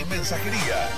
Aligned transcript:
y 0.00 0.04
mensajería. 0.10 0.88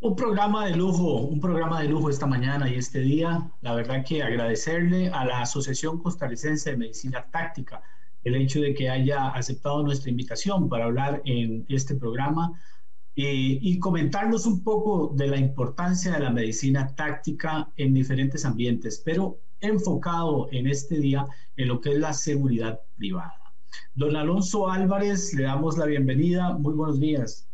Un 0.00 0.16
programa 0.16 0.66
de 0.66 0.76
lujo, 0.76 1.16
un 1.22 1.40
programa 1.40 1.80
de 1.80 1.88
lujo 1.88 2.10
esta 2.10 2.26
mañana 2.26 2.68
y 2.68 2.74
este 2.74 3.00
día. 3.00 3.50
La 3.60 3.74
verdad 3.74 4.04
que 4.06 4.22
agradecerle 4.22 5.08
a 5.08 5.24
la 5.24 5.40
Asociación 5.42 5.98
Costarricense 5.98 6.70
de 6.70 6.76
Medicina 6.76 7.26
Táctica 7.30 7.82
el 8.24 8.36
hecho 8.36 8.60
de 8.60 8.74
que 8.74 8.88
haya 8.88 9.28
aceptado 9.28 9.82
nuestra 9.82 10.10
invitación 10.10 10.68
para 10.68 10.84
hablar 10.84 11.22
en 11.24 11.64
este 11.68 11.96
programa 11.96 12.52
eh, 13.16 13.58
y 13.60 13.78
comentarnos 13.80 14.46
un 14.46 14.62
poco 14.62 15.12
de 15.16 15.26
la 15.26 15.36
importancia 15.36 16.12
de 16.12 16.20
la 16.20 16.30
medicina 16.30 16.94
táctica 16.94 17.68
en 17.76 17.94
diferentes 17.94 18.44
ambientes, 18.44 19.02
pero 19.04 19.38
enfocado 19.60 20.48
en 20.52 20.68
este 20.68 20.98
día 20.98 21.26
en 21.56 21.68
lo 21.68 21.80
que 21.80 21.92
es 21.92 21.98
la 21.98 22.12
seguridad 22.12 22.80
privada. 22.96 23.34
Don 23.94 24.16
Alonso 24.16 24.70
Álvarez, 24.70 25.34
le 25.34 25.44
damos 25.44 25.78
la 25.78 25.86
bienvenida. 25.86 26.56
Muy 26.56 26.74
buenos 26.74 27.00
días. 27.00 27.48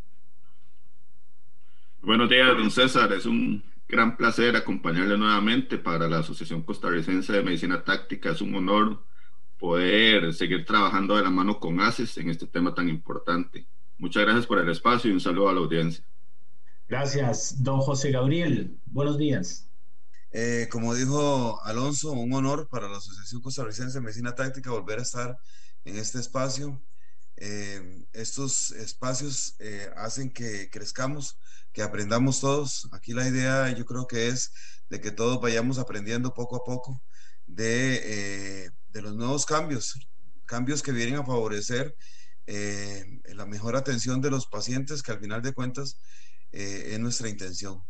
Buenos 2.01 2.31
días, 2.31 2.57
don 2.57 2.71
César. 2.71 3.13
Es 3.13 3.27
un 3.27 3.63
gran 3.89 4.17
placer 4.17 4.55
acompañarle 4.55 5.19
nuevamente 5.19 5.79
para 5.79 6.09
la 6.09 6.21
Asociación 6.21 6.63
Costarricense 6.63 7.33
de 7.33 7.43
Medicina 7.43 7.83
Táctica. 7.83 8.31
Es 8.31 8.41
un 8.41 8.55
honor 8.55 9.03
poder 9.59 10.33
seguir 10.33 10.65
trabajando 10.65 11.17
de 11.17 11.25
la 11.25 11.31
mano 11.31 11.59
con 11.59 11.81
ACES 11.81 12.19
en 12.19 12.31
este 12.31 12.47
tema 12.47 12.73
tan 12.73 12.89
importante. 12.89 13.67
Muchas 13.99 14.23
gracias 14.23 14.47
por 14.47 14.61
el 14.61 14.69
espacio 14.71 15.11
y 15.11 15.15
un 15.15 15.21
saludo 15.21 15.49
a 15.49 15.53
la 15.53 15.61
audiencia. 15.61 16.05
Gracias, 16.89 17.63
don 17.63 17.81
José 17.81 18.13
Gabriel. 18.13 18.79
Buenos 18.87 19.19
días. 19.19 19.69
Eh, 20.31 20.69
como 20.71 20.95
dijo 20.95 21.61
Alonso, 21.65 22.13
un 22.13 22.33
honor 22.33 22.69
para 22.69 22.89
la 22.89 22.99
Asociación 22.99 23.43
Costarricense 23.43 23.99
de 23.99 24.05
Medicina 24.05 24.37
Táctica 24.37 24.71
volver 24.71 25.01
a 25.01 25.03
estar 25.03 25.37
en 25.85 25.97
este 25.97 26.21
espacio. 26.21 26.81
Eh, 27.41 28.05
estos 28.15 28.73
espacios 28.73 29.55
eh, 29.61 29.89
hacen 29.97 30.31
que 30.31 30.69
crezcamos, 30.71 31.39
que 31.73 31.83
aprendamos 31.83 32.41
todos. 32.41 32.89
Aquí 32.93 33.13
la 33.13 33.29
idea 33.29 33.71
yo 33.71 33.85
creo 33.85 34.07
que 34.07 34.29
es 34.29 34.53
de 34.89 35.01
que 35.01 35.13
todos 35.13 35.41
vayamos 35.41 35.79
aprendiendo 35.79 36.35
poco 36.35 36.57
a 36.57 36.65
poco 36.65 37.01
de, 37.47 38.65
eh, 38.65 38.71
de 38.89 39.03
los 39.03 39.15
nuevos 39.15 39.47
cambios, 39.47 39.95
cambios 40.47 40.83
que 40.83 40.93
vienen 40.93 41.17
a 41.17 41.25
favorecer 41.25 41.95
la 43.35 43.45
mejor 43.45 43.77
atención 43.77 44.23
de 44.23 44.31
los 44.31 44.47
pacientes, 44.47 45.03
que 45.03 45.13
al 45.13 45.21
final 45.21 45.43
de 45.43 45.53
cuentas 45.53 46.01
es 46.51 46.99
nuestra 46.99 47.29
intención. 47.29 47.83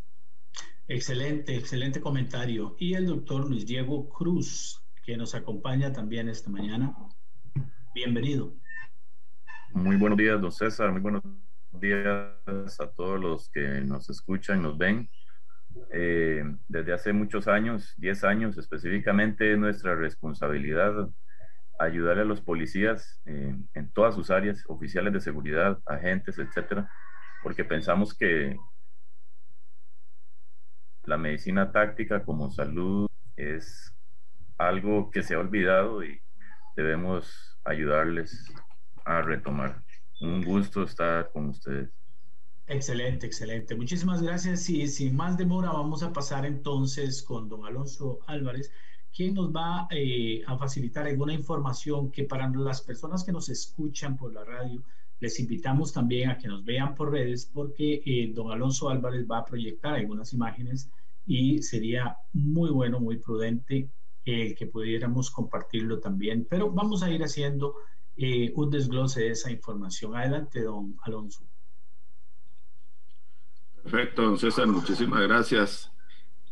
Excelente, 0.85 1.55
excelente 1.55 2.01
comentario. 2.01 2.75
Y 2.77 2.93
el 2.93 3.05
doctor 3.05 3.47
Luis 3.47 3.65
Diego 3.65 4.09
Cruz, 4.09 4.83
que 5.05 5.15
nos 5.15 5.33
acompaña 5.33 5.93
también 5.93 6.27
esta 6.27 6.49
mañana. 6.49 6.93
Bienvenido. 7.95 8.53
Muy 9.73 9.97
buenos 9.97 10.17
días, 10.17 10.41
don 10.41 10.51
César. 10.51 10.91
Muy 10.91 10.99
buenos 10.99 11.21
días 11.73 12.79
a 12.79 12.87
todos 12.95 13.19
los 13.19 13.49
que 13.49 13.81
nos 13.81 14.09
escuchan, 14.09 14.63
nos 14.63 14.77
ven. 14.77 15.09
Eh, 15.91 16.43
desde 16.67 16.93
hace 16.93 17.13
muchos 17.13 17.47
años, 17.47 17.93
10 17.97 18.23
años 18.23 18.57
específicamente, 18.57 19.53
es 19.53 19.59
nuestra 19.59 19.95
responsabilidad 19.95 21.09
ayudar 21.77 22.17
a 22.17 22.25
los 22.25 22.41
policías 22.41 23.21
eh, 23.25 23.55
en 23.75 23.91
todas 23.91 24.15
sus 24.15 24.31
áreas, 24.31 24.63
oficiales 24.67 25.13
de 25.13 25.21
seguridad, 25.21 25.79
agentes, 25.85 26.39
etcétera, 26.39 26.89
porque 27.43 27.63
pensamos 27.63 28.17
que 28.17 28.57
la 31.03 31.17
medicina 31.17 31.71
táctica 31.71 32.23
como 32.25 32.49
salud 32.49 33.07
es 33.35 33.95
algo 34.57 35.11
que 35.11 35.21
se 35.21 35.35
ha 35.35 35.39
olvidado 35.39 36.03
y 36.03 36.21
debemos 36.75 37.57
ayudarles 37.63 38.51
a 39.05 39.21
retomar. 39.21 39.83
Un 40.21 40.43
gusto 40.43 40.83
estar 40.83 41.31
con 41.31 41.49
ustedes. 41.49 41.89
Excelente, 42.67 43.25
excelente. 43.25 43.75
Muchísimas 43.75 44.21
gracias. 44.21 44.69
Y 44.69 44.87
sin 44.87 45.15
más 45.15 45.37
demora, 45.37 45.71
vamos 45.71 46.03
a 46.03 46.13
pasar 46.13 46.45
entonces 46.45 47.23
con 47.23 47.49
don 47.49 47.65
Alonso 47.65 48.19
Álvarez, 48.27 48.71
quien 49.15 49.33
nos 49.33 49.49
va 49.51 49.87
eh, 49.89 50.43
a 50.45 50.57
facilitar 50.57 51.07
alguna 51.07 51.33
información 51.33 52.11
que 52.11 52.25
para 52.25 52.47
las 52.49 52.81
personas 52.81 53.23
que 53.23 53.31
nos 53.31 53.49
escuchan 53.49 54.17
por 54.17 54.33
la 54.33 54.43
radio, 54.43 54.83
les 55.19 55.39
invitamos 55.39 55.91
también 55.91 56.29
a 56.29 56.37
que 56.37 56.47
nos 56.47 56.63
vean 56.63 56.95
por 56.95 57.11
redes 57.11 57.45
porque 57.45 58.01
eh, 58.05 58.31
don 58.33 58.51
Alonso 58.51 58.89
Álvarez 58.89 59.25
va 59.29 59.39
a 59.39 59.45
proyectar 59.45 59.95
algunas 59.95 60.33
imágenes 60.33 60.89
y 61.25 61.61
sería 61.61 62.17
muy 62.33 62.69
bueno, 62.69 62.99
muy 62.99 63.17
prudente 63.17 63.89
eh, 64.25 64.55
que 64.55 64.67
pudiéramos 64.67 65.31
compartirlo 65.31 65.99
también, 65.99 66.45
pero 66.49 66.71
vamos 66.71 67.03
a 67.03 67.09
ir 67.09 67.23
haciendo 67.23 67.75
eh, 68.21 68.51
un 68.53 68.69
desglose 68.69 69.21
de 69.21 69.29
esa 69.29 69.49
información. 69.49 70.13
Adelante, 70.13 70.61
don 70.61 70.97
Alonso. 71.03 71.47
Perfecto, 73.81 74.23
don 74.23 74.37
César, 74.37 74.67
muchísimas 74.67 75.21
gracias. 75.21 75.89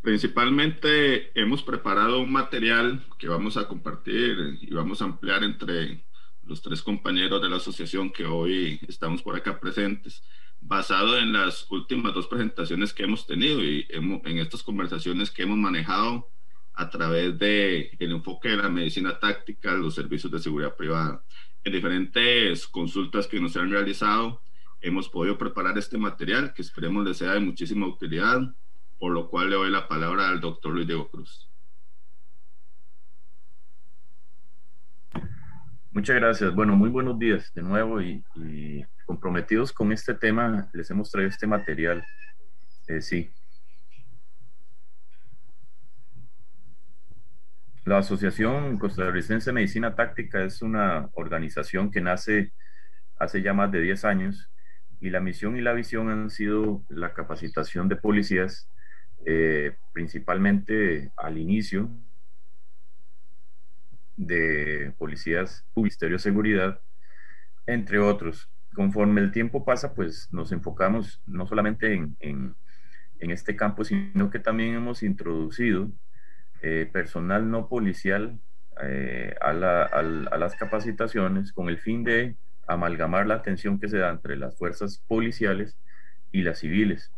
Principalmente 0.02 1.38
hemos 1.38 1.62
preparado 1.64 2.22
un 2.22 2.32
material 2.32 3.06
que 3.20 3.28
vamos 3.28 3.58
a 3.58 3.68
compartir 3.68 4.60
y 4.62 4.74
vamos 4.74 5.02
a 5.02 5.06
ampliar 5.06 5.44
entre 5.44 6.06
los 6.46 6.62
tres 6.62 6.82
compañeros 6.82 7.42
de 7.42 7.50
la 7.50 7.58
asociación 7.58 8.12
que 8.12 8.26
hoy 8.26 8.80
estamos 8.88 9.22
por 9.22 9.36
acá 9.36 9.60
presentes, 9.60 10.24
basado 10.62 11.18
en 11.18 11.34
las 11.34 11.70
últimas 11.70 12.14
dos 12.14 12.28
presentaciones 12.28 12.94
que 12.94 13.04
hemos 13.04 13.28
tenido 13.28 13.62
y 13.62 13.86
en 13.90 14.38
estas 14.38 14.64
conversaciones 14.64 15.32
que 15.32 15.44
hemos 15.44 15.58
manejado 15.58 16.30
a 16.76 16.90
través 16.90 17.38
del 17.38 17.90
el 18.00 18.12
enfoque 18.12 18.50
de 18.50 18.58
la 18.58 18.70
medicina 18.70 19.20
táctica, 19.20 19.74
los 19.74 19.96
servicios 19.96 20.32
de 20.32 20.40
seguridad 20.40 20.76
privada. 20.76 21.22
En 21.64 21.74
diferentes 21.74 22.68
consultas 22.68 23.28
que 23.28 23.40
nos 23.40 23.58
han 23.58 23.70
realizado, 23.70 24.42
hemos 24.82 25.10
podido 25.10 25.38
preparar 25.38 25.78
este 25.78 25.98
material 25.98 26.54
que 26.54 26.62
esperemos 26.62 27.06
les 27.06 27.18
sea 27.18 27.34
de 27.34 27.40
muchísima 27.40 27.88
utilidad, 27.88 28.40
por 29.00 29.12
lo 29.12 29.30
cual 29.30 29.50
le 29.50 29.56
doy 29.56 29.72
la 29.72 29.88
palabra 29.88 30.30
al 30.30 30.40
doctor 30.40 30.74
Luis 30.74 30.88
Diego 30.88 31.10
Cruz. 31.10 31.50
Muchas 35.92 36.16
gracias. 36.16 36.54
Bueno, 36.54 36.76
muy 36.76 36.90
buenos 36.90 37.18
días 37.18 37.52
de 37.56 37.64
nuevo 37.64 38.02
y, 38.02 38.24
comprometidos 39.06 39.72
con 39.74 39.92
este 39.92 40.14
tema, 40.14 40.70
les 40.74 40.92
hemos 40.92 41.10
traído 41.10 41.30
este 41.30 41.48
material. 41.48 42.06
Eh, 42.88 43.02
sí, 43.02 43.32
La 47.88 48.00
Asociación 48.00 48.78
Costarricense 48.80 49.50
de 49.50 49.54
Medicina 49.54 49.96
Táctica 49.96 50.44
es 50.44 50.62
una 50.62 51.08
organización 51.14 51.90
que 51.90 52.02
nace 52.02 52.52
hace 53.18 53.42
ya 53.42 53.54
más 53.54 53.72
de 53.72 53.80
10 53.80 54.04
años 54.04 54.52
y 55.00 55.10
la 55.10 55.22
misión 55.22 55.56
y 55.56 55.62
la 55.62 55.72
visión 55.72 56.10
han 56.10 56.30
sido 56.30 56.84
la 56.90 57.14
capacitación 57.14 57.88
de 57.88 57.96
policías, 57.96 58.70
eh, 59.26 59.78
principalmente 59.94 61.14
al 61.16 61.38
inicio 61.38 61.90
de 64.18 64.94
policías, 64.98 65.66
Ministerio 65.74 66.18
de 66.18 66.24
Seguridad, 66.24 66.82
entre 67.68 68.00
otros. 68.00 68.50
Conforme 68.76 69.22
el 69.22 69.32
tiempo 69.32 69.64
pasa, 69.64 69.94
pues 69.94 70.28
nos 70.34 70.52
enfocamos 70.52 71.22
no 71.26 71.48
solamente 71.48 71.94
en, 71.94 72.54
este 73.20 73.56
campo, 73.56 73.86
sino 73.86 74.30
que 74.30 74.40
también 74.40 74.76
hemos 74.76 75.04
introducido 75.04 75.90
eh, 76.62 76.90
personal 76.92 77.50
no 77.50 77.68
policial 77.68 78.40
eh, 78.84 79.36
a, 79.42 79.54
las 79.54 80.56
capacitaciones 80.56 81.52
con 81.52 81.70
el 81.70 81.80
fin 81.80 82.04
de 82.04 82.36
amalgamar 82.68 83.28
la 83.28 83.36
atención 83.36 83.80
que 83.80 83.88
se 83.88 83.98
da 83.98 84.10
entre 84.10 84.36
las 84.36 84.58
fuerzas 84.58 85.04
policiales 85.08 85.78
y 86.32 86.42
las 86.42 86.60
civiles. 86.60 87.12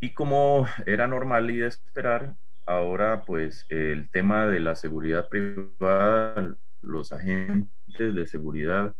Y 0.00 0.10
como 0.14 0.66
era 0.86 1.06
normal 1.06 1.50
y 1.50 1.58
de 1.58 1.68
esperar, 1.68 2.34
ahora 2.66 3.22
pues 3.24 3.66
el 3.68 4.10
tema 4.10 4.46
de 4.46 4.60
la 4.60 4.74
seguridad 4.74 5.28
privada, 5.28 6.56
los 6.82 7.12
agentes 7.12 7.70
de 7.96 8.26
seguridad 8.26 8.94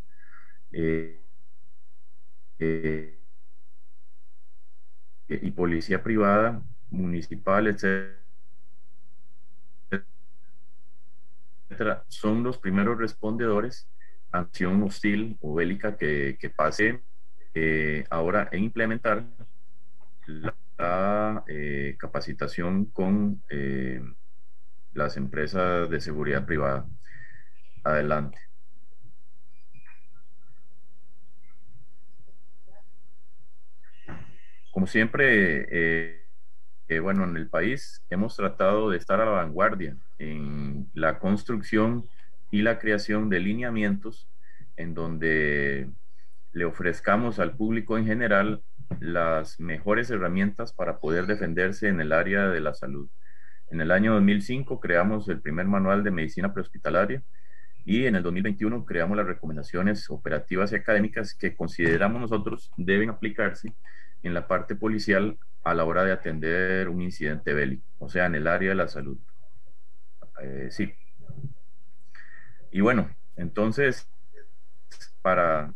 eh, 0.73 1.20
y 5.29 5.50
policía 5.50 6.02
privada, 6.02 6.62
municipal, 6.91 7.67
etcétera, 7.67 8.25
son 12.08 12.42
los 12.42 12.58
primeros 12.58 12.98
respondedores 12.98 13.88
acción 14.32 14.82
hostil 14.82 15.36
o 15.40 15.54
bélica 15.54 15.96
que, 15.96 16.36
que 16.38 16.50
pase 16.50 17.02
eh, 17.54 18.04
ahora 18.10 18.48
en 18.52 18.64
implementar 18.64 19.24
la, 20.26 21.44
eh, 21.48 21.96
capacitación 21.98 22.86
con 22.86 23.42
eh, 23.48 24.02
las 24.92 25.16
empresas 25.16 25.88
de 25.88 26.00
seguridad 26.00 26.44
privada. 26.44 26.86
Adelante. 27.82 28.38
Como 34.70 34.86
siempre, 34.86 36.25
bueno, 37.03 37.25
en 37.25 37.37
el 37.37 37.49
país 37.49 38.03
hemos 38.11 38.37
tratado 38.37 38.91
de 38.91 38.99
estar 38.99 39.21
a 39.21 39.25
la 39.25 39.33
vanguardia 39.33 39.97
en 40.19 40.88
la 40.94 41.19
construcción 41.19 42.05
y 42.50 42.62
la 42.62 42.79
creación 42.79 43.29
de 43.29 43.41
lineamientos 43.41 44.29
en 44.77 44.94
donde 44.94 45.91
le 46.53 46.65
ofrezcamos 46.65 47.38
al 47.38 47.56
público 47.56 47.99
en 47.99 48.06
general 48.06 48.62
las 49.00 49.59
mejores 49.59 50.11
herramientas 50.11 50.73
para 50.73 50.99
poder 50.99 51.27
defenderse 51.27 51.88
en 51.88 52.00
el 52.00 52.12
área 52.12 52.49
de 52.49 52.61
la 52.61 52.73
salud. 52.73 53.11
En 53.69 53.81
el 53.81 53.91
año 53.91 54.15
2005 54.15 54.79
creamos 54.79 55.29
el 55.29 55.41
primer 55.41 55.67
manual 55.67 56.05
de 56.05 56.12
medicina 56.12 56.53
prehospitalaria 56.53 57.23
y 57.85 58.06
en 58.06 58.15
el 58.15 58.23
2021 58.23 58.85
creamos 58.85 59.17
las 59.17 59.27
recomendaciones 59.27 60.09
operativas 60.09 60.71
y 60.71 60.77
académicas 60.77 61.35
que 61.35 61.56
consideramos 61.56 62.21
nosotros 62.21 62.71
deben 62.77 63.11
aplicarse 63.11 63.75
en 64.23 64.35
la 64.35 64.47
parte 64.47 64.77
policial 64.77 65.37
a 65.66 65.74
la 65.74 65.84
hora 65.84 66.04
de 66.04 66.12
atender 66.12 66.88
un 66.88 67.02
incidente 67.02 67.52
bélico, 67.52 67.84
o 67.98 68.08
sea, 68.08 68.26
en 68.26 68.36
el 68.36 68.46
área 68.46 68.68
de 68.68 68.76
la 68.76 68.86
salud. 68.86 69.18
Eh, 70.40 70.68
sí. 70.70 70.94
Y 72.70 72.80
bueno, 72.80 73.10
entonces, 73.34 74.08
para 75.22 75.74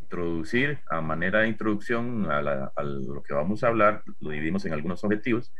introducir 0.00 0.78
a 0.88 1.00
manera 1.00 1.40
de 1.40 1.48
introducción 1.48 2.30
a, 2.30 2.40
lo 2.82 3.20
que 3.24 3.34
vamos 3.34 3.64
a 3.64 3.66
hablar, 3.66 4.04
lo 4.20 4.30
dividimos 4.30 4.64
en 4.64 4.74
algunos 4.74 5.02
objetivos. 5.02 5.52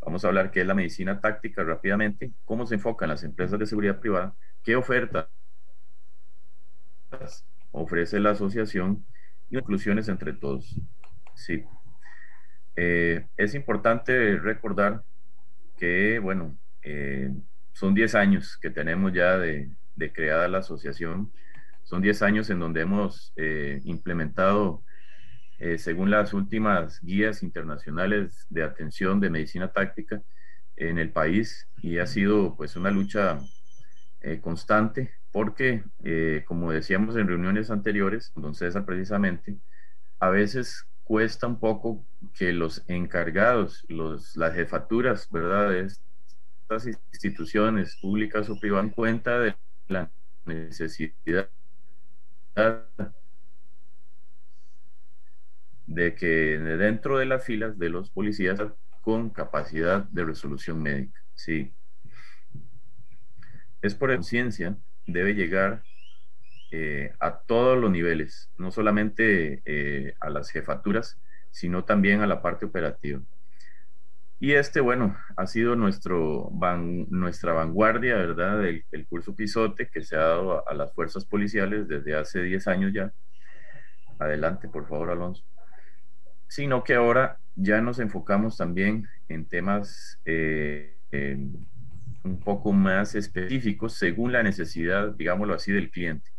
Vamos 0.00 0.24
a 0.24 0.28
hablar 0.28 0.52
qué 0.52 0.60
es 0.60 0.68
la 0.68 0.74
medicina 0.74 1.20
táctica 1.20 1.64
rápidamente, 1.64 2.30
cómo 2.44 2.68
se 2.68 2.76
enfocan 2.76 3.08
las 3.08 3.24
empresas 3.24 3.58
de 3.58 3.66
seguridad 3.66 3.98
privada, 3.98 4.36
qué 4.62 4.76
ofertas 4.76 5.26
ofrece 7.72 8.20
la 8.20 8.30
asociación 8.30 9.04
y 9.50 9.58
inclusiones 9.58 10.08
entre 10.08 10.34
todos. 10.34 10.80
Sí. 11.34 11.64
Eh, 12.82 13.26
es 13.36 13.54
importante 13.54 14.38
recordar 14.38 15.02
que, 15.76 16.18
bueno, 16.18 16.56
eh, 16.82 17.30
son 17.74 17.92
10 17.92 18.14
años 18.14 18.56
que 18.56 18.70
tenemos 18.70 19.12
ya 19.12 19.36
de, 19.36 19.70
de 19.96 20.12
creada 20.14 20.48
la 20.48 20.58
asociación. 20.58 21.30
Son 21.84 22.00
10 22.00 22.22
años 22.22 22.48
en 22.48 22.58
donde 22.58 22.80
hemos 22.80 23.34
eh, 23.36 23.82
implementado, 23.84 24.82
según 25.76 26.10
las 26.10 26.32
últimas 26.32 27.02
guías 27.02 27.42
internacionales 27.42 28.46
de 28.48 28.62
atención 28.62 29.20
de 29.20 29.28
medicina 29.28 29.70
táctica 29.70 30.22
en 30.76 30.96
el 30.96 31.12
país, 31.12 31.68
y 31.82 31.98
ha 31.98 32.06
sido 32.06 32.56
pues 32.56 32.76
una 32.76 32.90
lucha 32.90 33.38
constante 34.40 35.10
porque, 35.30 35.84
como 36.46 36.72
decíamos 36.72 37.14
en 37.16 37.28
reuniones 37.28 37.70
anteriores, 37.70 38.32
don 38.36 38.54
César 38.54 38.86
precisamente, 38.86 39.58
a 40.18 40.30
veces 40.30 40.86
cuesta 41.10 41.48
un 41.48 41.58
poco 41.58 42.06
que 42.34 42.52
los 42.52 42.84
encargados, 42.86 43.84
los, 43.88 44.36
las 44.36 44.54
jefaturas, 44.54 45.28
¿verdad?, 45.28 45.70
de 45.70 45.88
estas 45.88 46.86
instituciones 47.12 47.98
públicas 48.00 48.48
o 48.48 48.54
privadas, 48.60 48.86
en 48.86 48.90
cuenta 48.92 49.40
de 49.40 49.56
la 49.88 50.08
necesidad 50.44 51.50
de 55.84 56.14
que 56.14 56.26
dentro 56.78 57.18
de 57.18 57.26
las 57.26 57.44
filas 57.44 57.76
de 57.76 57.88
los 57.88 58.08
policías 58.10 58.60
con 59.00 59.30
capacidad 59.30 60.04
de 60.04 60.24
resolución 60.24 60.80
médica. 60.80 61.20
Sí. 61.34 61.74
Es 63.82 63.96
por 63.96 64.14
conciencia, 64.14 64.78
debe 65.08 65.34
llegar 65.34 65.82
eh, 66.72 67.12
a 67.18 67.38
todos 67.38 67.76
los 67.78 67.90
niveles, 67.90 68.48
no 68.56 68.70
solamente 68.70 69.62
eh, 69.64 70.14
a 70.20 70.30
las 70.30 70.50
jefaturas, 70.50 71.18
sino 71.50 71.84
también 71.84 72.20
a 72.20 72.26
la 72.26 72.42
parte 72.42 72.64
operativa. 72.66 73.20
Y 74.38 74.52
este, 74.52 74.80
bueno, 74.80 75.16
ha 75.36 75.46
sido 75.46 75.76
nuestro 75.76 76.50
nuestra 77.10 77.52
vanguardia, 77.52 78.14
¿verdad? 78.16 78.60
Del, 78.60 78.84
el 78.92 79.06
curso 79.06 79.34
Pisote 79.36 79.88
que 79.88 80.02
se 80.02 80.16
ha 80.16 80.20
dado 80.20 80.66
a, 80.66 80.72
las 80.74 80.94
fuerzas 80.94 81.24
policiales 81.24 81.88
desde 81.88 82.14
hace 82.14 82.42
10 82.42 82.68
años 82.68 82.92
ya. 82.94 83.12
Adelante, 84.18 84.68
por 84.68 84.88
favor, 84.88 85.10
Alonso. 85.10 85.44
Sino 86.48 86.84
que 86.84 86.94
ahora 86.94 87.38
ya 87.56 87.80
nos 87.80 87.98
enfocamos 87.98 88.56
también 88.56 89.06
en 89.28 89.44
temas 89.44 90.20
eh, 90.24 90.96
un 92.24 92.40
poco 92.40 92.72
más 92.72 93.14
específicos 93.14 93.94
según 93.94 94.32
la 94.32 94.42
necesidad, 94.42 95.08
digámoslo 95.12 95.54
así, 95.54 95.72
del 95.72 95.90
cliente. 95.90 96.30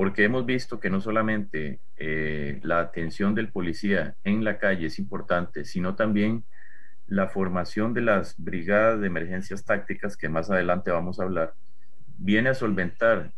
Porque 0.00 0.24
hemos 0.24 0.46
visto 0.46 0.80
que 0.80 0.88
no 0.88 1.02
solamente 1.02 1.78
eh, 1.98 2.58
la 2.62 2.80
atención 2.80 3.34
del 3.34 3.52
policía 3.52 4.16
en 4.24 4.44
la 4.44 4.56
calle 4.56 4.86
es 4.86 4.98
importante, 4.98 5.66
sino 5.66 5.94
también 5.94 6.42
la 7.06 7.28
formación 7.28 7.92
de 7.92 8.00
las 8.00 8.34
brigadas 8.42 8.98
de 8.98 9.08
emergencias 9.08 9.62
tácticas, 9.62 10.16
que 10.16 10.30
más 10.30 10.50
adelante 10.50 10.90
vamos 10.90 11.20
a 11.20 11.24
hablar, 11.24 11.52
viene 12.16 12.48
a 12.48 12.54
solventar 12.54 13.32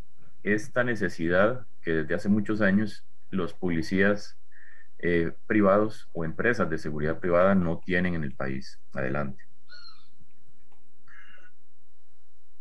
esta 0.44 0.84
necesidad 0.84 1.66
que 1.82 1.94
desde 1.94 2.14
hace 2.14 2.28
muchos 2.28 2.60
años 2.60 3.04
los 3.30 3.54
policías 3.54 4.38
eh, 5.00 5.32
privados 5.48 6.08
o 6.12 6.24
empresas 6.24 6.70
de 6.70 6.78
seguridad 6.78 7.18
privada 7.18 7.56
no 7.56 7.80
tienen 7.84 8.14
en 8.14 8.22
el 8.22 8.36
país. 8.36 8.78
Adelante. 8.92 9.42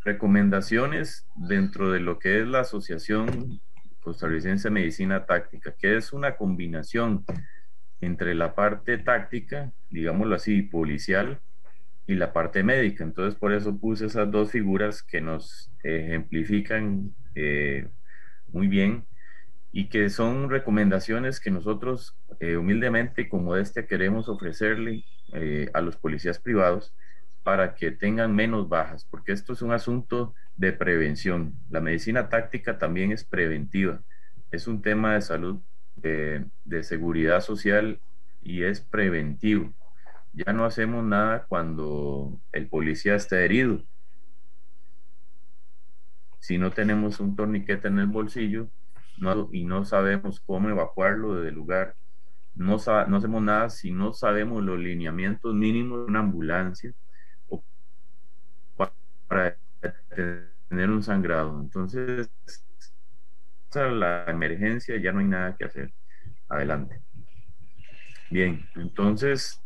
Recomendaciones 0.04 1.28
dentro 1.36 1.92
de 1.92 2.00
lo 2.00 2.18
que 2.18 2.42
es 2.42 2.48
la 2.48 2.62
Asociación 2.62 3.62
Costarricense 4.02 4.68
de 4.68 4.74
Medicina 4.74 5.26
Táctica, 5.26 5.74
que 5.78 5.98
es 5.98 6.14
una 6.14 6.36
combinación 6.36 7.26
entre 8.02 8.36
la 8.36 8.56
parte 8.56 8.98
táctica, 8.98 9.72
digámoslo 9.90 10.36
así, 10.36 10.64
policial, 10.64 11.40
y 12.08 12.16
la 12.16 12.34
parte 12.34 12.64
médica. 12.64 13.04
Entonces, 13.04 13.40
por 13.40 13.54
eso 13.54 13.78
puse 13.78 14.08
esas 14.08 14.30
dos 14.30 14.52
figuras 14.52 15.02
que 15.04 15.22
nos 15.22 15.72
ejemplifican 15.84 17.14
eh, 17.36 17.88
muy 18.52 18.68
bien 18.68 19.06
y 19.72 19.88
que 19.88 20.10
son 20.10 20.50
recomendaciones 20.50 21.40
que 21.40 21.52
nosotros 21.52 22.18
eh, 22.40 22.58
humildemente 22.58 23.30
como 23.30 23.56
este 23.56 23.86
queremos 23.86 24.28
ofrecerle 24.28 25.06
eh, 25.34 25.70
a 25.74 25.80
los 25.82 25.96
policías 25.96 26.40
privados 26.40 26.94
para 27.44 27.74
que 27.76 27.92
tengan 27.92 28.36
menos 28.36 28.68
bajas, 28.68 29.06
porque 29.06 29.32
esto 29.32 29.54
es 29.54 29.62
un 29.62 29.72
asunto 29.72 30.36
de 30.58 30.74
prevención. 30.74 31.56
La 31.70 31.82
medicina 31.82 32.30
táctica 32.30 32.78
también 32.78 33.12
es 33.12 33.24
preventiva, 33.24 34.02
es 34.52 34.68
un 34.68 34.82
tema 34.82 35.16
de 35.16 35.22
salud 35.22 35.62
de, 35.96 36.46
seguridad 36.84 37.42
social 37.42 38.00
y 38.44 38.64
es 38.64 38.82
preventivo. 38.82 39.74
Ya 40.34 40.54
no 40.54 40.66
hacemos 40.66 41.04
nada 41.04 41.46
cuando 41.48 42.40
el 42.52 42.68
policía 42.68 43.16
está 43.16 43.42
herido. 43.42 43.84
Si 46.40 46.58
no 46.58 46.72
tenemos 46.72 47.20
un 47.20 47.36
torniquete 47.36 47.88
en 47.88 48.00
el 48.00 48.08
bolsillo 48.08 48.68
y 49.52 49.66
no 49.66 49.86
sabemos 49.86 50.40
cómo 50.40 50.70
evacuarlo 50.70 51.36
del 51.36 51.54
lugar, 51.54 51.96
no, 52.56 52.78
no 53.08 53.18
hacemos 53.18 53.42
nada 53.42 53.70
si 53.70 53.92
no 53.92 54.14
sabemos 54.14 54.64
los 54.64 54.80
lineamientos 54.80 55.54
mínimos 55.54 56.00
de 56.00 56.06
una 56.06 56.20
ambulancia 56.20 56.94
o 57.48 57.64
para 59.28 59.56
tener 60.70 60.90
un 60.90 61.04
sangrado. 61.04 61.60
Entonces, 61.60 62.30
la 63.74 64.26
emergencia, 64.28 64.98
ya 64.98 65.12
no 65.12 65.20
hay 65.20 65.26
nada 65.26 65.56
que 65.56 65.66
hacer. 65.66 65.94
Adelante. 66.50 67.02
Bien, 68.30 68.66
entonces, 68.76 69.62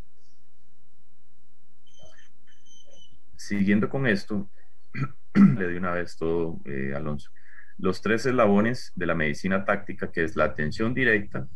siguiendo 3.35 3.89
con 3.89 4.07
esto, 4.07 4.49
le 5.33 5.63
doy 5.65 5.75
una 5.75 5.91
vez 5.91 6.17
todo, 6.17 6.59
eh, 6.65 6.93
Alonso. 6.95 7.31
Los 7.77 8.01
tres 8.01 8.25
eslabones 8.25 8.91
de 8.95 9.05
la 9.05 9.15
medicina 9.15 9.65
táctica, 9.65 10.11
que 10.11 10.23
es 10.23 10.35
la 10.35 10.45
atención 10.45 10.93
directa, 10.93 11.47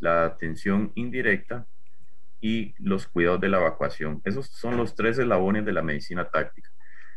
la 0.00 0.24
atención 0.24 0.90
indirecta 0.94 1.66
y 2.40 2.74
los 2.78 3.06
cuidados 3.06 3.40
de 3.40 3.48
la 3.48 3.58
evacuación. 3.58 4.20
Esos 4.24 4.48
son 4.48 4.76
los 4.76 4.96
tres 4.96 5.18
eslabones 5.18 5.64
de 5.64 5.72
la 5.72 5.82
medicina 5.82 6.28
táctica. 6.28 6.71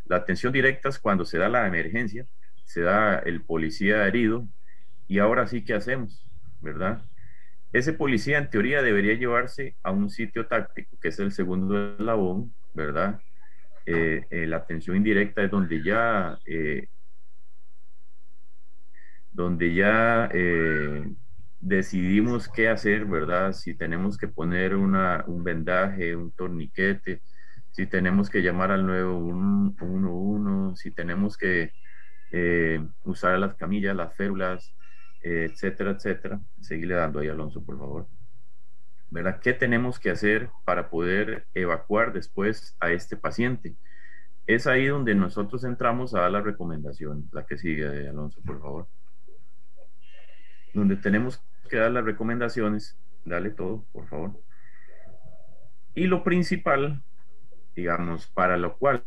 La 0.06 0.18
atención 0.18 0.54
directa 0.54 0.90
es 0.90 1.00
cuando 1.00 1.26
se 1.26 1.38
da 1.38 1.50
la 1.50 1.68
emergencia, 1.68 2.26
se 2.64 2.82
da 2.82 3.20
el 3.20 3.44
policía 3.44 4.08
herido 4.08 4.48
y 5.08 5.20
ahora 5.20 5.48
sí, 5.48 5.64
¿qué 5.64 5.74
hacemos? 5.74 6.30
¿Verdad? 6.62 7.04
Ese 7.74 7.94
policía 7.94 8.38
en 8.38 8.50
teoría 8.50 8.82
debería 8.82 9.14
llevarse 9.16 9.76
a 9.84 9.92
un 9.92 10.10
sitio 10.10 10.48
táctico, 10.48 10.98
que 11.00 11.10
es 11.10 11.20
el 11.20 11.32
segundo 11.32 11.96
eslabón, 11.96 12.54
¿verdad? 12.74 13.20
eh, 13.86 14.26
eh, 14.32 14.48
la 14.48 14.58
atención 14.58 14.98
indirecta 14.98 15.44
es 15.44 15.52
donde 15.52 15.84
ya, 15.84 16.40
eh, 16.46 16.88
donde 19.32 19.74
ya 19.74 20.30
decidimos 21.60 22.48
qué 22.50 22.70
hacer, 22.70 23.06
¿verdad? 23.06 23.54
Si 23.54 23.76
tenemos 23.76 24.18
que 24.18 24.28
poner 24.28 24.76
una, 24.76 25.24
un 25.28 25.44
vendaje, 25.44 26.16
un 26.16 26.32
torniquete, 26.32 27.22
si 27.76 27.86
tenemos 27.88 28.30
que 28.30 28.42
llamar 28.42 28.72
al 28.72 28.88
911, 28.88 30.82
si 30.82 30.92
tenemos 30.92 31.38
que 31.38 31.74
usar 33.04 33.38
las 33.38 33.56
camillas, 33.56 33.94
las 33.94 34.16
férulas, 34.16 34.74
etcétera, 35.22 35.92
etcétera. 35.92 36.40
Seguirle 36.62 36.96
dando 36.96 37.20
ahí, 37.20 37.28
Alonso, 37.28 37.62
por 37.66 37.78
favor. 37.78 38.08
¿verdad? 39.10 39.42
¿Qué 39.42 39.54
tenemos 39.54 40.00
que 40.00 40.10
hacer 40.10 40.50
para 40.64 40.90
poder 40.90 41.46
evacuar 41.54 42.14
después 42.14 42.78
a 42.80 42.92
este 42.92 43.18
paciente? 43.18 43.76
Es 44.48 44.68
ahí 44.68 44.86
donde 44.88 45.14
nosotros 45.14 45.66
entramos 45.66 46.14
a 46.14 46.30
la 46.30 46.42
recomendación, 46.42 47.28
la 47.34 47.46
que 47.46 47.58
sigue, 47.58 48.08
Alonso, 48.08 48.42
por 48.46 48.62
favor. 48.62 48.88
Donde 50.74 50.96
tenemos 50.96 51.44
que 51.70 51.76
dar 51.78 51.92
las 51.92 52.06
recomendaciones, 52.06 52.98
dale 53.26 53.50
todo, 53.50 53.86
por 53.92 54.08
favor. 54.08 54.40
Y 55.94 56.08
lo 56.08 56.24
principal, 56.24 57.04
digamos, 57.76 58.28
para 58.28 58.58
lo 58.58 58.78
cual 58.78 59.04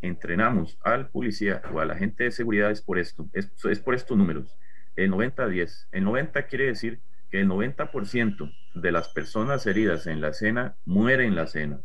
entrenamos 0.00 0.78
al 0.82 1.08
policía 1.08 1.62
o 1.72 1.80
al 1.80 1.90
agente 1.90 2.24
de 2.24 2.30
seguridad 2.30 2.70
es 2.70 2.82
por 2.82 2.98
esto, 2.98 3.28
es, 3.32 3.50
es 3.64 3.80
por 3.80 3.94
estos 3.94 4.16
números, 4.16 4.56
el 4.96 5.10
90-10. 5.10 5.88
El 5.92 6.04
90 6.04 6.46
quiere 6.46 6.66
decir 6.66 7.00
que 7.30 7.40
el 7.40 7.48
90% 7.48 8.52
de 8.74 8.92
las 8.92 9.08
personas 9.08 9.66
heridas 9.66 10.06
en 10.06 10.20
la 10.20 10.28
escena 10.28 10.76
mueren 10.84 11.28
en 11.28 11.36
la 11.36 11.44
escena. 11.44 11.80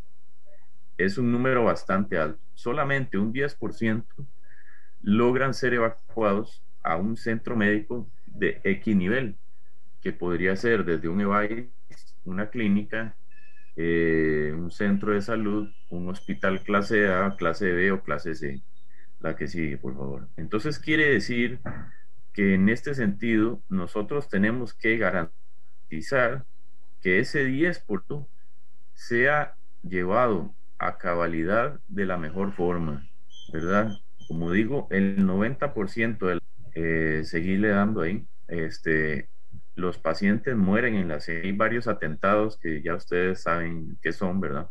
Es 0.98 1.18
un 1.18 1.32
número 1.32 1.64
bastante 1.64 2.18
alto. 2.18 2.40
Solamente 2.54 3.18
un 3.18 3.34
10% 3.34 4.06
logran 5.02 5.54
ser 5.54 5.74
evacuados 5.74 6.64
a 6.82 6.98
un 6.98 7.18
centro 7.18 7.56
médico 7.56 8.08
de 8.26 8.62
X 8.64 8.96
nivel, 8.96 9.38
que 10.02 10.14
podría 10.14 10.56
ser 10.56 10.86
desde 10.86 11.08
un 11.08 11.22
EVAIS, 11.22 11.68
una 12.26 12.50
clínica, 12.50 13.16
eh, 13.76 14.54
un 14.56 14.72
centro 14.72 15.14
de 15.14 15.22
salud, 15.22 15.70
un 15.90 16.10
hospital 16.10 16.62
clase 16.62 17.08
A, 17.08 17.36
clase 17.36 17.72
B 17.72 17.92
o 17.92 18.04
clase 18.04 18.36
C. 18.36 18.62
La 19.20 19.36
que 19.36 19.48
sigue, 19.48 19.78
por 19.78 19.96
favor. 19.96 20.28
Entonces 20.38 20.80
quiere 20.80 21.10
decir 21.10 21.60
que 22.34 22.56
en 22.56 22.70
este 22.70 22.94
sentido 22.94 23.62
nosotros 23.70 24.30
tenemos 24.30 24.74
que 24.74 24.98
garantizar 24.98 26.46
que 27.02 27.20
ese 27.20 27.46
10% 27.46 28.28
sea 28.94 29.56
llevado 29.84 30.54
a 30.78 30.98
cabalidad 30.98 31.80
de 31.88 32.06
la 32.06 32.18
mejor 32.18 32.54
forma, 32.54 33.08
¿verdad? 33.52 33.92
Como 34.28 34.52
digo, 34.52 34.88
el 34.90 35.26
90% 35.26 36.28
del, 36.28 36.42
eh, 36.76 37.24
seguirle 37.24 37.70
dando 37.70 38.02
ahí, 38.02 38.26
este, 38.48 39.30
los 39.76 39.98
pacientes 39.98 40.56
mueren 40.56 40.96
en 40.96 41.08
las... 41.08 41.28
Hay 41.30 41.52
varios 41.52 41.88
atentados 41.88 42.58
que 42.58 42.82
ya 42.82 42.96
ustedes 42.96 43.42
saben 43.42 43.98
qué 44.02 44.12
son, 44.12 44.40
¿verdad? 44.40 44.70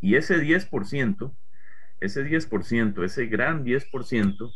Y 0.00 0.16
ese 0.16 0.38
10%, 0.38 1.34
ese 2.00 2.24
10%, 2.24 3.04
ese 3.04 3.26
gran 3.26 3.64
10%, 3.64 4.52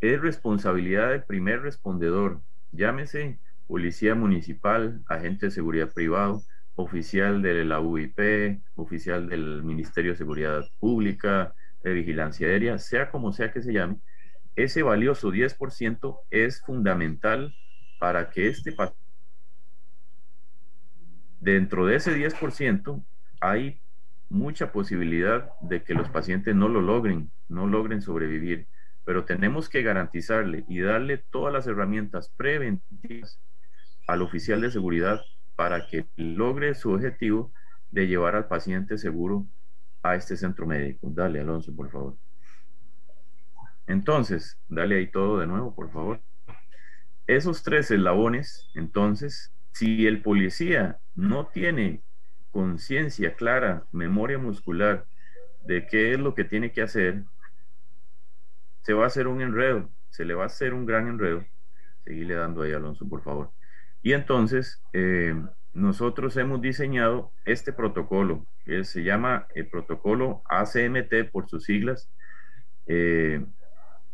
es 0.00 0.20
responsabilidad 0.20 1.10
del 1.10 1.24
primer 1.24 1.62
respondedor, 1.62 2.42
llámese 2.72 3.38
policía 3.66 4.14
municipal, 4.14 5.02
agente 5.08 5.46
de 5.46 5.52
seguridad 5.52 5.92
privado, 5.92 6.42
oficial 6.74 7.40
de 7.40 7.64
la 7.64 7.80
UIP, 7.80 8.60
oficial 8.74 9.28
del 9.28 9.62
Ministerio 9.62 10.12
de 10.12 10.18
Seguridad 10.18 10.64
Pública, 10.80 11.54
de 11.82 11.92
Vigilancia 11.92 12.48
Aérea, 12.48 12.78
sea 12.78 13.10
como 13.10 13.32
sea 13.32 13.52
que 13.52 13.62
se 13.62 13.72
llame, 13.72 13.96
ese 14.56 14.82
valioso 14.82 15.30
10% 15.30 16.18
es 16.30 16.60
fundamental 16.62 17.54
para 18.04 18.28
que 18.28 18.48
este 18.48 18.76
dentro 21.40 21.86
de 21.86 21.96
ese 21.96 22.14
10% 22.14 23.02
hay 23.40 23.80
mucha 24.28 24.72
posibilidad 24.72 25.58
de 25.62 25.82
que 25.82 25.94
los 25.94 26.10
pacientes 26.10 26.54
no 26.54 26.68
lo 26.68 26.82
logren, 26.82 27.30
no 27.48 27.66
logren 27.66 28.02
sobrevivir 28.02 28.66
pero 29.06 29.24
tenemos 29.24 29.70
que 29.70 29.80
garantizarle 29.80 30.66
y 30.68 30.80
darle 30.82 31.16
todas 31.16 31.50
las 31.50 31.66
herramientas 31.66 32.28
preventivas 32.36 33.40
al 34.06 34.20
oficial 34.20 34.60
de 34.60 34.70
seguridad 34.70 35.22
para 35.56 35.86
que 35.86 36.04
logre 36.16 36.74
su 36.74 36.92
objetivo 36.92 37.54
de 37.90 38.06
llevar 38.06 38.36
al 38.36 38.48
paciente 38.48 38.98
seguro 38.98 39.46
a 40.02 40.14
este 40.14 40.36
centro 40.36 40.66
médico. 40.66 41.08
Dale, 41.10 41.40
Alonso, 41.40 41.74
por 41.74 41.90
favor. 41.90 42.18
Entonces, 43.86 44.58
dale 44.68 44.96
ahí 44.96 45.10
todo 45.10 45.38
de 45.38 45.46
nuevo, 45.46 45.74
por 45.74 45.90
favor. 45.90 46.20
Esos 47.26 47.62
tres 47.62 47.90
eslabones, 47.90 48.68
entonces, 48.74 49.52
si 49.72 50.06
el 50.06 50.22
policía 50.22 50.98
no 51.14 51.46
tiene 51.46 52.02
conciencia 52.50 53.34
clara, 53.34 53.84
memoria 53.92 54.38
muscular 54.38 55.06
de 55.64 55.86
qué 55.86 56.12
es 56.12 56.20
lo 56.20 56.34
que 56.34 56.44
tiene 56.44 56.72
que 56.72 56.82
hacer, 56.82 57.24
se 58.82 58.92
va 58.92 59.04
a 59.04 59.06
hacer 59.06 59.26
un 59.26 59.40
enredo, 59.40 59.88
se 60.10 60.24
le 60.24 60.34
va 60.34 60.44
a 60.44 60.46
hacer 60.46 60.74
un 60.74 60.84
gran 60.86 61.08
enredo. 61.08 61.44
Seguirle 62.04 62.34
dando 62.34 62.62
ahí, 62.62 62.72
Alonso, 62.72 63.08
por 63.08 63.22
favor. 63.22 63.50
Y 64.02 64.12
entonces, 64.12 64.82
eh, 64.92 65.34
nosotros 65.72 66.36
hemos 66.36 66.60
diseñado 66.60 67.32
este 67.46 67.72
protocolo, 67.72 68.46
que 68.64 68.84
se 68.84 69.02
llama 69.02 69.46
el 69.54 69.68
protocolo 69.68 70.42
ACMT 70.44 71.30
por 71.32 71.48
sus 71.48 71.64
siglas, 71.64 72.10
eh, 72.86 73.44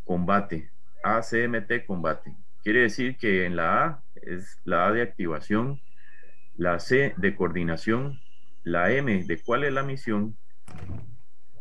combate, 0.05 0.71
ACMT 1.03 1.85
combate. 1.87 2.35
Quiere 2.63 2.81
decir 2.83 3.17
que 3.17 3.47
en 3.47 3.57
la 3.57 3.85
A 3.85 4.03
es 4.23 4.61
la 4.65 4.87
A 4.87 4.93
de 4.93 5.03
activación, 5.03 5.81
la 6.57 6.79
C 6.79 7.15
de 7.17 7.35
coordinación, 7.35 8.21
la 8.65 8.93
M 8.93 9.25
de 9.25 9.41
cuál 9.41 9.65
es 9.65 9.73
la 9.73 9.83
misión 9.83 10.37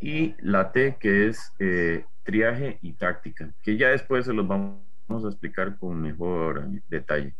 y 0.02 0.36
la 0.40 0.72
T 0.72 0.98
que 1.00 1.28
es 1.28 1.54
eh, 1.60 2.06
triaje 2.24 2.80
y 2.82 2.94
táctica, 2.94 3.50
que 3.64 3.78
ya 3.78 3.90
después 3.90 4.26
se 4.26 4.34
los 4.34 4.48
vamos 4.48 4.82
a 5.10 5.28
explicar 5.28 5.78
con 5.78 6.02
mejor 6.02 6.68
detalle. 6.90 7.34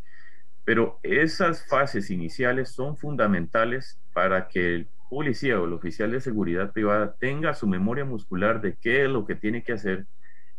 Pero 0.64 1.00
esas 1.04 1.68
fases 1.68 2.10
iniciales 2.12 2.70
son 2.70 2.96
fundamentales 2.96 4.00
para 4.14 4.48
que 4.48 4.76
el 4.76 4.88
policía 5.10 5.60
o 5.60 5.66
el 5.66 5.74
oficial 5.74 6.12
de 6.12 6.22
seguridad 6.22 6.72
privada 6.72 7.16
tenga 7.20 7.54
su 7.54 7.68
memoria 7.68 8.06
muscular 8.06 8.62
de 8.62 8.76
qué 8.76 9.04
es 9.04 9.10
lo 9.10 9.26
que 9.26 9.36
tiene 9.36 9.64
que 9.64 9.74
hacer 9.74 10.06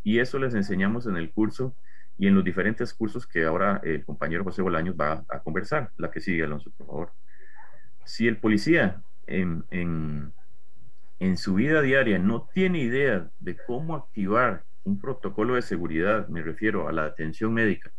y 0.02 0.18
eso 0.18 0.38
les 0.38 0.54
enseñamos 0.54 1.06
en 1.06 1.16
el 1.16 1.30
curso 1.30 1.74
y 2.20 2.28
en 2.28 2.34
los 2.34 2.44
diferentes 2.44 2.92
cursos 2.94 3.26
que 3.26 3.44
ahora 3.44 3.80
el 3.82 4.04
compañero 4.04 4.44
José 4.44 4.62
Bolaños 4.62 4.94
va 4.94 5.24
a 5.28 5.40
conversar. 5.40 5.90
La 5.96 6.10
que 6.10 6.20
sigue, 6.20 6.44
Alonso, 6.44 6.70
por 6.76 6.86
favor. 6.86 7.12
Si 8.04 8.28
el 8.28 8.36
policía 8.36 9.02
en, 9.26 9.64
en 9.70 10.32
en 11.20 11.36
su 11.36 11.54
vida 11.54 11.82
diaria 11.82 12.18
no 12.18 12.48
tiene 12.52 12.80
idea 12.80 13.30
de 13.38 13.56
cómo 13.66 13.94
activar 13.94 14.64
un 14.84 14.98
protocolo 14.98 15.54
de 15.54 15.62
seguridad, 15.62 16.26
me 16.28 16.42
refiero 16.42 16.88
a 16.88 16.92
la 16.92 17.04
atención 17.04 17.52
médica, 17.52 17.92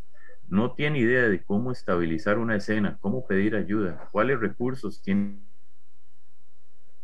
no 0.50 0.74
tiene 0.74 1.00
idea 1.00 1.30
de 1.30 1.44
cómo 1.44 1.72
estabilizar 1.72 2.40
una 2.40 2.56
escena, 2.56 2.98
cómo 3.00 3.26
pedir 3.28 3.56
ayuda, 3.56 4.10
cuáles 4.12 4.40
recursos 4.40 5.04
tiene 5.04 5.38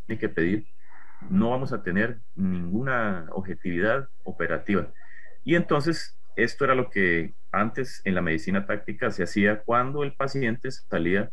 que 0.08 0.28
pedir, 0.28 0.66
no 1.30 1.50
vamos 1.50 1.72
a 1.72 1.84
tener 1.84 2.18
ninguna 2.34 3.28
objetividad 3.30 4.08
operativa. 4.24 4.92
Y 5.44 5.54
entonces, 5.54 6.17
esto 6.38 6.64
era 6.64 6.76
lo 6.76 6.88
que 6.88 7.34
antes 7.50 8.00
en 8.04 8.14
la 8.14 8.22
medicina 8.22 8.64
táctica 8.64 9.10
se 9.10 9.24
hacía 9.24 9.60
cuando 9.60 10.04
el 10.04 10.12
paciente 10.14 10.70
salía 10.70 11.30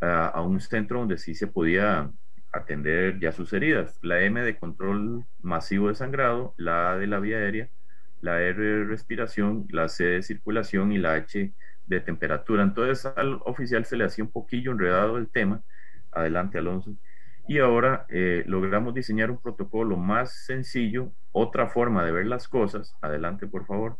a, 0.00 0.40
un 0.42 0.60
centro 0.60 1.00
donde 1.00 1.18
sí 1.18 1.34
se 1.34 1.48
podía 1.48 2.10
atender 2.52 3.18
ya 3.18 3.32
sus 3.32 3.52
heridas. 3.52 3.98
La 4.02 4.20
M 4.22 4.40
de 4.42 4.56
control 4.56 5.24
masivo 5.42 5.88
de 5.88 5.96
sangrado, 5.96 6.54
la 6.56 6.92
A 6.92 6.98
de 6.98 7.08
la 7.08 7.18
vía 7.18 7.38
aérea, 7.38 7.68
la 8.20 8.40
R 8.40 8.62
de 8.62 8.84
respiración, 8.84 9.66
la 9.70 9.88
C 9.88 10.04
de 10.04 10.22
circulación 10.22 10.92
y 10.92 10.98
la 10.98 11.14
H 11.14 11.52
de 11.86 12.00
temperatura. 12.00 12.62
Entonces 12.62 13.06
al 13.16 13.40
oficial 13.44 13.84
se 13.84 13.96
le 13.96 14.04
hacía 14.04 14.22
un 14.22 14.30
poquillo 14.30 14.70
enredado 14.70 15.18
el 15.18 15.28
tema. 15.28 15.62
Adelante, 16.12 16.58
Alonso. 16.58 16.94
Y 17.48 17.58
ahora 17.58 18.06
eh, 18.08 18.44
logramos 18.46 18.94
diseñar 18.94 19.32
un 19.32 19.38
protocolo 19.38 19.96
más 19.96 20.32
sencillo, 20.46 21.12
otra 21.32 21.66
forma 21.66 22.04
de 22.04 22.12
ver 22.12 22.26
las 22.26 22.46
cosas. 22.46 22.96
Adelante, 23.00 23.48
por 23.48 23.66
favor. 23.66 23.98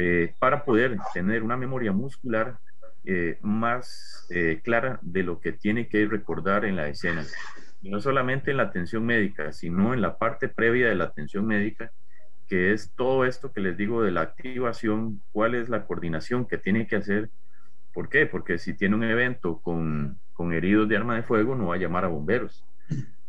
Eh, 0.00 0.32
para 0.38 0.64
poder 0.64 0.96
tener 1.12 1.42
una 1.42 1.56
memoria 1.56 1.90
muscular 1.90 2.56
eh, 3.04 3.36
más 3.42 4.28
eh, 4.30 4.60
clara 4.62 5.00
de 5.02 5.24
lo 5.24 5.40
que 5.40 5.50
tiene 5.50 5.88
que 5.88 6.06
recordar 6.06 6.64
en 6.64 6.76
la 6.76 6.86
escena. 6.86 7.24
No 7.82 8.00
solamente 8.00 8.52
en 8.52 8.58
la 8.58 8.64
atención 8.64 9.04
médica, 9.04 9.52
sino 9.52 9.94
en 9.94 10.00
la 10.00 10.16
parte 10.16 10.48
previa 10.48 10.88
de 10.88 10.94
la 10.94 11.04
atención 11.04 11.46
médica, 11.46 11.90
que 12.46 12.72
es 12.72 12.92
todo 12.94 13.24
esto 13.24 13.52
que 13.52 13.60
les 13.60 13.76
digo 13.76 14.04
de 14.04 14.12
la 14.12 14.20
activación, 14.20 15.20
cuál 15.32 15.56
es 15.56 15.68
la 15.68 15.84
coordinación 15.84 16.46
que 16.46 16.58
tiene 16.58 16.86
que 16.86 16.94
hacer. 16.94 17.30
¿Por 17.92 18.08
qué? 18.08 18.26
Porque 18.26 18.58
si 18.58 18.74
tiene 18.74 18.94
un 18.94 19.02
evento 19.02 19.58
con, 19.58 20.16
con 20.32 20.52
heridos 20.52 20.88
de 20.88 20.96
arma 20.96 21.16
de 21.16 21.24
fuego 21.24 21.56
no 21.56 21.68
va 21.68 21.74
a 21.74 21.78
llamar 21.78 22.04
a 22.04 22.08
bomberos, 22.08 22.64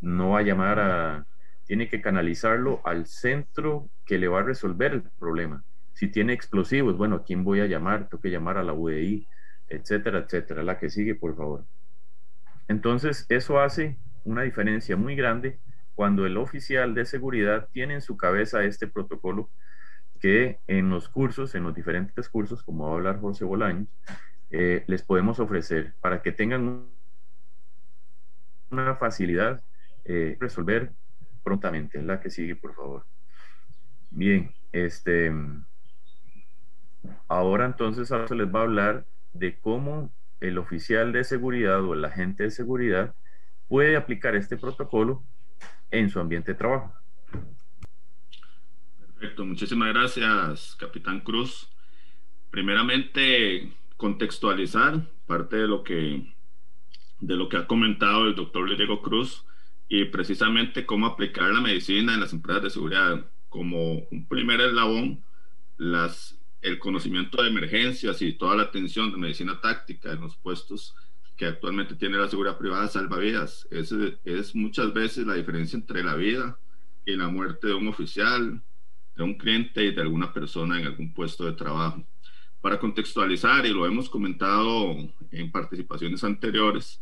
no 0.01 0.31
va 0.31 0.39
a 0.39 0.43
llamar 0.43 0.79
a... 0.79 1.25
Tiene 1.65 1.87
que 1.87 2.01
canalizarlo 2.01 2.81
al 2.83 3.07
centro 3.07 3.89
que 4.05 4.19
le 4.19 4.27
va 4.27 4.41
a 4.41 4.43
resolver 4.43 4.93
el 4.93 5.01
problema. 5.19 5.63
Si 5.99 6.07
tiene 6.07 6.31
explosivos, 6.31 6.95
bueno, 6.95 7.17
¿a 7.17 7.23
quién 7.25 7.43
voy 7.43 7.59
a 7.59 7.65
llamar? 7.65 8.07
Tengo 8.07 8.21
que 8.21 8.31
llamar 8.31 8.57
a 8.57 8.63
la 8.63 8.71
UDI, 8.71 9.27
etcétera, 9.67 10.19
etcétera. 10.19 10.63
La 10.63 10.79
que 10.79 10.89
sigue, 10.89 11.13
por 11.13 11.35
favor. 11.35 11.65
Entonces, 12.69 13.25
eso 13.27 13.59
hace 13.59 13.97
una 14.23 14.43
diferencia 14.43 14.95
muy 14.95 15.17
grande 15.17 15.59
cuando 15.95 16.25
el 16.25 16.37
oficial 16.37 16.95
de 16.95 17.03
seguridad 17.03 17.67
tiene 17.73 17.95
en 17.95 18.01
su 18.01 18.15
cabeza 18.15 18.63
este 18.63 18.87
protocolo 18.87 19.49
que 20.21 20.61
en 20.67 20.89
los 20.89 21.09
cursos, 21.09 21.53
en 21.53 21.63
los 21.63 21.75
diferentes 21.75 22.29
cursos, 22.29 22.63
como 22.63 22.85
va 22.85 22.91
a 22.91 22.95
hablar 22.95 23.19
José 23.19 23.43
Bolaños, 23.43 23.89
eh, 24.51 24.85
les 24.87 25.03
podemos 25.03 25.41
ofrecer 25.41 25.95
para 25.99 26.21
que 26.21 26.31
tengan 26.31 26.85
una 28.71 28.95
facilidad 28.95 29.61
eh, 30.05 30.37
resolver 30.39 30.93
prontamente. 31.43 32.01
La 32.01 32.21
que 32.21 32.29
sigue, 32.29 32.55
por 32.55 32.73
favor. 32.73 33.05
Bien, 34.11 34.53
este, 34.71 35.29
ahora 37.27 37.65
entonces 37.65 38.09
les 38.31 38.47
va 38.47 38.59
a 38.59 38.63
hablar 38.63 39.05
de 39.33 39.57
cómo 39.59 40.11
el 40.39 40.57
oficial 40.57 41.11
de 41.11 41.23
seguridad 41.23 41.83
o 41.83 41.93
el 41.93 42.05
agente 42.05 42.43
de 42.43 42.51
seguridad 42.51 43.13
puede 43.67 43.95
aplicar 43.95 44.35
este 44.35 44.57
protocolo 44.57 45.23
en 45.91 46.09
su 46.09 46.19
ambiente 46.19 46.53
de 46.53 46.57
trabajo. 46.57 46.93
Perfecto, 49.19 49.45
muchísimas 49.45 49.93
gracias, 49.93 50.75
capitán 50.79 51.19
Cruz. 51.19 51.69
Primeramente, 52.51 53.73
contextualizar 53.97 55.01
parte 55.27 55.57
de 55.57 55.67
lo 55.67 55.83
que, 55.83 56.33
de 57.19 57.35
lo 57.35 57.49
que 57.49 57.57
ha 57.57 57.67
comentado 57.67 58.27
el 58.27 58.35
doctor 58.35 58.75
Diego 58.75 59.01
Cruz 59.01 59.45
y 59.89 60.05
precisamente 60.05 60.85
cómo 60.85 61.05
aplicar 61.05 61.51
la 61.51 61.61
medicina 61.61 62.13
en 62.13 62.21
las 62.21 62.31
empresas 62.31 62.63
de 62.63 62.69
seguridad. 62.69 63.25
Como 63.49 63.99
un 64.11 64.27
primer 64.27 64.61
eslabón, 64.61 65.21
las, 65.77 66.38
el 66.61 66.79
conocimiento 66.79 67.41
de 67.41 67.49
emergencias 67.49 68.21
y 68.21 68.33
toda 68.33 68.55
la 68.55 68.63
atención 68.63 69.11
de 69.11 69.17
medicina 69.17 69.59
táctica 69.61 70.11
en 70.11 70.21
los 70.21 70.35
puestos 70.35 70.95
que 71.37 71.45
actualmente 71.45 71.95
tiene 71.95 72.17
la 72.17 72.27
seguridad 72.27 72.57
privada 72.57 72.87
salva 72.89 73.17
vidas. 73.17 73.65
Es, 73.71 73.93
es 74.25 74.55
muchas 74.55 74.93
veces 74.93 75.25
la 75.25 75.35
diferencia 75.35 75.77
entre 75.77 76.03
la 76.03 76.15
vida 76.15 76.59
y 77.05 77.15
la 77.15 77.29
muerte 77.29 77.67
de 77.67 77.73
un 77.73 77.87
oficial, 77.87 78.61
de 79.15 79.23
un 79.23 79.35
cliente 79.35 79.83
y 79.85 79.93
de 79.93 80.01
alguna 80.01 80.33
persona 80.33 80.79
en 80.79 80.87
algún 80.87 81.13
puesto 81.13 81.45
de 81.45 81.53
trabajo. 81.53 82.05
Para 82.61 82.77
contextualizar, 82.77 83.65
y 83.65 83.69
lo 83.69 83.85
hemos 83.85 84.09
comentado 84.09 84.97
en 85.31 85.49
participaciones 85.49 86.25
anteriores, 86.25 86.99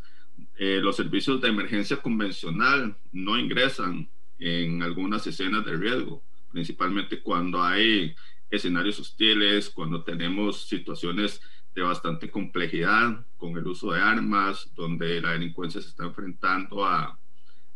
eh, 0.56 0.80
los 0.84 0.96
servicios 0.96 1.42
de 1.42 1.50
emergencia 1.50 1.98
convencional 1.98 2.96
no 3.12 3.40
ingresan 3.40 4.08
en 4.38 4.84
algunas 4.84 5.26
escenas 5.26 5.66
de 5.66 5.78
riesgo, 5.78 6.22
principalmente 6.52 7.22
cuando 7.22 7.64
hay 7.64 8.16
escenarios 8.50 9.00
hostiles, 9.00 9.70
cuando 9.70 10.04
tenemos 10.04 10.68
situaciones 10.68 11.42
de 11.75 11.82
bastante 11.82 12.30
complejidad 12.32 13.25
con 13.38 13.58
el 13.58 13.68
uso 13.68 13.92
de 13.92 14.01
armas, 14.01 14.72
donde 14.75 15.22
la 15.22 15.34
delincuencia 15.34 15.82
se 15.82 15.89
está 15.89 16.06
enfrentando 16.06 16.86
a, 16.86 17.20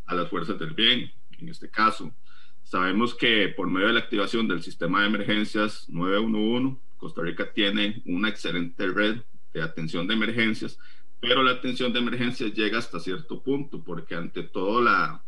a 0.05 0.15
las 0.15 0.29
fuerzas 0.29 0.57
del 0.57 0.73
bien, 0.73 1.11
en 1.39 1.49
este 1.49 1.69
caso. 1.69 2.13
Sabemos 2.63 3.13
que 3.13 3.49
por 3.49 3.69
medio 3.69 3.87
de 3.87 3.93
la 3.93 3.99
activación 3.99 4.47
del 4.47 4.63
sistema 4.63 5.01
de 5.01 5.07
emergencias 5.07 5.87
911, 5.89 6.79
Costa 6.97 7.21
Rica 7.21 7.51
tiene 7.51 8.01
una 8.05 8.29
excelente 8.29 8.87
red 8.87 9.21
de 9.53 9.61
atención 9.61 10.07
de 10.07 10.13
emergencias, 10.13 10.79
pero 11.19 11.43
la 11.43 11.51
atención 11.51 11.91
de 11.93 11.99
emergencias 11.99 12.53
llega 12.53 12.79
hasta 12.79 12.99
cierto 12.99 13.41
punto, 13.41 13.83
porque 13.83 14.15
ante 14.15 14.43
todo 14.43 14.81
la, 14.81 15.23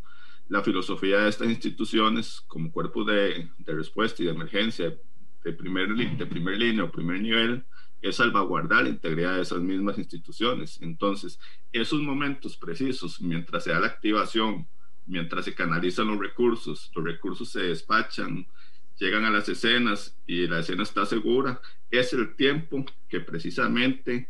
la 0.50 0.62
filosofía 0.62 1.20
de 1.20 1.30
estas 1.30 1.50
instituciones 1.50 2.42
como 2.48 2.72
cuerpos 2.72 3.08
de, 3.08 3.50
de, 3.58 3.74
respuesta 3.74 4.22
y 4.22 4.26
de 4.26 4.32
emergencia 4.32 4.94
de 5.44 5.54
primer, 5.54 5.90
de 5.96 6.26
primer 6.26 6.58
línea 6.58 6.84
o 6.84 6.92
primer 6.92 7.22
nivel 7.22 7.64
es 8.02 8.18
salvaguardar 8.18 8.84
la 8.84 8.90
integridad 8.90 9.36
de 9.36 9.44
esas 9.44 9.62
mismas 9.62 9.98
instituciones. 9.98 10.82
Entonces, 10.82 11.40
esos 11.72 12.02
momentos 12.02 12.58
precisos, 12.58 13.22
mientras 13.22 13.64
se 13.64 13.72
da 13.72 13.80
la 13.80 13.88
activación 13.88 14.68
mientras 15.06 15.46
se 15.46 15.54
canalizan 15.54 16.08
los 16.08 16.20
recursos, 16.20 16.92
los 16.96 17.06
recursos 17.06 17.50
se 17.50 17.62
despachan, 17.62 18.48
llegan 18.98 19.26
a 19.26 19.32
las 19.32 19.50
escenas 19.50 20.18
y 20.26 20.48
la 20.48 20.60
escena 20.60 20.84
está 20.84 21.06
segura, 21.06 21.62
es 21.92 22.14
el 22.14 22.36
tiempo 22.36 22.86
que 23.10 23.20
precisamente 23.20 24.30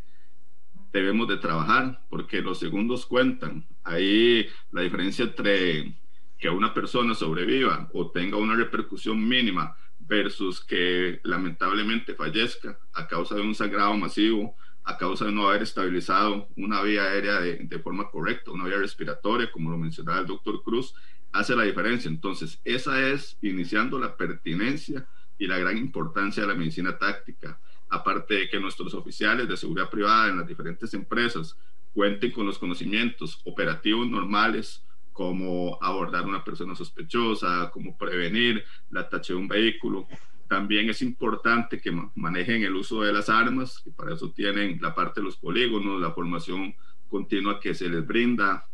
debemos 0.92 1.28
de 1.28 1.38
trabajar, 1.38 2.02
porque 2.10 2.42
los 2.42 2.60
segundos 2.60 3.06
cuentan. 3.06 3.66
Ahí 3.84 4.48
la 4.72 4.82
diferencia 4.82 5.26
entre 5.26 5.96
que 6.38 6.50
una 6.50 6.74
persona 6.74 7.16
sobreviva 7.16 7.90
o 7.94 8.12
tenga 8.12 8.38
una 8.38 8.56
repercusión 8.56 9.28
mínima 9.28 9.76
versus 10.08 10.64
que 10.64 11.20
lamentablemente 11.24 12.16
fallezca 12.16 12.78
a 12.94 13.08
causa 13.08 13.36
de 13.36 13.42
un 13.42 13.56
sangrado 13.56 13.96
masivo 13.96 14.56
a 14.86 14.98
causa 14.98 15.26
de 15.26 15.32
no 15.32 15.48
haber 15.48 15.64
estabilizado 15.64 16.48
una 16.58 16.82
vía 16.82 17.04
aérea 17.04 17.40
de, 17.40 17.80
forma 17.80 18.10
correcta, 18.10 18.52
una 18.52 18.66
vía 18.66 18.78
respiratoria, 18.78 19.52
como 19.52 19.72
lo 19.72 19.78
mencionaba 19.78 20.20
el 20.20 20.28
doctor 20.28 20.62
Cruz, 20.64 20.94
hace 21.32 21.56
la 21.56 21.64
diferencia. 21.64 22.10
Entonces, 22.10 22.60
esa 22.66 23.02
es 23.08 23.38
iniciando 23.42 23.98
la 23.98 24.18
pertinencia 24.18 25.08
y 25.38 25.48
la 25.48 25.58
gran 25.58 25.78
importancia 25.78 26.44
de 26.44 26.50
la 26.50 26.56
medicina 26.56 26.98
táctica. 26.98 27.60
Aparte 27.90 28.34
de 28.34 28.50
que 28.50 28.60
nuestros 28.60 28.94
oficiales 28.94 29.48
de 29.48 29.56
seguridad 29.56 29.90
privada 29.90 30.30
en 30.30 30.40
las 30.40 30.48
diferentes 30.48 30.94
empresas 30.94 31.58
cuenten 31.94 32.32
con 32.32 32.46
los 32.46 32.58
conocimientos 32.58 33.40
operativos 33.46 34.08
normales, 34.08 34.84
como 35.14 35.78
abordar 35.82 36.26
una 36.26 36.44
persona 36.44 36.76
sospechosa, 36.76 37.70
como 37.72 37.98
prevenir 37.98 38.64
la 38.90 39.08
tacha 39.08 39.34
de 39.34 39.40
un 39.40 39.48
vehículo, 39.48 40.08
también 40.48 40.90
es 40.90 41.02
importante 41.02 41.80
que 41.80 41.92
manejen 42.16 42.64
el 42.64 42.76
uso 42.76 43.02
de 43.02 43.14
las 43.14 43.30
armas, 43.30 43.80
que 43.80 43.92
para 43.92 44.14
eso 44.14 44.32
tienen 44.32 44.80
la 44.82 44.94
parte 44.94 45.22
de 45.22 45.26
los 45.26 45.38
polígonos, 45.38 46.02
la 46.02 46.12
formación 46.12 46.76
continua 47.10 47.60
que 47.60 47.74
se 47.74 47.88
les 47.88 48.06
brinda, 48.06 48.66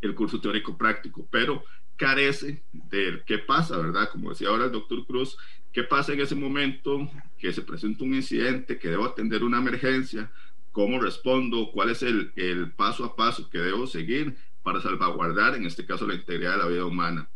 el 0.00 0.14
curso 0.14 0.40
teórico 0.40 0.76
práctico, 0.76 1.26
pero 1.30 1.62
carece 1.96 2.62
de 2.72 3.22
qué 3.26 3.38
pasa, 3.38 3.76
¿verdad? 3.76 4.08
Como 4.10 4.30
decía 4.30 4.48
ahora 4.48 4.64
el 4.66 4.72
doctor 4.72 5.06
Cruz, 5.06 5.36
qué 5.72 5.82
pasa 5.82 6.12
en 6.12 6.20
ese 6.20 6.34
momento 6.34 7.10
que 7.38 7.52
se 7.52 7.62
presenta 7.62 8.04
un 8.04 8.14
incidente, 8.14 8.78
que 8.78 8.88
debo 8.88 9.04
atender 9.04 9.44
una 9.44 9.58
emergencia, 9.58 10.30
cómo 10.72 11.00
respondo, 11.00 11.70
cuál 11.72 11.90
es 11.90 12.02
el, 12.02 12.32
el 12.36 12.72
paso 12.72 13.04
a 13.04 13.16
paso 13.16 13.50
que 13.50 13.58
debo 13.58 13.86
seguir 13.86 14.36
para 14.62 14.80
salvaguardar, 14.80 15.54
en 15.54 15.66
este 15.66 15.86
caso, 15.86 16.06
la 16.06 16.14
integridad 16.14 16.52
de 16.52 16.58
la 16.58 16.66
vida 16.66 16.84
humana. 16.84 17.28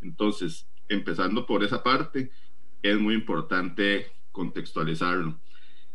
Entonces, 0.00 0.66
empezando 0.88 1.46
por 1.46 1.62
esa 1.62 1.82
parte, 1.82 2.30
es 2.82 2.98
muy 2.98 3.14
importante 3.14 4.12
contextualizarlo. 4.32 5.38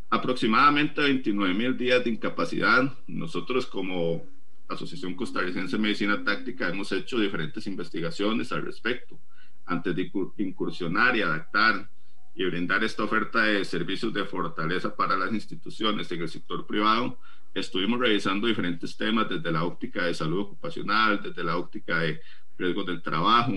Aproximadamente 0.09 1.01
29 1.01 1.53
mil 1.53 1.77
días 1.77 2.03
de 2.03 2.11
incapacidad. 2.11 2.93
Nosotros 3.07 3.65
como 3.65 4.23
Asociación 4.67 5.15
Costarricense 5.15 5.77
de 5.77 5.81
Medicina 5.81 6.23
Táctica 6.23 6.69
hemos 6.69 6.91
hecho 6.91 7.19
diferentes 7.19 7.65
investigaciones 7.67 8.51
al 8.51 8.63
respecto. 8.63 9.19
Antes 9.65 9.95
de 9.95 10.11
incursionar 10.37 11.15
y 11.15 11.21
adaptar 11.21 11.89
y 12.35 12.45
brindar 12.45 12.83
esta 12.83 13.03
oferta 13.03 13.43
de 13.43 13.65
servicios 13.65 14.13
de 14.13 14.25
fortaleza 14.25 14.95
para 14.95 15.17
las 15.17 15.31
instituciones 15.31 16.11
en 16.11 16.21
el 16.21 16.29
sector 16.29 16.67
privado, 16.67 17.17
estuvimos 17.55 17.99
revisando 17.99 18.47
diferentes 18.47 18.95
temas 18.97 19.29
desde 19.29 19.51
la 19.51 19.63
óptica 19.63 20.05
de 20.05 20.13
salud 20.13 20.41
ocupacional, 20.41 21.21
desde 21.23 21.43
la 21.43 21.57
óptica 21.57 21.99
de 21.99 22.19
riesgos 22.57 22.85
del 22.85 23.01
trabajo, 23.01 23.53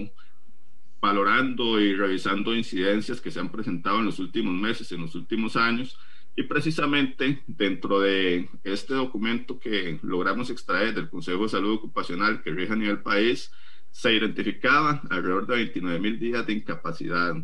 valorando 1.00 1.80
y 1.80 1.94
revisando 1.94 2.54
incidencias 2.54 3.20
que 3.20 3.30
se 3.30 3.40
han 3.40 3.50
presentado 3.50 3.98
en 3.98 4.06
los 4.06 4.18
últimos 4.20 4.54
meses, 4.54 4.90
en 4.92 5.00
los 5.00 5.14
últimos 5.14 5.56
años, 5.56 5.98
y 6.36 6.44
precisamente 6.44 7.42
dentro 7.48 8.00
de 8.00 8.48
este 8.62 8.94
documento 8.94 9.58
que 9.58 9.98
logramos 10.02 10.50
extraer 10.50 10.94
del 10.94 11.10
Consejo 11.10 11.42
de 11.42 11.48
Salud 11.48 11.74
Ocupacional 11.74 12.42
que 12.42 12.52
rige 12.52 12.72
a 12.72 12.76
nivel 12.76 13.00
país, 13.00 13.50
se 13.90 14.14
identificaba 14.14 15.02
alrededor 15.10 15.48
de 15.48 15.56
29 15.56 15.98
mil 15.98 16.18
días 16.20 16.46
de 16.46 16.52
incapacidad, 16.52 17.34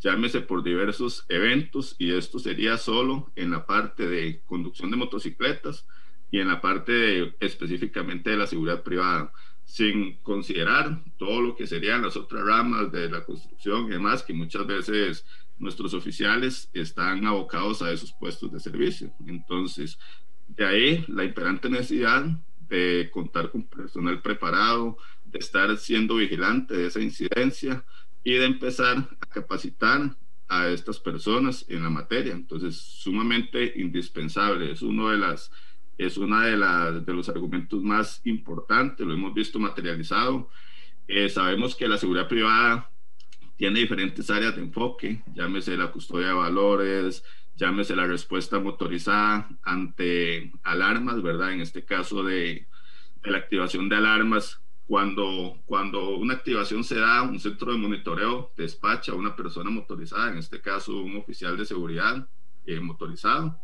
llámese 0.00 0.40
por 0.40 0.62
diversos 0.62 1.24
eventos, 1.28 1.96
y 1.98 2.12
esto 2.12 2.38
sería 2.38 2.76
solo 2.76 3.30
en 3.36 3.50
la 3.50 3.66
parte 3.66 4.08
de 4.08 4.42
conducción 4.46 4.90
de 4.90 4.96
motocicletas 4.96 5.86
y 6.30 6.40
en 6.40 6.48
la 6.48 6.60
parte 6.60 7.34
específicamente 7.40 8.30
de 8.30 8.36
la 8.36 8.46
seguridad 8.46 8.82
privada 8.82 9.32
sin 9.66 10.14
considerar 10.18 11.02
todo 11.18 11.40
lo 11.42 11.56
que 11.56 11.66
serían 11.66 12.02
las 12.02 12.16
otras 12.16 12.44
ramas 12.44 12.92
de 12.92 13.10
la 13.10 13.24
construcción 13.24 13.86
y 13.86 13.90
demás, 13.90 14.22
que 14.22 14.32
muchas 14.32 14.64
veces 14.66 15.26
nuestros 15.58 15.92
oficiales 15.92 16.70
están 16.72 17.26
abocados 17.26 17.82
a 17.82 17.90
esos 17.90 18.12
puestos 18.12 18.52
de 18.52 18.60
servicio. 18.60 19.12
Entonces, 19.26 19.98
de 20.46 20.64
ahí 20.64 21.04
la 21.08 21.24
imperante 21.24 21.68
necesidad 21.68 22.24
de 22.68 23.10
contar 23.12 23.50
con 23.50 23.64
personal 23.64 24.22
preparado, 24.22 24.98
de 25.24 25.38
estar 25.40 25.76
siendo 25.76 26.16
vigilante 26.16 26.76
de 26.76 26.86
esa 26.86 27.00
incidencia 27.00 27.84
y 28.26 28.34
de 28.34 28.44
empezar 28.44 29.08
a 29.20 29.26
capacitar 29.26 30.16
a 30.48 30.66
estas 30.66 30.98
personas 30.98 31.64
en 31.68 31.84
la 31.84 31.90
materia. 31.90 32.32
Entonces, 32.32 32.74
sumamente 32.74 33.74
indispensable. 33.76 34.72
Es 34.72 34.82
una 34.82 35.12
de 35.12 35.18
las 35.18 35.52
es 35.96 36.18
uno 36.18 36.40
de, 36.40 36.56
de 37.02 37.14
los 37.14 37.28
argumentos 37.28 37.80
más 37.84 38.20
importantes, 38.24 39.06
lo 39.06 39.14
hemos 39.14 39.32
visto 39.32 39.60
materializado. 39.60 40.50
Eh, 41.06 41.28
sabemos 41.28 41.76
que 41.76 41.86
la 41.86 41.98
seguridad 41.98 42.26
privada 42.26 42.90
tiene 43.56 43.78
diferentes 43.78 44.28
áreas 44.28 44.56
de 44.56 44.62
enfoque, 44.62 45.22
llámese 45.32 45.76
la 45.76 45.92
custodia 45.92 46.26
de 46.26 46.32
valores, 46.32 47.22
llámese 47.54 47.94
la 47.94 48.08
respuesta 48.08 48.58
motorizada 48.58 49.48
ante 49.62 50.50
alarmas, 50.64 51.22
¿verdad? 51.22 51.52
En 51.52 51.60
este 51.60 51.84
caso 51.84 52.24
de, 52.24 52.66
de 53.22 53.30
la 53.30 53.38
activación 53.38 53.88
de 53.88 53.96
alarmas, 53.96 54.60
cuando, 54.86 55.60
cuando 55.66 56.16
una 56.16 56.34
activación 56.34 56.84
se 56.84 56.96
da, 56.96 57.22
un 57.22 57.40
centro 57.40 57.72
de 57.72 57.78
monitoreo 57.78 58.52
despacha 58.56 59.12
a 59.12 59.16
una 59.16 59.34
persona 59.34 59.68
motorizada, 59.68 60.30
en 60.30 60.38
este 60.38 60.60
caso 60.60 61.00
un 61.00 61.16
oficial 61.16 61.56
de 61.56 61.64
seguridad 61.64 62.28
eh, 62.66 62.78
motorizado, 62.78 63.58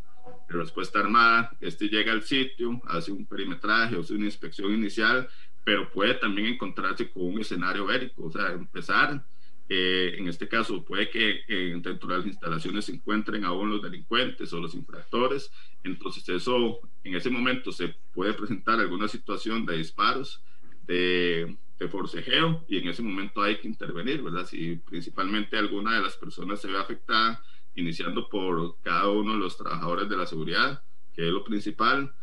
de 0.49 0.57
respuesta 0.57 0.99
armada, 0.99 1.57
este 1.61 1.89
llega 1.89 2.13
al 2.13 2.23
sitio, 2.23 2.81
hace 2.87 3.13
un 3.13 3.27
perimetraje, 3.27 3.97
hace 3.97 4.15
una 4.15 4.25
inspección 4.25 4.73
inicial, 4.73 5.29
pero 5.65 5.91
puede 5.91 6.15
también 6.15 6.49
encontrarse 6.49 7.11
con 7.11 7.25
un 7.25 7.41
escenario 7.41 7.87
bélico, 7.87 8.25
o 8.25 8.33
sea, 8.33 8.53
empezar, 8.53 9.25
eh, 9.69 10.17
en 10.19 10.29
este 10.29 10.49
caso 10.49 10.85
puede 10.85 11.09
que 11.09 11.43
eh, 11.49 11.81
dentro 11.81 12.09
de 12.09 12.17
las 12.19 12.27
instalaciones 12.27 12.85
se 12.87 12.93
encuentren 12.93 13.45
aún 13.45 13.71
los 13.71 13.81
delincuentes 13.81 14.53
o 14.53 14.61
los 14.61 14.75
infractores, 14.75 15.53
entonces 15.85 16.29
eso, 16.29 16.81
en 17.05 17.15
ese 17.15 17.31
momento 17.31 17.71
se 17.71 17.95
puede 18.13 18.35
presentar 18.35 18.81
alguna 18.81 19.07
situación 19.07 19.65
de 19.65 19.77
disparos, 19.77 20.43
de, 20.87 21.57
de, 21.79 21.89
forcejeo 21.89 22.65
y 22.69 22.79
en 22.79 22.89
ese 22.89 23.03
momento 23.03 23.43
hay 23.43 23.59
que 23.59 23.69
intervenir, 23.69 24.23
¿verdad? 24.23 24.47
Si 24.47 24.77
principalmente 24.77 25.57
alguna 25.57 25.95
de 25.95 26.03
las 26.03 26.17
personas 26.17 26.61
se 26.61 26.69
ve 26.69 26.79
afectada, 26.79 27.43
iniciando 27.75 28.29
por 28.29 28.77
cada 28.83 29.09
uno 29.09 29.33
de 29.33 29.39
los 29.39 29.57
trabajadores 29.57 30.09
de 30.09 30.17
la 30.17 30.27
seguridad, 30.27 30.83
que 31.15 31.27
es 31.27 31.33
lo 31.33 31.45
principal. 31.45 32.15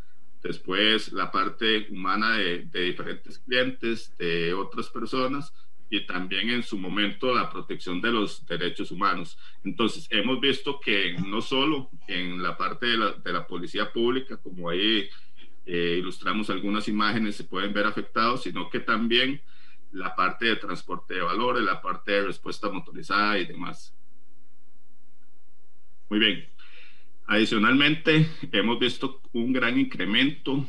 Después 0.42 1.12
la 1.12 1.32
parte 1.32 1.88
humana 1.90 2.38
de, 2.38 2.66
de 2.66 2.82
diferentes 2.82 3.40
clientes, 3.40 4.16
de 4.18 4.54
otras 4.54 4.88
personas 4.90 5.54
y 5.90 6.06
también 6.06 6.50
en 6.50 6.64
su 6.64 6.78
momento 6.78 7.34
la 7.34 7.50
protección 7.50 8.00
de 8.00 8.12
los 8.12 8.46
derechos 8.46 8.92
humanos. 8.92 9.38
Entonces, 9.64 10.08
hemos 10.12 10.40
visto 10.40 10.80
que 10.80 11.16
no 11.26 11.42
solo 11.42 11.90
en 12.08 12.42
la 12.44 12.56
parte 12.56 12.86
de 12.86 12.98
la, 12.98 13.12
de 13.14 13.34
la 13.34 13.48
policía 13.48 13.92
pública, 13.92 14.38
como 14.38 14.70
ahí 14.70 15.10
eh, 15.72 15.98
ilustramos 16.00 16.50
algunas 16.50 16.88
imágenes, 16.88 17.36
se 17.36 17.44
pueden 17.44 17.72
ver 17.74 17.86
afectados, 17.86 18.42
sino 18.42 18.72
que 18.72 18.80
también 18.80 19.40
la 19.92 20.16
parte 20.16 20.48
de 20.48 20.56
transporte 20.56 21.14
de 21.14 21.22
valores, 21.22 21.62
la 21.62 21.80
parte 21.80 22.12
de 22.12 22.24
respuesta 22.24 22.72
motorizada 22.72 23.38
y 23.38 23.46
demás. 23.46 23.94
Muy 26.10 26.18
bien. 26.18 26.50
Adicionalmente, 27.28 28.28
hemos 28.52 28.80
visto 28.80 29.22
un 29.32 29.54
gran 29.54 29.80
incremento 29.80 30.66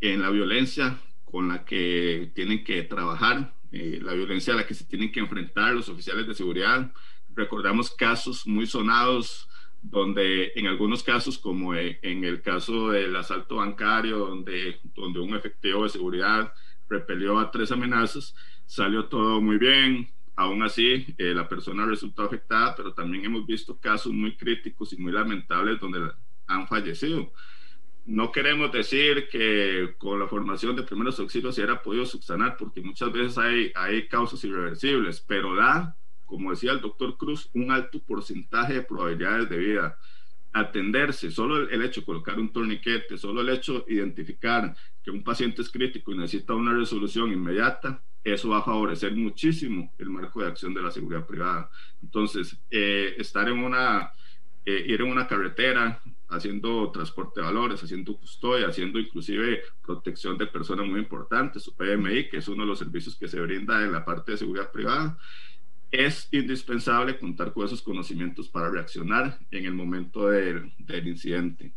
en 0.00 0.22
la 0.22 0.30
violencia 0.30 1.00
con 1.24 1.48
la 1.48 1.64
que 1.64 2.30
tienen 2.32 2.62
que 2.62 2.84
trabajar, 2.84 3.52
eh, 3.72 3.98
la 4.00 4.12
violencia 4.12 4.54
a 4.54 4.56
la 4.58 4.66
que 4.68 4.74
se 4.74 4.84
tienen 4.84 5.10
que 5.10 5.18
enfrentar 5.18 5.74
los 5.74 5.88
oficiales 5.88 6.28
de 6.28 6.34
seguridad. 6.34 6.92
Recordamos 7.34 7.90
casos 7.90 8.46
muy 8.46 8.68
sonados 8.68 9.48
donde 9.84 10.52
en 10.56 10.66
algunos 10.66 11.02
casos, 11.02 11.38
como 11.38 11.74
e, 11.74 11.98
en 12.02 12.24
el 12.24 12.40
caso 12.40 12.90
del 12.90 13.14
asalto 13.14 13.56
bancario, 13.56 14.18
donde, 14.18 14.80
donde 14.94 15.20
un 15.20 15.34
efectivo 15.34 15.82
de 15.82 15.90
seguridad 15.90 16.52
repelió 16.88 17.38
a 17.38 17.50
tres 17.50 17.70
amenazas, 17.70 18.34
salió 18.66 19.06
todo 19.06 19.40
muy 19.40 19.58
bien. 19.58 20.08
Aún 20.36 20.62
así, 20.62 21.06
eh, 21.18 21.34
la 21.34 21.48
persona 21.48 21.84
resultó 21.84 22.22
afectada, 22.22 22.74
pero 22.74 22.94
también 22.94 23.26
hemos 23.26 23.46
visto 23.46 23.78
casos 23.78 24.12
muy 24.12 24.36
críticos 24.36 24.92
y 24.92 24.96
muy 24.96 25.12
lamentables 25.12 25.78
donde 25.78 26.10
han 26.46 26.66
fallecido. 26.66 27.30
No 28.06 28.32
queremos 28.32 28.72
decir 28.72 29.28
que 29.30 29.94
con 29.98 30.18
la 30.18 30.26
formación 30.26 30.76
de 30.76 30.82
primeros 30.82 31.20
auxilios 31.20 31.54
se 31.54 31.60
hubiera 31.60 31.82
podido 31.82 32.06
subsanar, 32.06 32.56
porque 32.56 32.80
muchas 32.80 33.12
veces 33.12 33.38
hay, 33.38 33.70
hay 33.74 34.08
causas 34.08 34.42
irreversibles, 34.44 35.20
pero 35.20 35.54
da 35.54 35.96
como 36.26 36.50
decía 36.50 36.72
el 36.72 36.80
doctor 36.80 37.16
Cruz, 37.16 37.50
un 37.54 37.70
alto 37.70 38.00
porcentaje 38.00 38.74
de 38.74 38.82
probabilidades 38.82 39.48
de 39.48 39.58
vida. 39.58 39.98
Atenderse, 40.52 41.30
solo 41.30 41.68
el, 41.68 41.82
hecho 41.82 42.00
de 42.00 42.06
colocar 42.06 42.38
un 42.38 42.52
torniquete, 42.52 43.18
solo 43.18 43.40
el 43.40 43.48
hecho 43.48 43.80
de 43.80 43.94
identificar 43.94 44.74
que 45.02 45.10
un 45.10 45.24
paciente 45.24 45.62
es 45.62 45.70
crítico 45.70 46.12
y 46.12 46.18
necesita 46.18 46.54
una 46.54 46.72
resolución 46.72 47.32
inmediata, 47.32 48.00
eso 48.22 48.48
va 48.48 48.58
a 48.58 48.62
favorecer 48.62 49.14
muchísimo 49.14 49.92
el 49.98 50.08
marco 50.08 50.40
de 50.40 50.48
acción 50.48 50.72
de 50.72 50.82
la 50.82 50.90
seguridad 50.90 51.26
privada. 51.26 51.70
Entonces, 52.02 52.56
eh, 52.70 53.14
estar 53.18 53.48
en 53.48 53.58
una, 53.58 54.12
eh, 54.64 54.84
ir 54.88 55.02
en 55.02 55.10
una 55.10 55.26
carretera 55.26 56.00
haciendo 56.28 56.90
transporte 56.90 57.40
de 57.40 57.46
valores, 57.46 57.82
haciendo 57.82 58.16
custodia, 58.16 58.68
haciendo 58.68 58.98
inclusive 58.98 59.62
protección 59.84 60.38
de 60.38 60.46
personas 60.46 60.86
muy 60.86 61.00
importantes, 61.00 61.62
su 61.62 61.74
PMI, 61.74 62.28
que 62.28 62.38
es 62.38 62.48
uno 62.48 62.62
de 62.62 62.68
los 62.68 62.78
servicios 62.78 63.16
que 63.16 63.28
se 63.28 63.40
brinda 63.40 63.82
en 63.82 63.92
la 63.92 64.04
parte 64.04 64.32
de 64.32 64.38
seguridad 64.38 64.72
privada, 64.72 65.18
es 65.94 66.28
indispensable 66.32 67.18
contar 67.18 67.52
con 67.52 67.66
esos 67.66 67.82
conocimientos 67.82 68.48
para 68.48 68.70
reaccionar 68.70 69.38
en 69.50 69.64
el 69.64 69.74
momento 69.74 70.28
del, 70.28 70.72
del 70.78 71.08
incidente. 71.08 71.72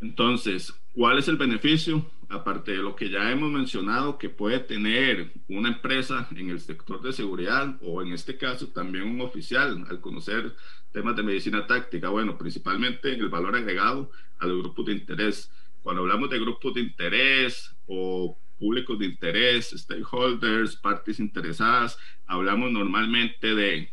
Entonces, 0.00 0.72
¿cuál 0.94 1.18
es 1.18 1.28
el 1.28 1.36
beneficio? 1.36 2.04
Aparte 2.28 2.72
de 2.72 2.78
lo 2.78 2.94
que 2.94 3.08
ya 3.08 3.30
hemos 3.30 3.50
mencionado, 3.50 4.18
que 4.18 4.28
puede 4.28 4.60
tener 4.60 5.32
una 5.48 5.70
empresa 5.70 6.28
en 6.36 6.50
el 6.50 6.60
sector 6.60 7.00
de 7.00 7.12
seguridad 7.12 7.76
o 7.80 8.02
en 8.02 8.12
este 8.12 8.36
caso 8.36 8.68
también 8.68 9.08
un 9.08 9.22
oficial 9.22 9.86
al 9.88 10.00
conocer 10.00 10.54
temas 10.92 11.16
de 11.16 11.22
medicina 11.22 11.66
táctica, 11.66 12.10
bueno, 12.10 12.36
principalmente 12.36 13.12
el 13.12 13.28
valor 13.28 13.56
agregado 13.56 14.10
a 14.38 14.46
los 14.46 14.62
grupos 14.62 14.86
de 14.86 14.92
interés. 14.92 15.50
Cuando 15.82 16.02
hablamos 16.02 16.28
de 16.30 16.38
grupos 16.38 16.74
de 16.74 16.80
interés 16.82 17.74
o 17.86 18.36
públicos 18.58 18.98
de 18.98 19.06
interés, 19.06 19.70
stakeholders, 19.70 20.76
partes 20.76 21.20
interesadas. 21.20 21.98
Hablamos 22.26 22.70
normalmente 22.72 23.54
de 23.54 23.90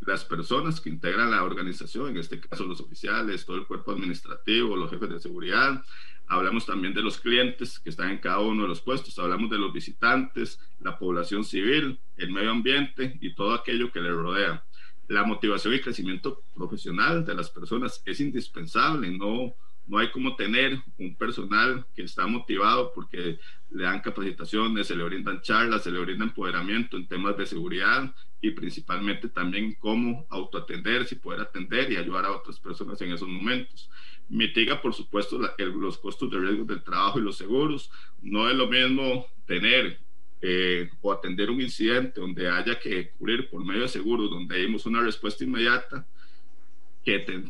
las 0.00 0.24
personas 0.24 0.80
que 0.80 0.88
integran 0.88 1.30
la 1.30 1.44
organización, 1.44 2.10
en 2.10 2.16
este 2.18 2.40
caso 2.40 2.64
los 2.64 2.80
oficiales, 2.80 3.44
todo 3.44 3.56
el 3.56 3.66
cuerpo 3.66 3.92
administrativo, 3.92 4.76
los 4.76 4.90
jefes 4.90 5.10
de 5.10 5.20
seguridad. 5.20 5.84
Hablamos 6.26 6.66
también 6.66 6.92
de 6.94 7.02
los 7.02 7.18
clientes 7.18 7.78
que 7.78 7.90
están 7.90 8.10
en 8.10 8.18
cada 8.18 8.40
uno 8.40 8.62
de 8.62 8.68
los 8.68 8.80
puestos. 8.80 9.18
Hablamos 9.18 9.50
de 9.50 9.58
los 9.58 9.72
visitantes, 9.72 10.60
la 10.80 10.98
población 10.98 11.44
civil, 11.44 11.98
el 12.16 12.30
medio 12.30 12.50
ambiente 12.50 13.16
y 13.20 13.34
todo 13.34 13.54
aquello 13.54 13.90
que 13.90 14.00
le 14.00 14.10
rodea. 14.10 14.64
La 15.08 15.24
motivación 15.24 15.74
y 15.74 15.80
crecimiento 15.80 16.42
profesional 16.54 17.24
de 17.24 17.34
las 17.34 17.48
personas 17.48 18.02
es 18.04 18.20
indispensable, 18.20 19.10
no 19.10 19.54
no 19.88 19.98
hay 19.98 20.10
como 20.10 20.36
tener 20.36 20.78
un 20.98 21.16
personal 21.16 21.84
que 21.94 22.02
está 22.02 22.26
motivado 22.26 22.92
porque 22.94 23.38
le 23.70 23.84
dan 23.84 24.00
capacitaciones, 24.00 24.86
se 24.86 24.94
le 24.96 25.04
brindan 25.04 25.40
charlas, 25.40 25.82
se 25.82 25.90
le 25.90 25.98
brinda 25.98 26.24
empoderamiento 26.24 26.96
en 26.96 27.08
temas 27.08 27.36
de 27.36 27.46
seguridad 27.46 28.14
y 28.40 28.50
principalmente 28.52 29.28
también 29.28 29.74
cómo 29.74 30.26
autoatenderse 30.30 31.14
y 31.14 31.18
poder 31.18 31.40
atender 31.40 31.90
y 31.90 31.96
ayudar 31.96 32.26
a 32.26 32.32
otras 32.32 32.60
personas 32.60 33.00
en 33.00 33.12
esos 33.12 33.28
momentos. 33.28 33.90
Mitiga, 34.28 34.80
por 34.80 34.94
supuesto, 34.94 35.40
los 35.58 35.98
costos 35.98 36.30
de 36.30 36.38
riesgo 36.38 36.64
del 36.64 36.82
trabajo 36.82 37.18
y 37.18 37.22
los 37.22 37.36
seguros. 37.36 37.90
No 38.20 38.48
es 38.48 38.54
lo 38.54 38.68
mismo 38.68 39.26
tener 39.46 39.98
eh, 40.40 40.90
o 41.00 41.12
atender 41.12 41.50
un 41.50 41.60
incidente 41.60 42.20
donde 42.20 42.48
haya 42.48 42.78
que 42.78 43.10
cubrir 43.10 43.48
por 43.48 43.64
medio 43.64 43.82
de 43.82 43.88
seguros, 43.88 44.30
donde 44.30 44.58
dimos 44.58 44.86
una 44.86 45.00
respuesta 45.00 45.44
inmediata, 45.44 46.06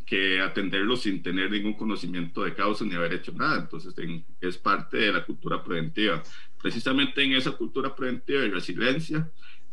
que, 0.07 0.41
atenderlo 0.41 0.97
sin 0.97 1.23
tener 1.23 1.51
ningún 1.51 1.75
conocimiento 1.75 2.45
de 2.45 2.55
causa 2.55 2.85
ni 2.85 2.95
haber 2.95 3.15
hecho 3.15 3.33
nada. 3.33 3.61
Entonces, 3.61 3.95
es 4.41 4.59
parte 4.59 4.99
de 4.99 5.13
la 5.13 5.25
cultura 5.25 5.63
preventiva. 5.63 6.23
Precisamente 6.61 7.23
en 7.23 7.33
esa 7.33 7.53
cultura 7.53 7.95
preventiva 7.95 8.45
y 8.45 8.51
resiliencia, 8.51 9.31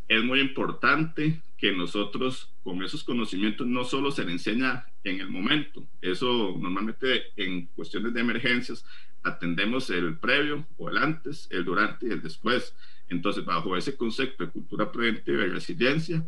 es 0.07 0.23
muy 0.23 0.39
importante 0.39 1.41
que 1.57 1.71
nosotros 1.71 2.51
con 2.63 2.83
esos 2.83 3.03
conocimientos 3.03 3.65
no 3.65 3.83
solo 3.83 4.11
se 4.11 4.23
le 4.23 4.33
enseña 4.33 4.85
en 5.03 5.19
el 5.19 5.29
momento, 5.29 5.83
eso 6.01 6.55
normalmente 6.59 7.23
en 7.37 7.67
cuestiones 7.67 8.13
de 8.13 8.21
emergencias 8.21 8.85
atendemos 9.23 9.89
el 9.89 10.17
previo 10.17 10.67
o 10.77 10.89
el 10.89 10.97
antes, 10.97 11.47
el 11.49 11.65
durante 11.65 12.07
y 12.07 12.11
el 12.11 12.21
después. 12.21 12.75
Entonces, 13.09 13.43
bajo 13.45 13.75
ese 13.75 13.95
concepto 13.95 14.45
de 14.45 14.51
cultura 14.51 14.91
preventiva 14.91 15.43
y 15.43 15.49
resiliencia, 15.49 16.23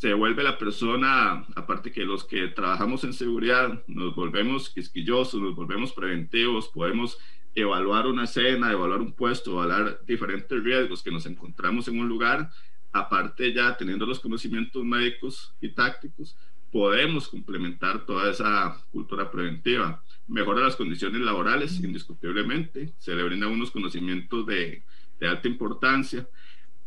se 0.00 0.14
vuelve 0.14 0.42
la 0.42 0.56
persona, 0.56 1.44
aparte 1.54 1.92
que 1.92 2.04
los 2.04 2.24
que 2.24 2.48
trabajamos 2.48 3.04
en 3.04 3.12
seguridad, 3.12 3.82
nos 3.86 4.14
volvemos 4.14 4.70
quisquillosos, 4.70 5.42
nos 5.42 5.54
volvemos 5.54 5.92
preventivos, 5.92 6.68
podemos 6.68 7.18
evaluar 7.54 8.06
una 8.06 8.24
escena, 8.24 8.72
evaluar 8.72 9.02
un 9.02 9.12
puesto, 9.12 9.52
evaluar 9.52 10.00
diferentes 10.06 10.64
riesgos 10.64 11.02
que 11.02 11.10
nos 11.10 11.26
encontramos 11.26 11.86
en 11.88 12.00
un 12.00 12.08
lugar, 12.08 12.50
aparte 12.92 13.52
ya 13.52 13.76
teniendo 13.76 14.06
los 14.06 14.20
conocimientos 14.20 14.82
médicos 14.84 15.52
y 15.60 15.68
tácticos, 15.68 16.34
podemos 16.72 17.28
complementar 17.28 18.06
toda 18.06 18.30
esa 18.30 18.82
cultura 18.92 19.30
preventiva. 19.30 20.02
Mejora 20.28 20.62
las 20.62 20.76
condiciones 20.76 21.20
laborales, 21.20 21.78
indiscutiblemente, 21.78 22.94
se 22.98 23.14
le 23.14 23.22
brindan 23.22 23.50
unos 23.50 23.70
conocimientos 23.70 24.46
de, 24.46 24.82
de 25.18 25.28
alta 25.28 25.46
importancia. 25.46 26.26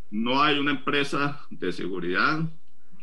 No 0.09 0.41
hay 0.41 0.57
una 0.57 0.71
empresa 0.71 1.45
de 1.51 1.71
seguridad 1.71 2.49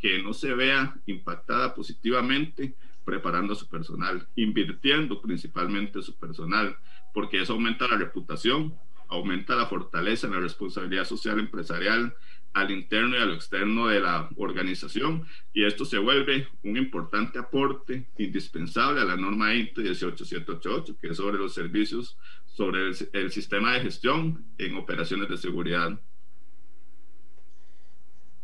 que 0.00 0.22
no 0.22 0.32
se 0.32 0.54
vea 0.54 0.94
impactada 1.06 1.74
positivamente 1.74 2.74
preparando 3.04 3.54
a 3.54 3.56
su 3.56 3.68
personal, 3.68 4.26
invirtiendo 4.36 5.20
principalmente 5.20 6.02
su 6.02 6.14
personal, 6.16 6.76
porque 7.12 7.40
eso 7.40 7.54
aumenta 7.54 7.88
la 7.88 7.96
reputación, 7.96 8.74
aumenta 9.08 9.56
la 9.56 9.66
fortaleza 9.66 10.26
en 10.26 10.34
la 10.34 10.40
responsabilidad 10.40 11.04
social 11.04 11.40
empresarial 11.40 12.14
al 12.52 12.70
interno 12.70 13.16
y 13.16 13.20
a 13.20 13.26
lo 13.26 13.34
externo 13.34 13.88
de 13.88 14.00
la 14.00 14.28
organización 14.36 15.26
y 15.52 15.64
esto 15.64 15.84
se 15.84 15.98
vuelve 15.98 16.48
un 16.64 16.76
importante 16.76 17.38
aporte 17.38 18.06
indispensable 18.18 19.00
a 19.00 19.04
la 19.04 19.16
norma 19.16 19.54
INTE 19.54 19.82
18788 19.82 20.96
que 21.00 21.08
es 21.08 21.16
sobre 21.16 21.38
los 21.38 21.54
servicios 21.54 22.16
sobre 22.46 22.90
el, 23.12 23.30
sistema 23.30 23.74
de 23.74 23.80
gestión 23.80 24.44
en 24.58 24.76
operaciones 24.76 25.28
de 25.28 25.38
seguridad. 25.38 25.90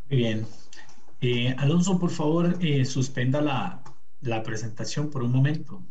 Muy 0.09 0.19
bien. 0.19 0.47
Eh, 1.20 1.55
Alonso, 1.59 1.98
por 1.98 2.11
favor, 2.11 2.57
eh, 2.61 2.85
suspenda 2.87 3.42
la, 3.42 3.83
la 4.20 4.42
presentación 4.42 5.11
por 5.11 5.22
un 5.22 5.33
momento. 5.33 5.87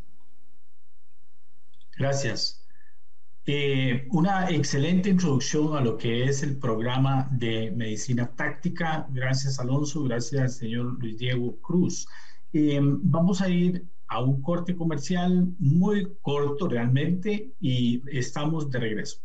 Gracias. 1.98 2.66
Eh, 3.46 4.08
una 4.12 4.50
excelente 4.52 5.10
introducción 5.10 5.76
a 5.78 5.82
lo 5.82 5.98
que 5.98 6.26
es 6.26 6.44
el 6.44 6.60
programa 6.60 7.30
de 7.32 7.72
medicina 7.72 8.36
táctica. 8.36 9.08
Gracias, 9.12 9.60
Alonso. 9.60 10.04
Gracias, 10.04 10.58
señor 10.58 10.98
Luis 11.00 11.18
Diego 11.18 11.62
Cruz. 11.62 12.08
Vamos 12.54 13.42
a 13.42 13.50
ir 13.50 13.90
a 14.08 14.22
un 14.24 14.42
corte 14.42 14.76
comercial 14.76 15.56
muy 15.60 16.18
corto 16.22 16.68
realmente 16.70 17.56
y 17.60 18.04
estamos 18.18 18.70
de 18.72 18.80
regreso. 18.80 19.25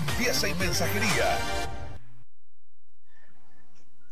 limpieza 0.07 0.49
y 0.49 0.53
mensajería. 0.55 1.37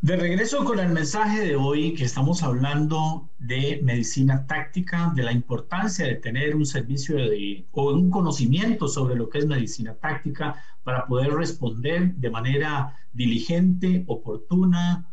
De 0.02 0.16
regreso 0.16 0.64
con 0.64 0.80
el 0.80 0.90
mensaje 0.90 1.42
de 1.42 1.56
hoy 1.58 1.94
que 1.94 2.06
estamos 2.06 2.42
hablando 2.42 3.30
de 3.38 3.82
medicina 3.84 4.48
táctica, 4.48 5.12
de 5.14 5.24
la 5.24 5.34
importancia 5.34 6.06
de 6.06 6.16
tener 6.16 6.56
un 6.56 6.66
servicio 6.66 7.18
de, 7.18 7.66
o 7.72 7.92
un 7.92 8.10
conocimiento 8.10 8.88
sobre 8.88 9.16
lo 9.16 9.30
que 9.30 9.40
es 9.40 9.46
medicina 9.46 9.96
táctica 9.96 10.64
para 10.84 11.06
poder 11.06 11.34
responder 11.34 12.16
de 12.16 12.30
manera 12.30 12.96
diligente, 13.12 14.06
oportuna, 14.08 15.06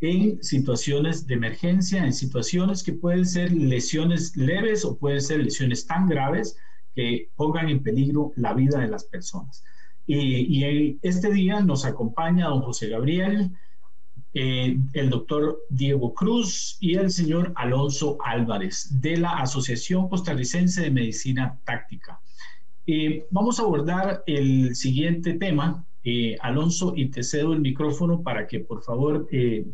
en 0.00 0.42
situaciones 0.42 1.28
de 1.28 1.34
emergencia, 1.34 2.04
en 2.04 2.12
situaciones 2.12 2.82
que 2.82 2.92
pueden 2.92 3.24
ser 3.24 3.52
lesiones 3.52 4.36
leves 4.36 4.84
o 4.84 4.96
pueden 4.98 5.20
ser 5.20 5.38
lesiones 5.38 5.86
tan 5.86 6.08
graves 6.08 6.56
que 6.96 7.30
pongan 7.36 7.68
en 7.68 7.84
peligro 7.84 8.32
la 8.34 8.52
vida 8.52 8.80
de 8.80 8.88
las 8.88 9.04
personas. 9.04 9.62
Y, 10.06 10.98
este 11.02 11.32
día 11.32 11.60
nos 11.60 11.84
acompaña 11.84 12.48
don 12.48 12.62
José 12.62 12.88
Gabriel, 12.88 13.50
eh, 14.34 14.78
el 14.94 15.10
doctor 15.10 15.58
Diego 15.68 16.14
Cruz 16.14 16.78
y 16.80 16.94
el 16.94 17.10
señor 17.10 17.52
Alonso 17.54 18.16
Álvarez 18.24 19.00
de 19.00 19.18
la 19.18 19.38
Asociación 19.38 20.08
Costarricense 20.08 20.82
de 20.82 20.90
Medicina 20.90 21.58
Táctica. 21.64 22.20
Eh, 22.86 23.26
vamos 23.30 23.60
a 23.60 23.62
abordar 23.62 24.22
el 24.26 24.74
siguiente 24.74 25.34
tema. 25.34 25.84
Eh, 26.04 26.36
Alonso, 26.40 26.94
y 26.96 27.10
te 27.10 27.22
cedo 27.22 27.52
el 27.52 27.60
micrófono 27.60 28.22
para 28.22 28.48
que 28.48 28.58
por 28.58 28.82
favor 28.82 29.28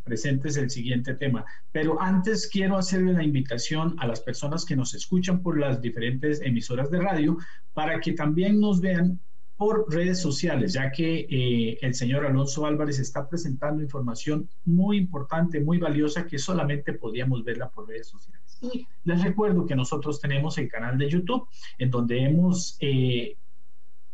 presentes 0.04 0.58
el 0.58 0.68
siguiente 0.68 1.14
tema. 1.14 1.46
Pero 1.72 2.02
antes 2.02 2.48
quiero 2.52 2.76
hacerle 2.76 3.14
la 3.14 3.24
invitación 3.24 3.94
a 3.98 4.06
las 4.06 4.20
personas 4.20 4.66
que 4.66 4.76
nos 4.76 4.92
escuchan 4.92 5.40
por 5.40 5.58
las 5.58 5.80
diferentes 5.80 6.42
emisoras 6.42 6.90
de 6.90 7.00
radio 7.00 7.38
para 7.72 7.98
que 8.00 8.12
también 8.12 8.60
nos 8.60 8.82
vean 8.82 9.18
por 9.58 9.92
redes 9.92 10.20
sociales, 10.20 10.72
ya 10.74 10.90
que 10.92 11.26
eh, 11.28 11.78
el 11.82 11.92
señor 11.92 12.24
Alonso 12.24 12.64
Álvarez 12.64 13.00
está 13.00 13.28
presentando 13.28 13.82
información 13.82 14.48
muy 14.64 14.96
importante, 14.96 15.60
muy 15.60 15.78
valiosa, 15.78 16.26
que 16.26 16.38
solamente 16.38 16.92
podíamos 16.92 17.42
verla 17.44 17.68
por 17.68 17.88
redes 17.88 18.06
sociales. 18.06 18.58
Y 18.62 18.86
les 19.02 19.22
recuerdo 19.22 19.66
que 19.66 19.74
nosotros 19.74 20.20
tenemos 20.20 20.56
el 20.58 20.68
canal 20.68 20.96
de 20.96 21.10
YouTube, 21.10 21.48
en 21.76 21.90
donde 21.90 22.22
hemos 22.22 22.76
eh, 22.80 23.36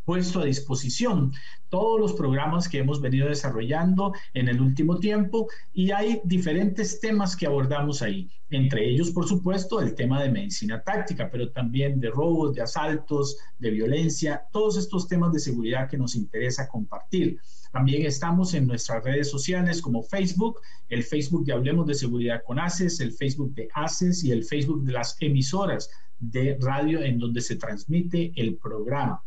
puesto 0.04 0.40
a 0.40 0.44
disposición 0.44 1.32
todos 1.68 1.98
los 1.98 2.12
programas 2.12 2.68
que 2.68 2.78
hemos 2.78 3.00
venido 3.00 3.28
desarrollando 3.28 4.12
en 4.32 4.48
el 4.48 4.60
último 4.60 4.98
tiempo 5.00 5.48
y 5.72 5.90
hay 5.90 6.20
diferentes 6.24 7.00
temas 7.00 7.34
que 7.34 7.46
abordamos 7.46 8.00
ahí. 8.02 8.30
Entre 8.50 8.88
ellos, 8.88 9.10
por 9.10 9.26
supuesto, 9.26 9.80
el 9.80 9.94
tema 9.94 10.22
de 10.22 10.30
medicina 10.30 10.80
táctica, 10.82 11.28
pero 11.30 11.50
también 11.50 11.98
de 11.98 12.10
robos, 12.10 12.54
de 12.54 12.62
asaltos, 12.62 13.36
de 13.58 13.70
violencia, 13.70 14.44
todos 14.52 14.76
estos 14.76 15.08
temas 15.08 15.32
de 15.32 15.40
seguridad 15.40 15.88
que 15.88 15.98
nos 15.98 16.14
interesa 16.14 16.68
compartir. 16.68 17.40
También 17.72 18.06
estamos 18.06 18.54
en 18.54 18.68
nuestras 18.68 19.02
redes 19.02 19.28
sociales 19.28 19.82
como 19.82 20.04
Facebook, 20.04 20.60
el 20.88 21.02
Facebook 21.02 21.44
de 21.44 21.54
Hablemos 21.54 21.86
de 21.86 21.94
Seguridad 21.94 22.42
con 22.46 22.60
ACES, 22.60 23.00
el 23.00 23.10
Facebook 23.10 23.52
de 23.54 23.68
ACES 23.74 24.22
y 24.22 24.30
el 24.30 24.44
Facebook 24.44 24.84
de 24.84 24.92
las 24.92 25.16
emisoras 25.18 25.90
de 26.20 26.56
radio 26.60 27.02
en 27.02 27.18
donde 27.18 27.40
se 27.40 27.56
transmite 27.56 28.32
el 28.36 28.56
programa. 28.58 29.20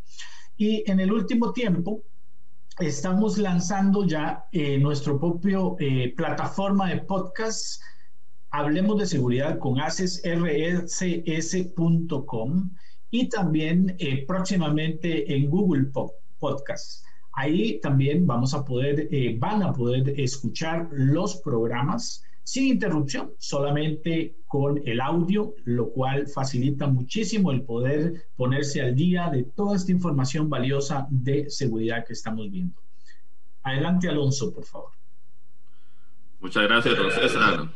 Y 0.58 0.84
en 0.90 1.00
el 1.00 1.12
último 1.12 1.54
tiempo, 1.54 2.02
estamos 2.80 3.38
lanzando 3.38 4.08
ya 4.08 4.48
eh, 4.52 4.80
nuestro 4.80 5.20
propio 5.20 5.76
eh, 5.80 6.16
plataforma 6.18 6.90
de 6.90 6.98
podcast. 7.02 7.80
Hablemos 8.50 8.98
de 8.98 9.06
seguridad 9.06 9.60
con 9.60 9.80
acesrcs.com 9.80 10.32
y 13.12 13.30
también 13.30 13.96
eh, 14.00 14.26
próximamente 14.26 15.32
en 15.32 15.48
Google 15.48 15.92
Podcast. 16.40 17.06
Ahí 17.34 17.80
también 17.82 18.26
vamos 18.26 18.56
a 18.56 18.66
poder, 18.66 19.08
van 19.38 19.62
a 19.62 19.72
poder 19.74 20.20
escuchar 20.20 20.90
los 20.92 21.36
programas 21.42 22.24
sin 22.48 22.68
interrupción, 22.68 23.32
solamente 23.40 24.38
con 24.48 24.82
el 24.86 25.02
audio, 25.02 25.54
lo 25.66 25.90
cual 25.90 26.28
facilita 26.28 26.88
muchísimo 26.88 27.52
el 27.52 27.64
poder 27.64 28.30
ponerse 28.38 28.82
al 28.82 28.96
día 28.96 29.30
de 29.30 29.44
toda 29.44 29.76
esta 29.76 29.92
información 29.92 30.50
valiosa 30.50 31.08
de 31.10 31.50
seguridad 31.50 32.06
que 32.08 32.14
estamos 32.14 32.50
viendo. 32.50 32.74
Adelante, 33.64 34.08
Alonso, 34.08 34.54
por 34.54 34.64
favor. 34.64 34.92
Muchas 36.40 36.64
gracias, 36.64 36.98
don 36.98 37.12
César. 37.12 37.70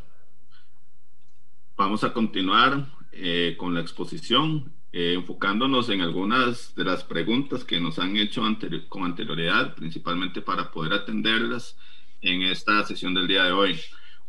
Vamos 1.76 2.06
a 2.06 2.14
continuar 2.14 2.88
eh, 3.12 3.58
con 3.58 3.74
la 3.74 3.82
exposición, 3.82 4.72
eh, 4.94 5.16
enfocándonos 5.18 5.90
en 5.90 6.00
algunas 6.00 6.74
de 6.76 6.86
las 6.86 7.04
preguntas 7.04 7.66
que 7.66 7.82
nos 7.82 8.00
han 8.00 8.16
hecho 8.16 8.42
con 8.88 9.04
anterioridad, 9.04 9.76
principalmente 9.76 10.42
para 10.42 10.72
poder 10.72 10.94
atenderlas 10.94 11.78
en 12.22 12.44
esta 12.44 12.86
sesión 12.86 13.14
del 13.14 13.28
día 13.28 13.44
de 13.44 13.52
hoy. 13.52 13.78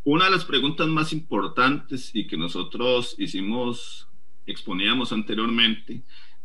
Una 0.04 0.24
de 0.24 0.32
las 0.32 0.44
preguntas 0.44 0.88
más 0.88 1.12
importantes 1.12 2.10
y 2.12 2.26
que 2.26 2.36
nosotros 2.36 3.14
hicimos, 3.18 4.08
exponíamos 4.46 5.12
anteriormente, 5.12 6.02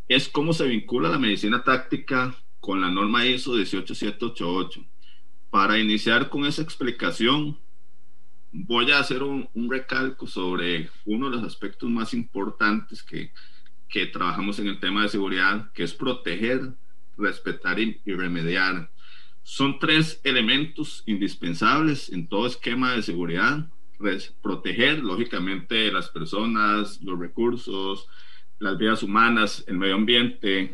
es 0.07 0.29
cómo 0.29 0.53
se 0.53 0.67
vincula 0.67 1.09
la 1.09 1.17
medicina 1.17 1.63
táctica 1.63 2.35
con 2.59 2.81
la 2.81 2.91
norma 2.91 3.25
ISO 3.25 3.53
18788. 3.53 4.85
Para 5.49 5.79
iniciar 5.79 6.29
con 6.29 6.45
esa 6.45 6.61
explicación, 6.61 7.57
voy 8.51 8.91
a 8.91 8.99
hacer 8.99 9.23
un, 9.23 9.49
recalco 9.69 10.27
sobre 10.27 10.91
uno 11.05 11.31
de 11.31 11.37
los 11.37 11.45
aspectos 11.45 11.89
más 11.89 12.13
importantes 12.13 13.01
que, 13.01 13.31
que, 13.89 14.05
trabajamos 14.05 14.59
en 14.59 14.67
el 14.67 14.79
tema 14.79 15.01
de 15.01 15.09
seguridad, 15.09 15.71
que 15.73 15.81
es 15.81 15.95
proteger, 15.95 16.75
respetar 17.17 17.79
y 17.79 17.99
remediar. 18.05 18.91
Son 19.49 19.79
tres 19.79 20.19
elementos 20.25 21.03
indispensables 21.05 22.11
en 22.11 22.27
todo 22.27 22.47
esquema 22.47 22.91
de 22.91 23.01
seguridad. 23.01 23.69
Proteger, 24.41 24.99
lógicamente, 24.99 25.89
las 25.89 26.09
personas, 26.09 27.01
los 27.01 27.17
recursos, 27.17 28.09
las 28.59 28.77
vidas 28.77 29.03
humanas, 29.03 29.63
el 29.67 29.77
medio 29.77 29.95
ambiente, 29.95 30.73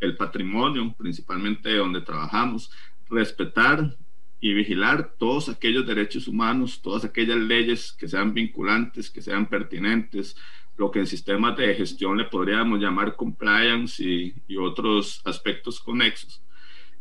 el 0.00 0.16
patrimonio, 0.18 0.94
principalmente 0.98 1.74
donde 1.74 2.02
trabajamos. 2.02 2.70
Respetar 3.08 3.96
y 4.38 4.52
vigilar 4.52 5.14
todos 5.18 5.48
aquellos 5.48 5.86
derechos 5.86 6.28
humanos, 6.28 6.82
todas 6.82 7.06
aquellas 7.06 7.38
leyes 7.38 7.90
que 7.90 8.06
sean 8.06 8.34
vinculantes, 8.34 9.08
que 9.08 9.22
sean 9.22 9.48
pertinentes, 9.48 10.36
lo 10.76 10.90
que 10.90 10.98
en 10.98 11.06
sistemas 11.06 11.56
de 11.56 11.74
gestión 11.74 12.18
le 12.18 12.24
podríamos 12.26 12.80
llamar 12.80 13.16
compliance 13.16 14.04
y, 14.04 14.34
y 14.46 14.58
otros 14.58 15.22
aspectos 15.24 15.80
conexos. 15.80 16.42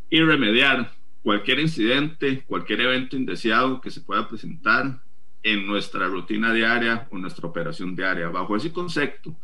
Y 0.09 0.21
remediar, 0.21 0.97
cualquier 1.23 1.59
incidente, 1.59 2.43
cualquier 2.45 2.81
evento 2.81 3.15
indeseado 3.15 3.81
que 3.81 3.91
se 3.91 4.01
pueda 4.01 4.27
presentar 4.27 5.01
en 5.43 5.65
nuestra 5.67 6.07
rutina 6.07 6.53
diaria 6.53 7.07
o 7.11 7.17
nuestra 7.17 7.47
operación 7.47 7.95
diaria. 7.95 8.29
Bajo 8.29 8.55
ese 8.55 8.71
concepto, 8.71 9.35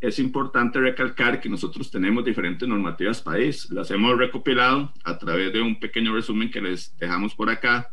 es 0.00 0.18
importante 0.18 0.80
recalcar 0.80 1.40
que 1.40 1.48
nosotros 1.48 1.90
tenemos 1.90 2.24
diferentes 2.24 2.68
normativas 2.68 3.22
país. 3.22 3.70
Las 3.70 3.90
hemos 3.90 4.18
recopilado 4.18 4.92
a 5.04 5.16
través 5.18 5.52
de 5.52 5.62
un 5.62 5.78
pequeño 5.78 6.14
resumen 6.14 6.50
que 6.50 6.60
les 6.60 6.96
dejamos 6.98 7.34
por 7.34 7.48
acá, 7.48 7.90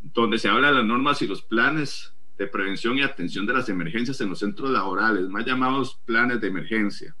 donde 0.00 0.38
se 0.38 0.48
habla 0.48 0.68
de 0.68 0.74
las 0.74 0.84
normas 0.84 1.22
y 1.22 1.28
los 1.28 1.42
planes 1.42 2.12
de 2.36 2.48
prevención 2.48 2.98
y 2.98 3.02
atención 3.02 3.46
de 3.46 3.52
las 3.52 3.68
emergencias 3.68 4.20
en 4.20 4.30
los 4.30 4.40
centros 4.40 4.70
laborales, 4.70 5.28
más 5.28 5.46
llamados 5.46 6.00
planes 6.04 6.40
de 6.40 6.48
emergencia. 6.48 7.14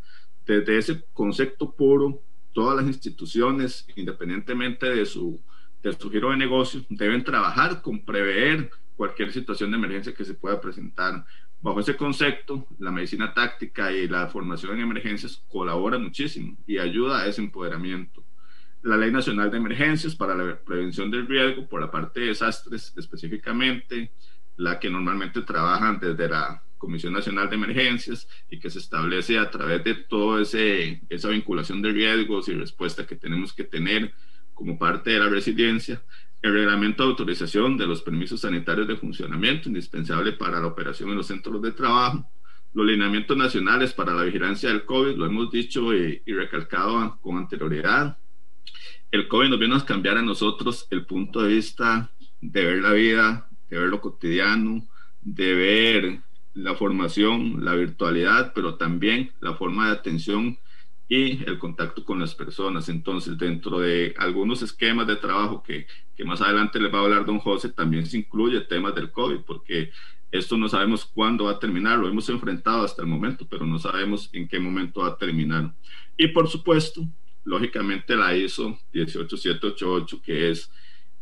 Desde 0.44 0.76
ese 0.76 1.04
concepto 1.12 1.70
puro, 1.70 2.20
todas 2.52 2.76
las 2.76 2.86
instituciones, 2.86 3.86
independientemente 3.94 4.86
de 4.86 5.06
su, 5.06 5.40
de 5.82 5.92
su 5.92 6.10
giro 6.10 6.30
de 6.30 6.36
negocio, 6.36 6.84
deben 6.88 7.24
trabajar 7.24 7.82
con 7.82 8.04
prever 8.04 8.70
cualquier 8.96 9.32
situación 9.32 9.70
de 9.70 9.78
emergencia 9.78 10.14
que 10.14 10.24
se 10.24 10.34
pueda 10.34 10.60
presentar. 10.60 11.24
Bajo 11.60 11.80
ese 11.80 11.96
concepto, 11.96 12.66
la 12.78 12.90
medicina 12.90 13.32
táctica 13.34 13.92
y 13.92 14.08
la 14.08 14.26
formación 14.28 14.74
en 14.74 14.80
emergencias 14.80 15.42
colaboran 15.48 16.02
muchísimo 16.02 16.56
y 16.66 16.78
ayuda 16.78 17.20
a 17.20 17.26
ese 17.26 17.40
empoderamiento. 17.40 18.24
La 18.82 18.96
Ley 18.96 19.12
Nacional 19.12 19.50
de 19.50 19.58
Emergencias 19.58 20.16
para 20.16 20.34
la 20.34 20.56
Prevención 20.56 21.10
del 21.10 21.28
Riesgo, 21.28 21.68
por 21.68 21.80
la 21.80 21.90
parte 21.90 22.20
de 22.20 22.26
desastres 22.26 22.92
específicamente, 22.96 24.10
la 24.56 24.80
que 24.80 24.90
normalmente 24.90 25.42
trabajan 25.42 26.00
desde 26.00 26.28
la 26.28 26.62
Comisión 26.78 27.12
Nacional 27.12 27.48
de 27.48 27.54
Emergencias 27.54 28.28
y 28.50 28.58
que 28.58 28.70
se 28.70 28.80
establece 28.80 29.38
a 29.38 29.48
través 29.48 29.84
de 29.84 29.94
toda 29.94 30.42
esa 30.42 31.28
vinculación 31.28 31.80
de 31.80 31.92
riesgos 31.92 32.48
y 32.48 32.54
respuesta 32.54 33.06
que 33.06 33.14
tenemos 33.14 33.52
que 33.52 33.62
tener 33.62 34.12
como 34.54 34.78
parte 34.78 35.10
de 35.10 35.18
la 35.18 35.28
resiliencia, 35.28 36.02
el 36.42 36.52
reglamento 36.52 37.02
de 37.02 37.10
autorización 37.10 37.76
de 37.76 37.86
los 37.86 38.02
permisos 38.02 38.40
sanitarios 38.40 38.88
de 38.88 38.96
funcionamiento 38.96 39.68
indispensable 39.68 40.32
para 40.32 40.60
la 40.60 40.66
operación 40.66 41.10
en 41.10 41.16
los 41.16 41.26
centros 41.26 41.62
de 41.62 41.72
trabajo, 41.72 42.28
los 42.74 42.86
lineamientos 42.86 43.36
nacionales 43.36 43.92
para 43.92 44.14
la 44.14 44.24
vigilancia 44.24 44.68
del 44.68 44.84
COVID, 44.84 45.16
lo 45.16 45.26
hemos 45.26 45.50
dicho 45.50 45.94
y, 45.94 46.22
y 46.24 46.32
recalcado 46.32 47.18
con 47.20 47.36
anterioridad. 47.36 48.16
El 49.10 49.28
COVID 49.28 49.50
nos 49.50 49.58
viene 49.58 49.76
a 49.76 49.84
cambiar 49.84 50.16
a 50.16 50.22
nosotros 50.22 50.88
el 50.90 51.04
punto 51.04 51.42
de 51.42 51.54
vista 51.54 52.10
de 52.40 52.64
ver 52.64 52.82
la 52.82 52.92
vida, 52.92 53.48
de 53.68 53.78
ver 53.78 53.88
lo 53.88 54.00
cotidiano, 54.00 54.86
de 55.20 55.54
ver 55.54 56.20
la 56.54 56.74
formación, 56.74 57.64
la 57.64 57.74
virtualidad, 57.74 58.52
pero 58.54 58.74
también 58.74 59.32
la 59.40 59.54
forma 59.54 59.86
de 59.86 59.92
atención 59.92 60.58
y 61.12 61.44
el 61.46 61.58
contacto 61.58 62.06
con 62.06 62.20
las 62.20 62.34
personas. 62.34 62.88
Entonces, 62.88 63.36
dentro 63.36 63.80
de 63.80 64.14
algunos 64.16 64.62
esquemas 64.62 65.06
de 65.06 65.16
trabajo 65.16 65.62
que, 65.62 65.86
que 66.16 66.24
más 66.24 66.40
adelante 66.40 66.80
les 66.80 66.90
va 66.90 67.00
a 67.00 67.02
hablar 67.02 67.26
don 67.26 67.38
José, 67.38 67.68
también 67.68 68.06
se 68.06 68.16
incluye 68.16 68.62
temas 68.62 68.94
del 68.94 69.10
COVID, 69.10 69.40
porque 69.40 69.90
esto 70.30 70.56
no 70.56 70.70
sabemos 70.70 71.04
cuándo 71.04 71.44
va 71.44 71.50
a 71.50 71.58
terminar, 71.58 71.98
lo 71.98 72.08
hemos 72.08 72.30
enfrentado 72.30 72.82
hasta 72.82 73.02
el 73.02 73.08
momento, 73.08 73.46
pero 73.46 73.66
no 73.66 73.78
sabemos 73.78 74.30
en 74.32 74.48
qué 74.48 74.58
momento 74.58 75.02
va 75.02 75.08
a 75.08 75.18
terminar. 75.18 75.74
Y 76.16 76.28
por 76.28 76.48
supuesto, 76.48 77.06
lógicamente 77.44 78.16
la 78.16 78.34
ISO 78.34 78.78
18788, 78.94 80.22
que 80.22 80.48
es 80.48 80.70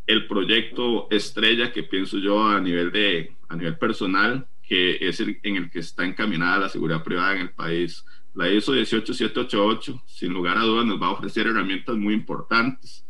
el 0.06 0.28
proyecto 0.28 1.08
estrella 1.10 1.72
que 1.72 1.82
pienso 1.82 2.18
yo 2.18 2.46
a 2.46 2.60
nivel, 2.60 2.92
de, 2.92 3.34
a 3.48 3.56
nivel 3.56 3.76
personal, 3.76 4.46
que 4.62 4.98
es 5.00 5.18
el, 5.18 5.40
en 5.42 5.56
el 5.56 5.68
que 5.68 5.80
está 5.80 6.04
encaminada 6.04 6.60
la 6.60 6.68
seguridad 6.68 7.02
privada 7.02 7.34
en 7.34 7.40
el 7.40 7.50
país 7.50 8.04
la 8.34 8.48
ISO 8.48 8.72
18788, 8.72 10.02
sin 10.06 10.32
lugar 10.32 10.58
a 10.58 10.62
dudas, 10.62 10.86
nos 10.86 11.00
va 11.00 11.08
a 11.08 11.12
ofrecer 11.12 11.46
herramientas 11.46 11.96
muy 11.96 12.14
importantes 12.14 13.04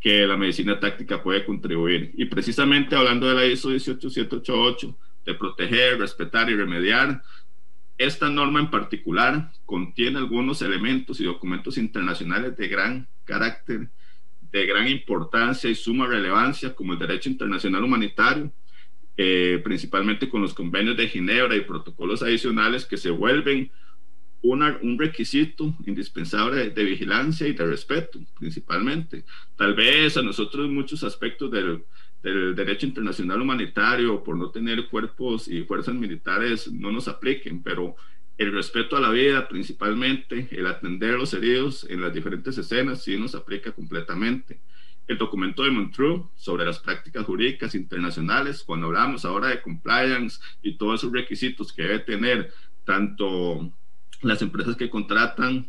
que 0.00 0.26
la 0.26 0.36
medicina 0.36 0.80
táctica 0.80 1.22
puede 1.22 1.44
contribuir. 1.44 2.12
Y 2.16 2.24
precisamente 2.26 2.96
hablando 2.96 3.28
de 3.28 3.34
la 3.34 3.46
ISO 3.46 3.68
18788, 3.68 4.96
de 5.24 5.34
proteger, 5.34 5.98
respetar 5.98 6.50
y 6.50 6.56
remediar, 6.56 7.22
esta 7.98 8.28
norma 8.28 8.58
en 8.58 8.70
particular 8.70 9.52
contiene 9.64 10.18
algunos 10.18 10.60
elementos 10.62 11.20
y 11.20 11.24
documentos 11.24 11.78
internacionales 11.78 12.56
de 12.56 12.68
gran 12.68 13.08
carácter, 13.24 13.88
de 14.50 14.66
gran 14.66 14.88
importancia 14.88 15.70
y 15.70 15.74
suma 15.74 16.06
relevancia, 16.06 16.74
como 16.74 16.94
el 16.94 16.98
derecho 16.98 17.28
internacional 17.28 17.84
humanitario, 17.84 18.50
eh, 19.16 19.60
principalmente 19.62 20.28
con 20.28 20.42
los 20.42 20.54
convenios 20.54 20.96
de 20.96 21.08
Ginebra 21.08 21.54
y 21.54 21.60
protocolos 21.60 22.22
adicionales 22.22 22.86
que 22.86 22.96
se 22.96 23.10
vuelven 23.10 23.70
un 24.42 24.98
requisito 24.98 25.74
indispensable 25.86 26.70
de, 26.70 26.84
vigilancia 26.84 27.46
y 27.46 27.52
de 27.52 27.64
respeto, 27.64 28.18
principalmente. 28.38 29.24
Tal 29.56 29.74
vez 29.74 30.16
a 30.16 30.22
nosotros 30.22 30.68
muchos 30.68 31.04
aspectos 31.04 31.50
del, 31.50 31.84
del, 32.22 32.54
derecho 32.54 32.86
internacional 32.86 33.40
humanitario, 33.40 34.22
por 34.22 34.36
no 34.36 34.50
tener 34.50 34.88
cuerpos 34.88 35.46
y 35.46 35.62
fuerzas 35.62 35.94
militares, 35.94 36.70
no 36.72 36.90
nos 36.90 37.06
apliquen, 37.06 37.62
pero 37.62 37.94
el 38.36 38.52
respeto 38.52 38.96
a 38.96 39.00
la 39.00 39.10
vida, 39.10 39.46
principalmente, 39.46 40.48
el 40.50 40.66
atender 40.66 41.14
a 41.14 41.18
los 41.18 41.32
heridos 41.34 41.86
en 41.88 42.00
las 42.00 42.12
diferentes 42.12 42.58
escenas, 42.58 43.04
sí 43.04 43.16
nos 43.16 43.34
aplica 43.34 43.70
completamente. 43.72 44.58
El 45.06 45.18
documento 45.18 45.62
de 45.62 45.70
Montreux 45.70 46.24
sobre 46.36 46.64
las 46.64 46.78
prácticas 46.78 47.24
jurídicas 47.26 47.74
internacionales, 47.74 48.64
cuando 48.64 48.86
hablamos 48.86 49.24
ahora 49.24 49.48
de 49.48 49.60
compliance 49.60 50.40
y 50.62 50.76
todos 50.76 51.00
esos 51.00 51.12
requisitos 51.12 51.72
que 51.72 51.82
debe 51.82 51.98
tener 52.00 52.52
tanto 52.84 53.72
las 54.22 54.42
empresas 54.42 54.76
que 54.76 54.90
contratan 54.90 55.68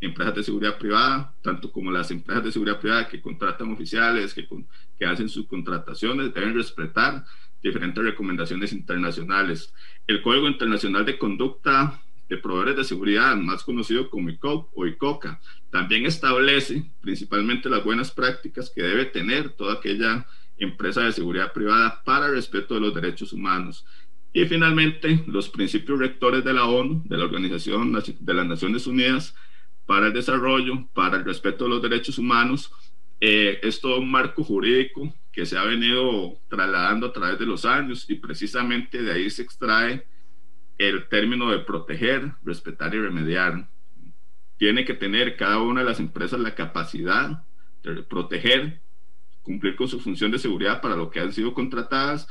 empresas 0.00 0.34
de 0.34 0.42
seguridad 0.42 0.78
privada, 0.78 1.32
tanto 1.42 1.72
como 1.72 1.90
las 1.90 2.10
empresas 2.10 2.44
de 2.44 2.52
seguridad 2.52 2.80
privada 2.80 3.08
que 3.08 3.20
contratan 3.20 3.72
oficiales, 3.72 4.34
que, 4.34 4.46
que 4.98 5.06
hacen 5.06 5.28
sus 5.28 5.46
contrataciones, 5.46 6.34
deben 6.34 6.54
respetar 6.54 7.24
diferentes 7.62 8.02
recomendaciones 8.02 8.72
internacionales. 8.72 9.72
El 10.06 10.22
Código 10.22 10.48
Internacional 10.48 11.04
de 11.04 11.18
Conducta 11.18 12.00
de 12.28 12.38
Proveedores 12.38 12.76
de 12.76 12.84
Seguridad, 12.84 13.36
más 13.36 13.62
conocido 13.62 14.10
como 14.10 14.30
ICOP 14.30 14.70
o 14.74 14.86
ICOCA, 14.86 15.40
también 15.70 16.06
establece 16.06 16.90
principalmente 17.00 17.68
las 17.68 17.84
buenas 17.84 18.10
prácticas 18.10 18.70
que 18.70 18.82
debe 18.82 19.06
tener 19.06 19.50
toda 19.50 19.74
aquella 19.74 20.26
empresa 20.58 21.02
de 21.02 21.12
seguridad 21.12 21.52
privada 21.52 22.02
para 22.04 22.26
el 22.26 22.32
respeto 22.32 22.74
de 22.74 22.80
los 22.80 22.94
derechos 22.94 23.32
humanos. 23.32 23.84
Y 24.36 24.44
finalmente, 24.44 25.24
los 25.28 25.48
principios 25.48 25.98
rectores 25.98 26.44
de 26.44 26.52
la 26.52 26.66
ONU, 26.66 27.02
de 27.06 27.16
la 27.16 27.24
Organización 27.24 27.90
de 28.20 28.34
las 28.34 28.46
Naciones 28.46 28.86
Unidas 28.86 29.34
para 29.86 30.08
el 30.08 30.12
Desarrollo, 30.12 30.86
para 30.92 31.16
el 31.16 31.24
respeto 31.24 31.64
de 31.64 31.70
los 31.70 31.80
derechos 31.80 32.18
humanos, 32.18 32.70
eh, 33.18 33.58
es 33.62 33.80
todo 33.80 33.98
un 33.98 34.10
marco 34.10 34.44
jurídico 34.44 35.10
que 35.32 35.46
se 35.46 35.56
ha 35.56 35.64
venido 35.64 36.38
trasladando 36.50 37.06
a 37.06 37.14
través 37.14 37.38
de 37.38 37.46
los 37.46 37.64
años 37.64 38.10
y 38.10 38.16
precisamente 38.16 39.00
de 39.00 39.10
ahí 39.10 39.30
se 39.30 39.40
extrae 39.40 40.06
el 40.76 41.08
término 41.08 41.50
de 41.50 41.60
proteger, 41.60 42.32
respetar 42.44 42.94
y 42.94 43.00
remediar. 43.00 43.66
Tiene 44.58 44.84
que 44.84 44.92
tener 44.92 45.38
cada 45.38 45.60
una 45.60 45.80
de 45.80 45.86
las 45.86 45.98
empresas 45.98 46.38
la 46.40 46.54
capacidad 46.54 47.42
de 47.82 48.02
proteger, 48.02 48.82
cumplir 49.40 49.76
con 49.76 49.88
su 49.88 49.98
función 49.98 50.30
de 50.30 50.38
seguridad 50.38 50.82
para 50.82 50.94
lo 50.94 51.08
que 51.08 51.20
han 51.20 51.32
sido 51.32 51.54
contratadas, 51.54 52.28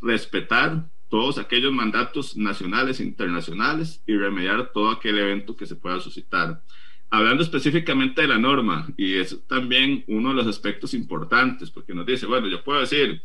respetar 0.00 0.84
todos 1.08 1.38
aquellos 1.38 1.72
mandatos 1.72 2.36
nacionales 2.36 3.00
e 3.00 3.04
internacionales 3.04 4.02
y 4.06 4.16
remediar 4.16 4.72
todo 4.72 4.90
aquel 4.90 5.18
evento 5.18 5.56
que 5.56 5.66
se 5.66 5.76
pueda 5.76 6.00
suscitar. 6.00 6.62
Hablando 7.10 7.42
específicamente 7.42 8.22
de 8.22 8.28
la 8.28 8.38
norma, 8.38 8.86
y 8.96 9.14
es 9.14 9.40
también 9.46 10.04
uno 10.08 10.30
de 10.30 10.34
los 10.34 10.46
aspectos 10.46 10.92
importantes, 10.92 11.70
porque 11.70 11.94
nos 11.94 12.04
dice, 12.04 12.26
bueno, 12.26 12.48
yo 12.48 12.62
puedo 12.62 12.80
decir, 12.80 13.22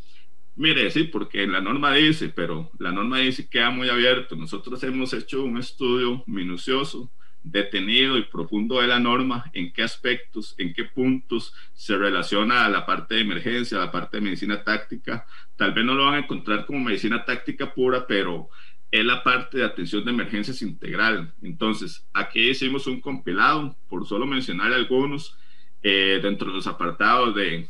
mire, 0.56 0.90
sí, 0.90 1.04
porque 1.04 1.46
la 1.48 1.60
norma 1.60 1.94
dice, 1.94 2.30
pero 2.30 2.72
la 2.80 2.92
norma 2.92 3.20
dice 3.20 3.50
queda 3.50 3.72
muy 3.72 3.90
abierto. 3.90 4.36
Nosotros 4.36 4.82
hemos 4.84 5.14
hecho 5.14 5.44
un 5.44 5.58
estudio 5.58 6.24
minucioso 6.28 7.12
detenido 7.44 8.18
y 8.18 8.24
profundo 8.24 8.82
de 8.82 8.88
la 8.88 9.00
norma, 9.00 9.52
en 9.54 9.72
qué 9.74 9.84
aspectos, 9.84 10.56
en 10.58 10.74
qué 10.74 10.86
puntos 10.86 11.54
se 11.74 11.98
relaciona 11.98 12.66
a 12.66 12.70
la 12.70 12.86
parte 12.86 13.16
de 13.16 13.22
emergencia, 13.22 13.78
a 13.78 13.86
la 13.86 13.92
parte 13.92 14.18
de 14.18 14.22
medicina 14.22 14.64
táctica. 14.64 15.26
Tal 15.56 15.74
vez 15.74 15.86
no 15.86 15.94
lo 15.94 16.06
van 16.06 16.16
a 16.16 16.20
encontrar 16.20 16.66
como 16.66 16.80
medicina 16.80 17.26
táctica 17.26 17.74
pura, 17.74 18.08
pero 18.08 18.50
es 18.92 19.04
la 19.04 19.24
parte 19.24 19.58
de 19.58 19.66
atención 19.66 20.06
de 20.06 20.12
emergencias 20.12 20.62
integral. 20.62 21.34
Entonces, 21.42 22.08
aquí 22.14 22.50
hicimos 22.50 22.88
un 22.88 23.02
compilado, 23.02 23.76
por 23.90 24.06
solo 24.08 24.26
mencionar 24.26 24.72
algunos, 24.72 25.38
eh, 25.82 26.20
dentro 26.22 26.50
de 26.50 26.56
los 26.56 26.68
apartados 26.68 27.36
de 27.36 27.68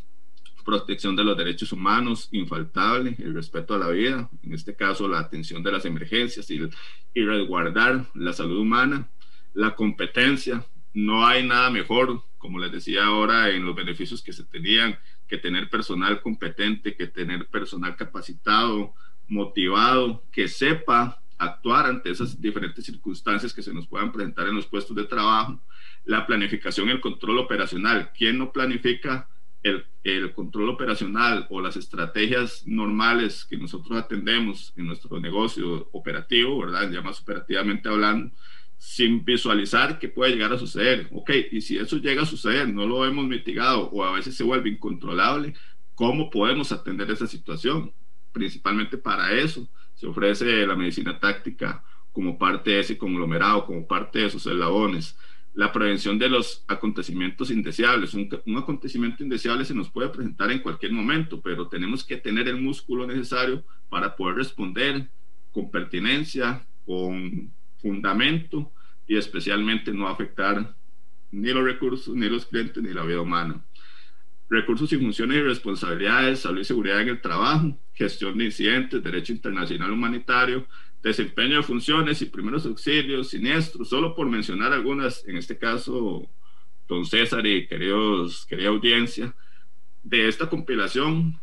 protección 0.63 1.15
de 1.15 1.23
los 1.23 1.37
derechos 1.37 1.71
humanos, 1.71 2.29
infaltable, 2.31 3.15
el 3.19 3.33
respeto 3.33 3.73
a 3.73 3.79
la 3.79 3.89
vida, 3.89 4.29
en 4.43 4.53
este 4.53 4.75
caso 4.75 5.07
la 5.07 5.19
atención 5.19 5.63
de 5.63 5.71
las 5.71 5.85
emergencias 5.85 6.49
y, 6.51 6.61
y 7.13 7.23
resguardar 7.23 8.05
la 8.13 8.33
salud 8.33 8.57
humana, 8.57 9.07
la 9.53 9.75
competencia. 9.75 10.65
No 10.93 11.25
hay 11.25 11.45
nada 11.45 11.69
mejor, 11.69 12.23
como 12.37 12.59
les 12.59 12.71
decía 12.71 13.05
ahora, 13.05 13.49
en 13.49 13.65
los 13.65 13.75
beneficios 13.75 14.21
que 14.21 14.33
se 14.33 14.43
tenían, 14.43 14.97
que 15.27 15.37
tener 15.37 15.69
personal 15.69 16.21
competente, 16.21 16.95
que 16.95 17.07
tener 17.07 17.47
personal 17.47 17.95
capacitado, 17.95 18.93
motivado, 19.27 20.23
que 20.31 20.47
sepa 20.47 21.19
actuar 21.37 21.87
ante 21.87 22.11
esas 22.11 22.39
diferentes 22.39 22.85
circunstancias 22.85 23.53
que 23.53 23.63
se 23.63 23.73
nos 23.73 23.87
puedan 23.87 24.11
presentar 24.11 24.47
en 24.47 24.55
los 24.55 24.67
puestos 24.67 24.95
de 24.95 25.05
trabajo. 25.05 25.59
La 26.05 26.25
planificación 26.27 26.89
el 26.89 27.01
control 27.01 27.39
operacional. 27.39 28.11
¿Quién 28.15 28.37
no 28.37 28.51
planifica 28.51 29.27
el, 29.63 29.85
el, 30.03 30.33
control 30.33 30.69
operacional 30.69 31.47
o 31.49 31.61
las 31.61 31.77
estrategias 31.77 32.63
normales 32.67 33.45
que 33.45 33.57
nosotros 33.57 33.97
atendemos 33.97 34.73
en 34.75 34.87
nuestro 34.87 35.19
negocio 35.19 35.87
operativo, 35.93 36.59
¿verdad? 36.59 36.91
Ya 36.91 37.01
más 37.01 37.21
operativamente 37.21 37.87
hablando, 37.87 38.31
sin 38.83 39.23
visualizar 39.23 39.97
qué 39.97 40.09
puede 40.09 40.33
llegar 40.33 40.51
a 40.51 40.57
suceder. 40.57 41.07
Ok, 41.13 41.31
y 41.53 41.61
si 41.61 41.77
eso 41.77 41.97
llega 41.97 42.23
a 42.23 42.25
suceder, 42.25 42.67
no 42.67 42.85
lo 42.85 43.05
hemos 43.05 43.25
mitigado 43.25 43.89
o 43.89 44.03
a 44.03 44.11
veces 44.11 44.35
se 44.35 44.43
vuelve 44.43 44.69
incontrolable, 44.69 45.53
¿cómo 45.95 46.29
podemos 46.29 46.73
atender 46.73 47.09
esa 47.09 47.25
situación? 47.25 47.93
Principalmente 48.33 48.97
para 48.97 49.31
eso 49.31 49.69
se 49.95 50.05
ofrece 50.05 50.67
la 50.67 50.75
medicina 50.75 51.17
táctica 51.17 51.81
como 52.11 52.37
parte 52.37 52.71
de 52.71 52.81
ese 52.81 52.97
conglomerado, 52.97 53.65
como 53.65 53.87
parte 53.87 54.19
de 54.19 54.25
esos 54.25 54.45
eslabones 54.45 55.17
la 55.53 55.71
prevención 55.71 56.19
de 56.19 56.27
los 56.29 56.65
acontecimientos 56.67 57.51
indeseables. 57.51 58.13
Un, 58.15 58.27
un, 58.45 58.57
acontecimiento 58.57 59.23
indeseable 59.23 59.63
se 59.63 59.75
nos 59.75 59.89
puede 59.89 60.09
presentar 60.09 60.51
en 60.51 60.59
cualquier 60.59 60.91
momento, 60.91 61.41
pero 61.41 61.69
tenemos 61.69 62.03
que 62.03 62.17
tener 62.17 62.49
el 62.49 62.59
músculo 62.59 63.07
necesario 63.07 63.63
para 63.87 64.15
poder 64.15 64.37
responder 64.37 65.09
con 65.53 65.71
pertinencia, 65.71 66.65
con 66.85 67.53
fundamento 67.83 68.71
y 69.05 69.17
especialmente 69.17 69.93
no 69.93 70.07
afectar 70.07 70.75
ni 71.31 71.49
los 71.49 71.63
recursos, 71.63 72.15
ni 72.15 72.27
los 72.27 72.47
clientes, 72.47 72.81
ni 72.81 72.93
la 72.93 73.03
vida 73.03 73.21
humana. 73.21 73.63
Recursos 74.49 74.91
y 74.93 74.97
funciones 74.97 75.37
y 75.37 75.41
responsabilidades, 75.41 76.39
salud 76.39 76.61
y 76.61 76.63
seguridad 76.63 77.01
en 77.01 77.09
el 77.09 77.21
trabajo, 77.21 77.77
gestión 77.93 78.37
de 78.37 78.45
incidentes, 78.45 79.03
derecho 79.03 79.33
internacional 79.33 79.91
humanitario, 79.91 80.65
desempeño 81.03 81.57
de 81.57 81.63
funciones 81.63 82.21
y 82.21 82.25
primeros 82.27 82.65
auxilios, 82.65 83.29
siniestros, 83.29 83.89
solo 83.89 84.15
por 84.15 84.27
mencionar 84.27 84.71
algunas, 84.71 85.27
en 85.27 85.37
este 85.37 85.57
caso, 85.57 86.27
don 86.87 87.05
César 87.05 87.45
y 87.45 87.67
queridos, 87.67 88.45
querida 88.45 88.69
audiencia, 88.69 89.35
de 90.03 90.27
esta 90.27 90.49
compilación 90.49 91.39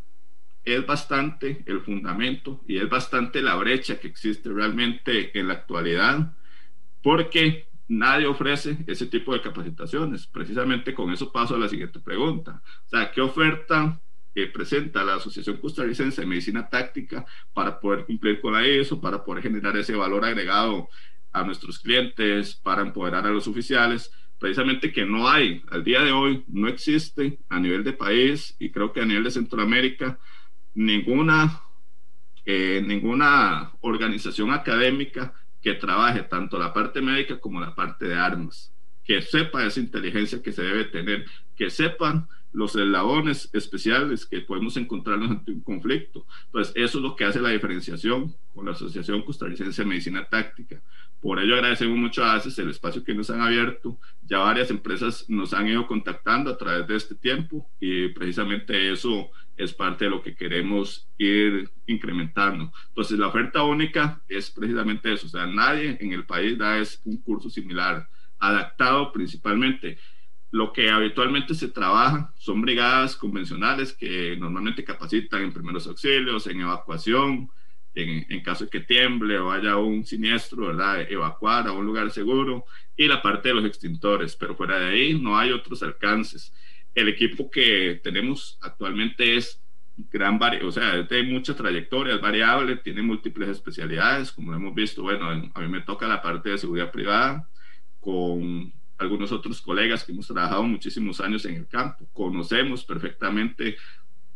es 0.64 0.86
bastante 0.86 1.62
el 1.66 1.80
fundamento 1.80 2.62
y 2.66 2.78
es 2.78 2.88
bastante 2.88 3.42
la 3.42 3.54
brecha 3.56 3.98
que 3.98 4.08
existe 4.08 4.50
realmente 4.50 5.38
en 5.38 5.48
la 5.48 5.54
actualidad, 5.54 6.32
porque 7.02 7.66
nadie 7.88 8.26
ofrece 8.26 8.78
ese 8.86 9.06
tipo 9.06 9.32
de 9.32 9.40
capacitaciones. 9.40 10.26
Precisamente 10.26 10.94
con 10.94 11.10
eso 11.10 11.32
paso 11.32 11.54
a 11.54 11.58
la 11.58 11.68
siguiente 11.68 11.98
pregunta. 11.98 12.62
O 12.86 12.88
sea, 12.88 13.10
¿qué 13.10 13.20
oferta 13.20 14.00
que 14.34 14.46
presenta 14.46 15.02
la 15.02 15.16
Asociación 15.16 15.56
Costarricense 15.56 16.20
de 16.20 16.26
Medicina 16.26 16.68
Táctica 16.68 17.24
para 17.52 17.80
poder 17.80 18.04
cumplir 18.04 18.40
con 18.40 18.54
eso, 18.62 19.00
para 19.00 19.24
poder 19.24 19.42
generar 19.42 19.76
ese 19.76 19.94
valor 19.94 20.24
agregado 20.24 20.88
a 21.32 21.42
nuestros 21.42 21.78
clientes, 21.78 22.54
para 22.54 22.82
empoderar 22.82 23.26
a 23.26 23.30
los 23.30 23.48
oficiales, 23.48 24.12
precisamente 24.38 24.92
que 24.92 25.04
no 25.04 25.28
hay, 25.28 25.62
al 25.70 25.84
día 25.84 26.02
de 26.02 26.12
hoy, 26.12 26.44
no 26.48 26.68
existe 26.68 27.38
a 27.48 27.60
nivel 27.60 27.84
de 27.84 27.92
país 27.92 28.56
y 28.58 28.70
creo 28.70 28.92
que 28.92 29.00
a 29.00 29.04
nivel 29.04 29.24
de 29.24 29.30
Centroamérica 29.30 30.18
ninguna, 30.74 31.60
eh, 32.44 32.82
ninguna 32.84 33.72
organización 33.80 34.50
académica 34.50 35.34
que 35.60 35.74
trabaje 35.74 36.22
tanto 36.22 36.58
la 36.58 36.72
parte 36.72 37.00
médica 37.00 37.38
como 37.38 37.60
la 37.60 37.74
parte 37.74 38.06
de 38.06 38.14
armas, 38.14 38.72
que 39.04 39.20
sepa 39.22 39.64
esa 39.64 39.80
inteligencia 39.80 40.42
que 40.42 40.52
se 40.52 40.62
debe 40.62 40.84
tener, 40.84 41.26
que 41.56 41.70
sepan 41.70 42.26
los 42.52 42.74
eslabones 42.74 43.48
especiales 43.52 44.26
que 44.26 44.40
podemos 44.40 44.76
encontrarnos 44.76 45.30
ante 45.30 45.52
un 45.52 45.60
conflicto. 45.60 46.26
Pues 46.50 46.72
eso 46.74 46.98
es 46.98 47.02
lo 47.02 47.14
que 47.14 47.24
hace 47.24 47.40
la 47.40 47.50
diferenciación 47.50 48.34
con 48.54 48.66
la 48.66 48.72
Asociación 48.72 49.22
Costarricense 49.22 49.82
de 49.82 49.88
Medicina 49.88 50.26
Táctica. 50.28 50.80
Por 51.20 51.38
ello 51.38 51.54
agradecemos 51.54 51.98
mucho 51.98 52.24
a 52.24 52.34
ACES 52.34 52.58
el 52.58 52.70
espacio 52.70 53.04
que 53.04 53.14
nos 53.14 53.30
han 53.30 53.40
abierto. 53.40 53.98
Ya 54.26 54.38
varias 54.38 54.70
empresas 54.70 55.26
nos 55.28 55.52
han 55.52 55.68
ido 55.68 55.86
contactando 55.86 56.50
a 56.50 56.56
través 56.56 56.86
de 56.88 56.96
este 56.96 57.14
tiempo 57.14 57.68
y 57.78 58.08
precisamente 58.08 58.90
eso 58.90 59.30
es 59.62 59.74
parte 59.74 60.06
de 60.06 60.10
lo 60.10 60.22
que 60.22 60.34
queremos 60.34 61.08
ir 61.18 61.70
incrementando. 61.86 62.72
Entonces 62.88 63.18
la 63.18 63.28
oferta 63.28 63.62
única 63.62 64.22
es 64.28 64.50
precisamente 64.50 65.12
eso. 65.12 65.26
O 65.26 65.30
sea, 65.30 65.46
nadie 65.46 65.98
en 66.00 66.12
el 66.12 66.24
país 66.24 66.56
da 66.56 66.78
es 66.78 67.00
un 67.04 67.18
curso 67.18 67.50
similar, 67.50 68.08
adaptado 68.38 69.12
principalmente 69.12 69.98
lo 70.50 70.72
que 70.72 70.90
habitualmente 70.90 71.54
se 71.54 71.68
trabaja 71.68 72.32
son 72.36 72.60
brigadas 72.60 73.14
convencionales 73.14 73.92
que 73.92 74.36
normalmente 74.36 74.82
capacitan 74.82 75.42
en 75.42 75.52
primeros 75.52 75.86
auxilios, 75.86 76.46
en 76.48 76.60
evacuación, 76.62 77.50
en, 77.94 78.26
en, 78.28 78.42
caso 78.42 78.64
de 78.64 78.70
que 78.70 78.80
tiemble 78.80 79.38
o 79.38 79.52
haya 79.52 79.76
un 79.76 80.04
siniestro, 80.04 80.66
¿verdad? 80.66 81.06
Evacuar 81.10 81.68
a 81.68 81.72
un 81.72 81.86
lugar 81.86 82.10
seguro 82.10 82.64
y 82.96 83.06
la 83.06 83.22
parte 83.22 83.48
de 83.50 83.54
los 83.54 83.64
extintores, 83.64 84.36
pero 84.36 84.56
fuera 84.56 84.78
de 84.78 84.90
ahí 84.90 85.20
no 85.20 85.38
hay 85.38 85.52
otros 85.52 85.82
alcances. 85.82 86.52
El 86.94 87.08
equipo 87.08 87.50
que 87.50 88.00
tenemos 88.02 88.58
actualmente 88.60 89.36
es 89.36 89.60
gran 90.10 90.38
vari 90.38 90.64
o 90.64 90.72
sea, 90.72 91.02
de 91.02 91.22
mucha 91.24 91.54
trayectoria, 91.54 92.14
es 92.14 92.20
variable, 92.20 92.76
tiene 92.76 93.02
múltiples 93.02 93.48
especialidades, 93.50 94.32
como 94.32 94.54
hemos 94.54 94.74
visto, 94.74 95.02
bueno, 95.02 95.28
a 95.28 95.60
mí 95.60 95.68
me 95.68 95.82
toca 95.82 96.08
la 96.08 96.22
parte 96.22 96.50
de 96.50 96.58
seguridad 96.58 96.90
privada 96.90 97.48
con 98.00 98.72
algunos 98.98 99.32
otros 99.32 99.60
colegas 99.60 100.04
que 100.04 100.12
hemos 100.12 100.26
trabajado 100.26 100.62
muchísimos 100.62 101.20
años 101.20 101.44
en 101.46 101.54
el 101.54 101.66
campo. 101.66 102.06
Conocemos 102.12 102.84
perfectamente 102.84 103.76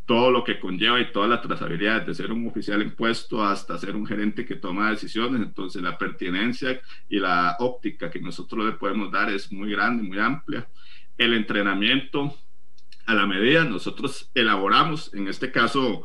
todo 0.06 0.30
lo 0.30 0.44
que 0.44 0.60
conlleva 0.60 1.00
y 1.00 1.12
toda 1.12 1.28
la 1.28 1.40
trazabilidad, 1.40 2.02
de 2.02 2.14
ser 2.14 2.30
un 2.30 2.46
oficial 2.46 2.82
en 2.82 2.94
puesto 2.94 3.42
hasta 3.42 3.78
ser 3.78 3.96
un 3.96 4.06
gerente 4.06 4.44
que 4.44 4.56
toma 4.56 4.90
decisiones. 4.90 5.40
Entonces, 5.42 5.82
la 5.82 5.96
pertinencia 5.96 6.80
y 7.08 7.18
la 7.18 7.56
óptica 7.58 8.10
que 8.10 8.20
nosotros 8.20 8.66
le 8.66 8.72
podemos 8.72 9.10
dar 9.10 9.30
es 9.30 9.50
muy 9.50 9.70
grande, 9.70 10.02
muy 10.02 10.18
amplia. 10.18 10.68
El 11.18 11.34
entrenamiento 11.34 12.34
a 13.06 13.14
la 13.14 13.26
medida, 13.26 13.64
nosotros 13.64 14.30
elaboramos, 14.34 15.12
en 15.14 15.28
este 15.28 15.52
caso, 15.52 16.04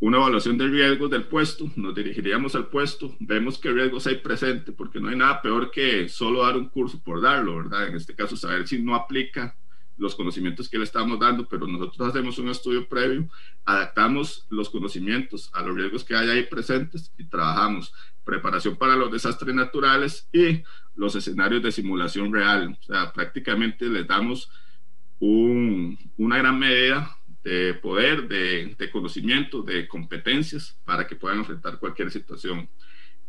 una 0.00 0.18
evaluación 0.18 0.58
de 0.58 0.66
riesgos 0.68 1.10
del 1.10 1.24
puesto, 1.24 1.70
nos 1.76 1.94
dirigiríamos 1.94 2.54
al 2.54 2.66
puesto, 2.66 3.16
vemos 3.20 3.58
qué 3.58 3.70
riesgos 3.70 4.06
hay 4.06 4.16
presente, 4.16 4.72
porque 4.72 5.00
no 5.00 5.08
hay 5.08 5.16
nada 5.16 5.40
peor 5.40 5.70
que 5.70 6.08
solo 6.08 6.42
dar 6.42 6.56
un 6.56 6.68
curso 6.68 7.02
por 7.02 7.22
darlo, 7.22 7.56
¿verdad? 7.56 7.88
En 7.88 7.96
este 7.96 8.14
caso, 8.14 8.36
saber 8.36 8.68
si 8.68 8.82
no 8.82 8.94
aplica 8.94 9.56
los 9.96 10.14
conocimientos 10.14 10.68
que 10.68 10.78
le 10.78 10.84
estamos 10.84 11.18
dando, 11.18 11.48
pero 11.48 11.66
nosotros 11.66 12.08
hacemos 12.08 12.38
un 12.38 12.48
estudio 12.48 12.88
previo, 12.88 13.28
adaptamos 13.64 14.46
los 14.50 14.68
conocimientos 14.68 15.50
a 15.54 15.62
los 15.62 15.76
riesgos 15.76 16.04
que 16.04 16.16
hay 16.16 16.28
ahí 16.28 16.42
presentes 16.44 17.12
y 17.16 17.24
trabajamos 17.24 17.94
preparación 18.24 18.76
para 18.76 18.96
los 18.96 19.10
desastres 19.10 19.54
naturales 19.54 20.28
y 20.32 20.62
los 20.96 21.14
escenarios 21.14 21.62
de 21.62 21.72
simulación 21.72 22.32
real. 22.32 22.76
O 22.80 22.82
sea, 22.82 23.12
prácticamente 23.12 23.86
les 23.86 24.06
damos 24.06 24.50
un, 25.20 25.98
una 26.16 26.38
gran 26.38 26.58
medida 26.58 27.16
de 27.42 27.74
poder, 27.74 28.26
de, 28.26 28.74
de, 28.78 28.90
conocimiento, 28.90 29.62
de 29.62 29.86
competencias 29.86 30.78
para 30.84 31.06
que 31.06 31.16
puedan 31.16 31.38
enfrentar 31.38 31.78
cualquier 31.78 32.10
situación. 32.10 32.68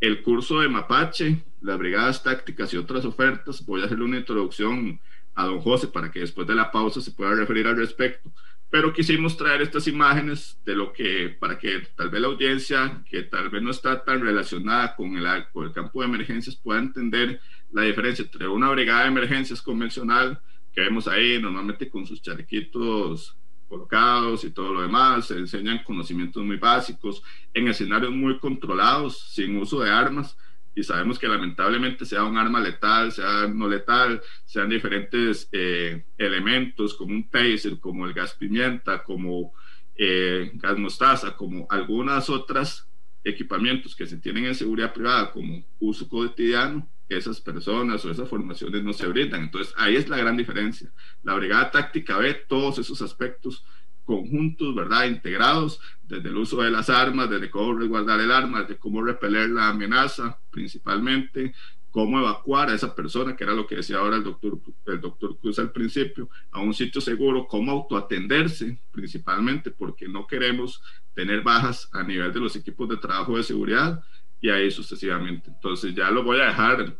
El 0.00 0.22
curso 0.22 0.60
de 0.60 0.68
Mapache, 0.68 1.42
las 1.60 1.78
brigadas 1.78 2.22
tácticas 2.22 2.72
y 2.72 2.76
otras 2.76 3.04
ofertas, 3.04 3.64
voy 3.64 3.82
a 3.82 3.84
hacerle 3.84 4.04
una 4.04 4.18
introducción 4.18 5.00
a 5.34 5.44
don 5.44 5.60
José 5.60 5.88
para 5.88 6.10
que 6.10 6.20
después 6.20 6.46
de 6.46 6.54
la 6.54 6.70
pausa 6.70 7.00
se 7.00 7.12
pueda 7.12 7.34
referir 7.34 7.66
al 7.66 7.76
respecto. 7.76 8.32
Pero 8.70 8.92
quisimos 8.92 9.36
traer 9.36 9.62
estas 9.62 9.86
imágenes 9.86 10.58
de 10.64 10.74
lo 10.74 10.92
que, 10.92 11.36
para 11.38 11.58
que 11.58 11.80
tal 11.96 12.10
vez 12.10 12.20
la 12.20 12.28
audiencia, 12.28 13.02
que 13.08 13.22
tal 13.22 13.48
vez 13.48 13.62
no 13.62 13.70
está 13.70 14.04
tan 14.04 14.20
relacionada 14.20 14.96
con 14.96 15.16
el, 15.16 15.26
con 15.52 15.66
el 15.66 15.72
campo 15.72 16.00
de 16.00 16.06
emergencias, 16.06 16.56
pueda 16.56 16.80
entender 16.80 17.40
la 17.72 17.82
diferencia 17.82 18.24
entre 18.24 18.48
una 18.48 18.70
brigada 18.70 19.02
de 19.02 19.08
emergencias 19.08 19.62
convencional 19.62 20.40
que 20.72 20.80
vemos 20.82 21.08
ahí, 21.08 21.40
normalmente 21.40 21.88
con 21.88 22.04
sus 22.06 22.20
chalequitos 22.20 23.36
colocados 23.68 24.44
y 24.44 24.50
todo 24.50 24.74
lo 24.74 24.82
demás, 24.82 25.26
se 25.26 25.38
enseñan 25.38 25.82
conocimientos 25.82 26.44
muy 26.44 26.56
básicos 26.56 27.22
en 27.52 27.68
escenarios 27.68 28.12
muy 28.12 28.38
controlados, 28.38 29.32
sin 29.32 29.56
uso 29.56 29.80
de 29.80 29.90
armas, 29.90 30.36
y 30.76 30.82
sabemos 30.82 31.18
que 31.18 31.26
lamentablemente 31.26 32.04
sea 32.04 32.22
un 32.24 32.36
arma 32.36 32.60
letal, 32.60 33.10
sea 33.10 33.48
no 33.48 33.66
letal, 33.66 34.20
sean 34.44 34.68
diferentes 34.68 35.48
eh, 35.50 36.04
elementos 36.18 36.94
como 36.94 37.14
un 37.14 37.30
taser, 37.30 37.80
como 37.80 38.06
el 38.06 38.12
gas 38.12 38.34
pimienta, 38.34 39.02
como 39.02 39.54
eh, 39.96 40.50
gas 40.52 40.78
mostaza, 40.78 41.34
como 41.34 41.66
algunas 41.70 42.28
otras 42.28 42.86
equipamientos 43.24 43.96
que 43.96 44.06
se 44.06 44.18
tienen 44.18 44.44
en 44.44 44.54
seguridad 44.54 44.92
privada 44.92 45.32
como 45.32 45.64
uso 45.80 46.06
cotidiano, 46.10 46.86
esas 47.08 47.40
personas 47.40 48.04
o 48.04 48.10
esas 48.10 48.28
formaciones 48.28 48.84
no 48.84 48.92
se 48.92 49.06
brindan. 49.06 49.44
Entonces, 49.44 49.72
ahí 49.78 49.96
es 49.96 50.10
la 50.10 50.18
gran 50.18 50.36
diferencia. 50.36 50.92
La 51.22 51.32
brigada 51.34 51.70
táctica 51.70 52.18
ve 52.18 52.34
todos 52.34 52.78
esos 52.78 53.00
aspectos 53.00 53.64
conjuntos, 54.06 54.74
¿verdad? 54.74 55.04
Integrados, 55.04 55.80
desde 56.04 56.28
el 56.30 56.36
uso 56.36 56.62
de 56.62 56.70
las 56.70 56.88
armas, 56.88 57.28
desde 57.28 57.50
cómo 57.50 57.74
resguardar 57.74 58.20
el 58.20 58.30
arma, 58.30 58.62
desde 58.62 58.78
cómo 58.78 59.02
repeler 59.02 59.50
la 59.50 59.68
amenaza, 59.68 60.38
principalmente, 60.50 61.52
cómo 61.90 62.18
evacuar 62.20 62.70
a 62.70 62.74
esa 62.74 62.94
persona, 62.94 63.36
que 63.36 63.44
era 63.44 63.52
lo 63.52 63.66
que 63.66 63.76
decía 63.76 63.98
ahora 63.98 64.16
el 64.16 64.24
doctor, 64.24 64.58
el 64.86 65.00
doctor 65.00 65.36
Cruz 65.38 65.58
al 65.58 65.72
principio, 65.72 66.30
a 66.52 66.60
un 66.60 66.72
sitio 66.72 67.00
seguro, 67.00 67.46
cómo 67.46 67.72
autoatenderse, 67.72 68.78
principalmente, 68.92 69.70
porque 69.70 70.08
no 70.08 70.26
queremos 70.26 70.82
tener 71.14 71.42
bajas 71.42 71.88
a 71.92 72.02
nivel 72.02 72.32
de 72.32 72.40
los 72.40 72.54
equipos 72.54 72.88
de 72.88 72.98
trabajo 72.98 73.36
de 73.36 73.42
seguridad, 73.42 74.02
y 74.40 74.50
ahí 74.50 74.70
sucesivamente. 74.70 75.50
Entonces 75.50 75.94
ya 75.94 76.10
lo 76.10 76.22
voy 76.22 76.38
a 76.38 76.46
dejar 76.46 76.96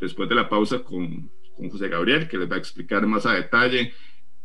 después 0.00 0.28
de 0.28 0.34
la 0.34 0.48
pausa 0.48 0.82
con, 0.82 1.30
con 1.56 1.70
José 1.70 1.88
Gabriel, 1.88 2.28
que 2.28 2.36
les 2.36 2.50
va 2.50 2.56
a 2.56 2.58
explicar 2.58 3.06
más 3.06 3.26
a 3.26 3.34
detalle 3.34 3.94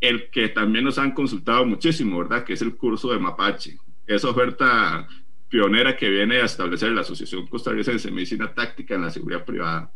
el 0.01 0.29
que 0.29 0.49
también 0.49 0.85
nos 0.85 0.97
han 0.97 1.13
consultado 1.13 1.65
muchísimo, 1.65 2.19
¿verdad? 2.19 2.43
Que 2.43 2.53
es 2.53 2.61
el 2.61 2.75
curso 2.75 3.11
de 3.11 3.19
Mapache. 3.19 3.77
Esa 4.05 4.29
oferta 4.29 5.07
pionera 5.49 5.95
que 5.95 6.09
viene 6.09 6.37
a 6.37 6.45
establecer 6.45 6.91
la 6.91 7.01
Asociación 7.01 7.47
Costarricense 7.47 8.07
de 8.09 8.13
Medicina 8.13 8.53
Táctica 8.53 8.95
en 8.95 9.01
la 9.01 9.09
Seguridad 9.09 9.45
Privada. 9.45 9.91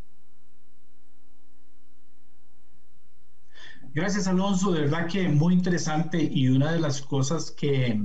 Gracias, 3.93 4.27
Alonso. 4.27 4.71
De 4.71 4.81
verdad 4.81 5.07
que 5.07 5.27
muy 5.27 5.53
interesante 5.53 6.21
y 6.21 6.47
una 6.47 6.71
de 6.71 6.79
las 6.79 7.01
cosas 7.01 7.51
que 7.51 7.99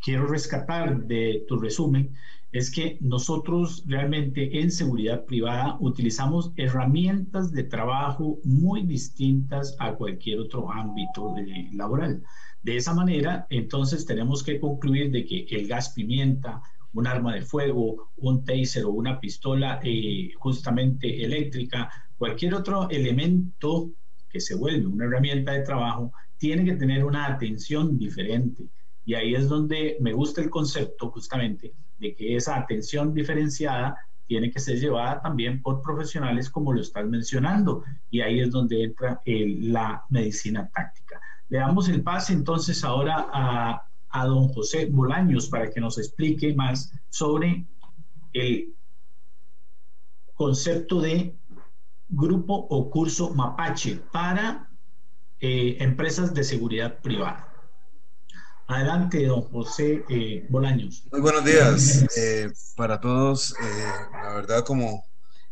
quiero 0.00 0.26
rescatar 0.26 0.96
de 1.02 1.44
tu 1.46 1.58
resumen 1.58 2.14
es 2.56 2.70
que 2.70 2.96
nosotros 3.02 3.84
realmente 3.86 4.60
en 4.60 4.70
seguridad 4.70 5.26
privada 5.26 5.76
utilizamos 5.78 6.52
herramientas 6.56 7.52
de 7.52 7.64
trabajo 7.64 8.38
muy 8.44 8.86
distintas 8.86 9.76
a 9.78 9.92
cualquier 9.92 10.40
otro 10.40 10.72
ámbito 10.72 11.34
laboral. 11.72 12.22
De 12.62 12.78
esa 12.78 12.94
manera, 12.94 13.46
entonces 13.50 14.06
tenemos 14.06 14.42
que 14.42 14.58
concluir 14.58 15.10
de 15.10 15.26
que 15.26 15.46
el 15.50 15.68
gas 15.68 15.90
pimienta, 15.90 16.62
un 16.94 17.06
arma 17.06 17.34
de 17.34 17.42
fuego, 17.42 18.10
un 18.16 18.42
taser 18.42 18.86
o 18.86 18.90
una 18.90 19.20
pistola 19.20 19.78
eh, 19.84 20.30
justamente 20.38 21.22
eléctrica, 21.22 21.90
cualquier 22.16 22.54
otro 22.54 22.88
elemento 22.88 23.90
que 24.30 24.40
se 24.40 24.54
vuelve 24.54 24.86
una 24.86 25.04
herramienta 25.04 25.52
de 25.52 25.60
trabajo, 25.60 26.10
tiene 26.38 26.64
que 26.64 26.76
tener 26.76 27.04
una 27.04 27.26
atención 27.26 27.98
diferente. 27.98 28.64
Y 29.06 29.14
ahí 29.14 29.34
es 29.34 29.48
donde 29.48 29.96
me 30.00 30.12
gusta 30.12 30.42
el 30.42 30.50
concepto 30.50 31.10
justamente 31.10 31.72
de 31.98 32.14
que 32.14 32.36
esa 32.36 32.56
atención 32.56 33.14
diferenciada 33.14 33.96
tiene 34.26 34.50
que 34.50 34.60
ser 34.60 34.78
llevada 34.78 35.22
también 35.22 35.62
por 35.62 35.80
profesionales 35.80 36.50
como 36.50 36.72
lo 36.72 36.80
estás 36.80 37.06
mencionando. 37.06 37.84
Y 38.10 38.20
ahí 38.20 38.40
es 38.40 38.50
donde 38.50 38.82
entra 38.82 39.22
la 39.24 40.04
medicina 40.10 40.68
táctica. 40.74 41.20
Le 41.48 41.58
damos 41.58 41.88
el 41.88 42.02
pase 42.02 42.32
entonces 42.32 42.82
ahora 42.84 43.28
a, 43.32 43.82
a 44.10 44.26
don 44.26 44.48
José 44.48 44.86
Bolaños 44.86 45.48
para 45.48 45.70
que 45.70 45.80
nos 45.80 45.96
explique 45.98 46.52
más 46.54 46.92
sobre 47.08 47.64
el 48.32 48.74
concepto 50.34 51.00
de 51.00 51.34
grupo 52.08 52.66
o 52.70 52.90
curso 52.90 53.32
Mapache 53.34 54.00
para 54.12 54.68
eh, 55.40 55.76
empresas 55.80 56.34
de 56.34 56.44
seguridad 56.44 56.98
privada. 57.00 57.55
Adelante, 58.68 59.24
don 59.24 59.42
José 59.42 60.04
eh, 60.08 60.44
Bolaños. 60.48 61.04
Muy 61.12 61.20
buenos 61.20 61.44
días 61.44 62.04
eh, 62.16 62.50
para 62.74 63.00
todos. 63.00 63.54
la 64.12 64.34
verdad, 64.34 64.64
como 64.64 65.04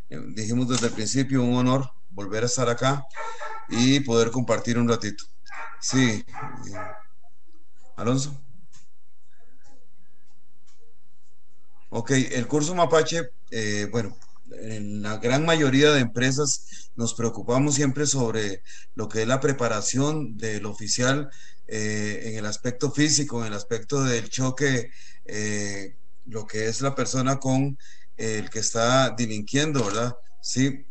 dijimos 0.09 0.67
desde 0.67 0.87
el 0.87 0.93
principio, 0.93 1.41
un 1.41 1.55
honor 1.55 1.89
volver 2.09 2.43
a 2.43 2.47
estar 2.47 2.69
acá 2.69 3.05
y 3.69 4.01
poder 4.01 4.31
compartir 4.31 4.77
un 4.77 4.89
ratito. 4.89 5.23
Sí, 5.79 6.25
Alonso. 7.95 8.37
Ok, 11.87 12.11
el 12.11 12.47
curso 12.47 12.75
Mapache, 12.75 13.29
bueno, 13.91 14.17
en 14.51 15.01
la 15.01 15.17
gran 15.17 15.45
mayoría 15.45 15.91
de 15.91 16.01
empresas 16.01 16.91
nos 16.95 17.13
preocupamos 17.13 17.75
siempre 17.75 18.05
sobre 18.07 18.61
lo 18.93 19.07
que 19.07 19.21
es 19.21 19.27
la 19.27 19.39
preparación 19.39 20.35
del 20.35 20.65
oficial 20.65 21.29
eh, 21.67 22.21
en 22.25 22.37
el 22.37 22.45
aspecto 22.45 22.91
físico, 22.91 23.41
en 23.41 23.47
el 23.47 23.57
aspecto 23.57 24.03
del 24.03 24.29
choque, 24.29 24.91
eh, 25.25 25.95
lo 26.25 26.45
que 26.45 26.67
es 26.67 26.81
la 26.81 26.95
persona 26.95 27.37
con 27.39 27.77
el 28.17 28.49
que 28.49 28.59
está 28.59 29.09
delinquiendo, 29.11 29.83
¿verdad? 29.83 30.15
Sí. 30.41 30.85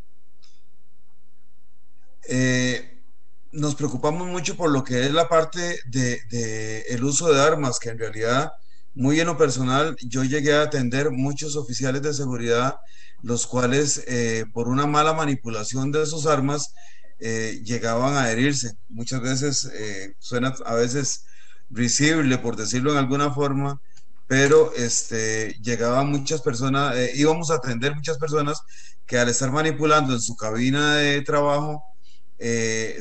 Eh, 2.29 3.03
nos 3.53 3.75
preocupamos 3.75 4.27
mucho 4.29 4.57
por 4.57 4.71
lo 4.71 4.83
que 4.83 5.05
es 5.05 5.13
la 5.13 5.29
parte 5.29 5.79
de, 5.87 6.21
de, 6.31 6.81
el 6.89 7.05
uso 7.05 7.33
de 7.33 7.41
armas, 7.41 7.79
que 7.79 7.91
en 7.91 7.99
realidad, 7.99 8.53
muy 8.95 9.21
en 9.21 9.27
lo 9.27 9.37
personal, 9.37 9.97
yo 10.01 10.25
llegué 10.25 10.55
a 10.55 10.63
atender 10.63 11.11
muchos 11.11 11.57
oficiales 11.57 12.03
de 12.03 12.15
seguridad 12.15 12.77
los 13.25 13.47
cuales 13.47 14.05
eh, 14.07 14.45
por 14.53 14.69
una 14.69 14.87
mala 14.87 15.15
manipulación 15.15 15.91
de 15.91 16.05
sus 16.05 16.27
armas 16.27 16.75
eh, 17.21 17.61
llegaban 17.65 18.17
a 18.17 18.31
herirse. 18.31 18.77
Muchas 18.89 19.21
veces 19.21 19.71
eh, 19.75 20.15
suena 20.19 20.55
a 20.65 20.75
veces 20.75 21.25
risible, 21.71 22.39
por 22.39 22.57
decirlo 22.57 22.93
en 22.93 22.99
alguna 22.99 23.33
forma, 23.33 23.81
pero 24.27 24.73
este, 24.75 25.57
llegaban 25.63 26.09
muchas 26.11 26.43
personas, 26.43 26.97
íbamos 27.15 27.51
a 27.51 27.57
atender 27.57 27.95
muchas 27.95 28.19
personas 28.19 28.63
que 29.07 29.19
al 29.19 29.29
estar 29.29 29.51
manipulando 29.51 30.15
en 30.15 30.21
su 30.21 30.37
cabina 30.37 30.97
de 30.97 31.23
trabajo, 31.23 31.85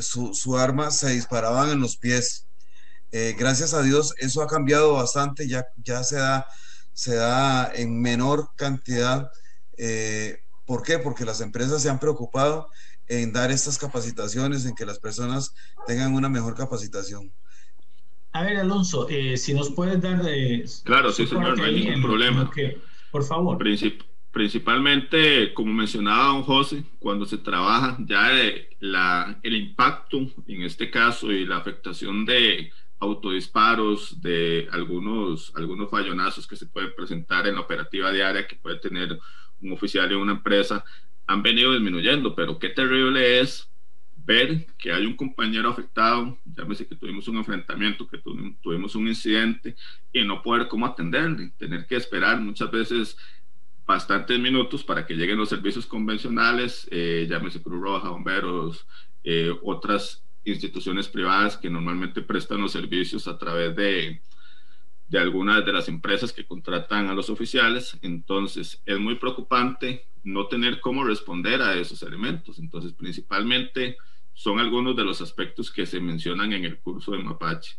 su, 0.02 0.34
su, 0.34 0.58
arma 0.58 0.92
se 0.92 1.10
disparaban 1.10 1.70
en 1.70 1.80
los 1.80 1.98
pies. 1.98 2.46
gracias 3.12 3.74
a 3.74 3.82
Dios 3.82 4.14
eso 4.18 4.42
ha 4.42 4.48
cambiado 4.48 4.94
bastante, 4.94 5.48
ya, 5.48 5.66
ya 5.84 6.04
se, 6.04 6.18
da, 6.18 6.46
se 6.94 7.16
da 7.16 7.72
en 7.74 8.02
menor 8.02 8.50
cantidad 8.56 9.30
eh, 9.78 10.40
¿Por 10.66 10.84
qué? 10.84 11.00
Porque 11.00 11.26
las 11.26 11.42
empresas 11.42 11.82
se 11.82 11.90
han 11.90 12.00
preocupado 12.00 12.70
en 13.22 13.34
dar 13.34 13.52
estas 13.52 13.78
capacitaciones, 13.78 14.66
en 14.66 14.76
que 14.76 14.86
las 14.86 15.00
personas 15.00 15.54
tengan 15.86 16.14
una 16.14 16.30
mejor 16.30 16.56
capacitación. 16.56 17.32
A 18.32 18.44
ver, 18.44 18.58
Alonso, 18.58 19.08
eh, 19.10 19.38
si 19.38 19.54
nos 19.54 19.70
puedes 19.70 20.02
dar... 20.02 20.22
Eh, 20.26 20.66
claro, 20.84 21.12
sí, 21.12 21.28
señor, 21.28 21.58
no 21.58 21.64
hay 21.64 21.76
ningún 21.76 22.02
problema. 22.02 22.50
por 23.12 23.24
favor. 23.24 23.64
principalmente, 24.32 25.54
como 25.54 25.72
mencionaba 25.72 26.34
don 26.34 26.44
José, 26.44 26.84
cuando 26.98 27.28
se 27.28 27.38
trabaja 27.38 27.96
ya 28.00 28.32
la, 28.80 29.40
el 29.44 29.56
impacto, 29.56 30.18
en 30.48 30.64
este 30.64 30.90
caso, 30.90 31.32
y 31.32 31.46
la 31.46 31.58
afectación 31.58 32.26
de 32.26 32.72
autodisparos, 33.04 34.22
de 34.22 34.68
algunos, 34.72 35.52
algunos 35.56 35.92
fallonazos 35.92 36.48
que 36.48 36.56
se 36.56 36.66
pueden 36.66 36.96
presentar 36.96 37.48
en 37.48 37.56
la 37.56 37.62
operativa 37.62 38.12
diaria 38.12 38.48
que 38.48 38.56
puede 38.56 38.80
tener 38.80 39.20
un 39.62 39.74
oficial 39.74 40.12
en 40.12 40.18
una 40.18 40.34
empresa, 40.34 40.84
han 41.28 41.44
venido 41.44 41.74
disminuyendo, 41.74 42.36
pero 42.36 42.60
qué 42.60 42.70
terrible 42.70 43.40
es 43.40 43.70
ver 44.26 44.66
que 44.78 44.92
hay 44.92 45.06
un 45.06 45.16
compañero 45.16 45.70
afectado, 45.70 46.38
llámese 46.46 46.88
que 46.88 46.96
tuvimos 46.96 47.28
un 47.28 47.38
enfrentamiento, 47.38 48.08
que 48.08 48.20
tuvimos 48.62 48.96
un 48.96 49.08
incidente 49.08 49.76
y 50.12 50.24
no 50.24 50.42
poder 50.42 50.68
cómo 50.68 50.86
atenderle, 50.86 51.52
tener 51.58 51.86
que 51.86 51.96
esperar 51.96 52.40
muchas 52.40 52.72
veces 52.72 53.18
bastantes 53.86 54.40
minutos 54.40 54.84
para 54.84 55.06
que 55.06 55.14
lleguen 55.14 55.38
los 55.38 55.50
servicios 55.50 55.86
convencionales, 55.86 56.88
eh, 56.90 57.28
llámese 57.30 57.62
Cruz 57.62 57.82
Roja, 57.82 58.10
bomberos, 58.10 58.88
eh, 59.24 59.52
otras 59.62 60.24
instituciones 60.46 61.08
privadas 61.08 61.58
que 61.58 61.70
normalmente 61.70 62.22
prestan 62.22 62.62
los 62.62 62.72
servicios 62.72 63.28
a 63.28 63.38
través 63.38 63.76
de, 63.76 64.22
de 65.14 65.20
algunas 65.20 65.64
de 65.64 65.72
las 65.72 65.90
empresas 65.90 66.34
que 66.34 66.44
contratan 66.44 67.08
a 67.08 67.14
los 67.14 67.30
oficiales. 67.30 68.00
Entonces, 68.02 68.82
es 68.84 69.00
muy 69.00 69.14
preocupante 69.14 70.08
no 70.24 70.48
tener 70.48 70.80
cómo 70.80 71.04
responder 71.04 71.62
a 71.62 71.76
esos 71.76 72.02
elementos. 72.02 72.58
Entonces, 72.58 72.94
principalmente 72.94 73.96
son 74.34 74.58
algunos 74.58 74.96
de 74.96 75.04
los 75.04 75.22
aspectos 75.22 75.70
que 75.70 75.86
se 75.86 76.00
mencionan 76.00 76.52
en 76.54 76.66
el 76.66 76.80
curso 76.80 77.12
de 77.12 77.20
Mapache. 77.20 77.76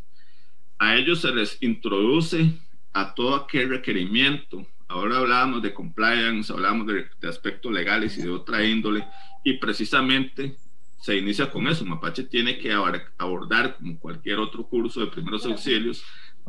A 0.79 0.95
ellos 0.95 1.19
se 1.19 1.35
les 1.35 1.61
introduce 1.61 2.53
a 2.93 3.13
todo 3.13 3.35
aquel 3.35 3.67
requerimiento. 3.67 4.65
Ahora 4.87 5.17
hablábamos 5.17 5.61
de 5.61 5.73
compliance, 5.73 6.53
hablábamos 6.53 6.87
de, 6.87 7.05
de 7.19 7.27
aspectos 7.27 7.69
legales 7.69 8.17
y 8.17 8.21
de 8.21 8.29
otra 8.29 8.63
índole, 8.63 9.05
y 9.43 9.57
precisamente 9.57 10.55
se 11.01 11.17
inicia 11.17 11.51
con 11.51 11.67
eso. 11.67 11.83
Mapache 11.83 12.23
tiene 12.23 12.57
que 12.57 12.71
abordar, 12.71 13.75
como 13.75 13.99
cualquier 13.99 14.39
otro 14.39 14.65
curso 14.65 15.01
de 15.01 15.07
primeros 15.07 15.45
auxilios, 15.45 16.01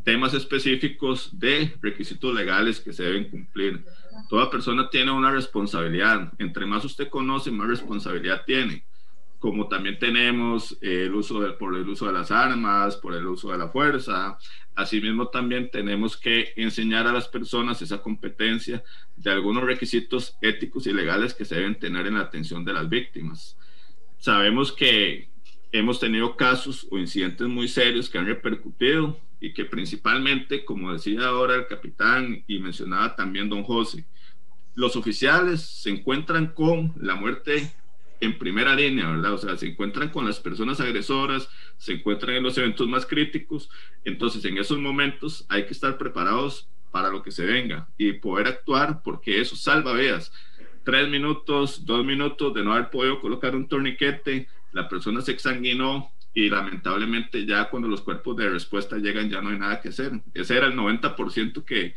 temas 0.04 0.34
específicos 0.34 1.30
de 1.38 1.74
requisitos 1.82 2.34
legales 2.34 2.80
que 2.80 2.92
se 2.92 3.02
deben 3.02 3.30
cumplir. 3.30 3.84
Toda 4.28 4.50
persona 4.50 4.88
tiene 4.88 5.10
una 5.10 5.30
responsabilidad. 5.30 6.32
Entre 6.38 6.66
más 6.66 6.84
usted 6.84 7.08
conoce, 7.08 7.50
más 7.50 7.68
responsabilidad 7.68 8.42
tiene. 8.46 8.84
Como 9.38 9.68
también 9.68 9.98
tenemos 9.98 10.78
el 10.80 11.14
uso 11.14 11.40
de, 11.40 11.52
por 11.52 11.76
el 11.76 11.88
uso 11.88 12.06
de 12.06 12.12
las 12.12 12.30
armas, 12.30 12.96
por 12.96 13.14
el 13.14 13.26
uso 13.26 13.52
de 13.52 13.58
la 13.58 13.68
fuerza. 13.68 14.38
Asimismo, 14.74 15.28
también 15.28 15.70
tenemos 15.70 16.16
que 16.16 16.52
enseñar 16.56 17.06
a 17.06 17.12
las 17.12 17.28
personas 17.28 17.82
esa 17.82 18.02
competencia 18.02 18.82
de 19.16 19.30
algunos 19.30 19.64
requisitos 19.64 20.36
éticos 20.40 20.86
y 20.86 20.92
legales 20.92 21.34
que 21.34 21.44
se 21.44 21.56
deben 21.56 21.78
tener 21.78 22.06
en 22.06 22.14
la 22.14 22.20
atención 22.20 22.64
de 22.64 22.72
las 22.72 22.88
víctimas. 22.88 23.56
Sabemos 24.18 24.72
que 24.72 25.28
hemos 25.72 26.00
tenido 26.00 26.36
casos 26.36 26.86
o 26.90 26.98
incidentes 26.98 27.46
muy 27.46 27.68
serios 27.68 28.08
que 28.08 28.18
han 28.18 28.26
repercutido 28.26 29.18
y 29.40 29.52
que 29.52 29.64
principalmente, 29.64 30.64
como 30.64 30.92
decía 30.92 31.26
ahora 31.26 31.54
el 31.54 31.66
capitán 31.66 32.44
y 32.46 32.58
mencionaba 32.58 33.14
también 33.14 33.48
don 33.48 33.62
José, 33.62 34.04
los 34.74 34.96
oficiales 34.96 35.62
se 35.62 35.90
encuentran 35.90 36.48
con 36.48 36.92
la 37.00 37.14
muerte 37.14 37.70
en 38.20 38.38
primera 38.38 38.74
línea, 38.74 39.10
¿verdad? 39.10 39.34
O 39.34 39.38
sea, 39.38 39.56
se 39.56 39.66
encuentran 39.66 40.10
con 40.10 40.26
las 40.26 40.40
personas 40.40 40.80
agresoras, 40.80 41.48
se 41.76 41.94
encuentran 41.94 42.36
en 42.36 42.42
los 42.42 42.56
eventos 42.56 42.88
más 42.88 43.04
críticos, 43.04 43.68
entonces 44.04 44.44
en 44.44 44.58
esos 44.58 44.78
momentos 44.78 45.44
hay 45.48 45.66
que 45.66 45.72
estar 45.72 45.98
preparados 45.98 46.68
para 46.90 47.10
lo 47.10 47.22
que 47.22 47.30
se 47.30 47.44
venga 47.44 47.88
y 47.98 48.12
poder 48.14 48.46
actuar 48.46 49.02
porque 49.02 49.40
eso 49.40 49.56
salva 49.56 49.92
vidas. 49.92 50.32
Tres 50.84 51.08
minutos, 51.08 51.84
dos 51.84 52.04
minutos 52.04 52.54
de 52.54 52.62
no 52.62 52.72
haber 52.72 52.90
podido 52.90 53.20
colocar 53.20 53.54
un 53.54 53.68
torniquete, 53.68 54.48
la 54.76 54.88
persona 54.88 55.22
se 55.22 55.32
exsanguinó, 55.32 56.12
y 56.34 56.50
lamentablemente 56.50 57.46
ya 57.46 57.70
cuando 57.70 57.88
los 57.88 58.02
cuerpos 58.02 58.36
de 58.36 58.50
respuesta 58.50 58.98
llegan 58.98 59.30
ya 59.30 59.40
no 59.40 59.48
hay 59.48 59.58
nada 59.58 59.80
que 59.80 59.88
hacer. 59.88 60.20
Ese 60.34 60.54
era 60.54 60.66
el 60.66 60.74
90% 60.74 61.64
que, 61.64 61.94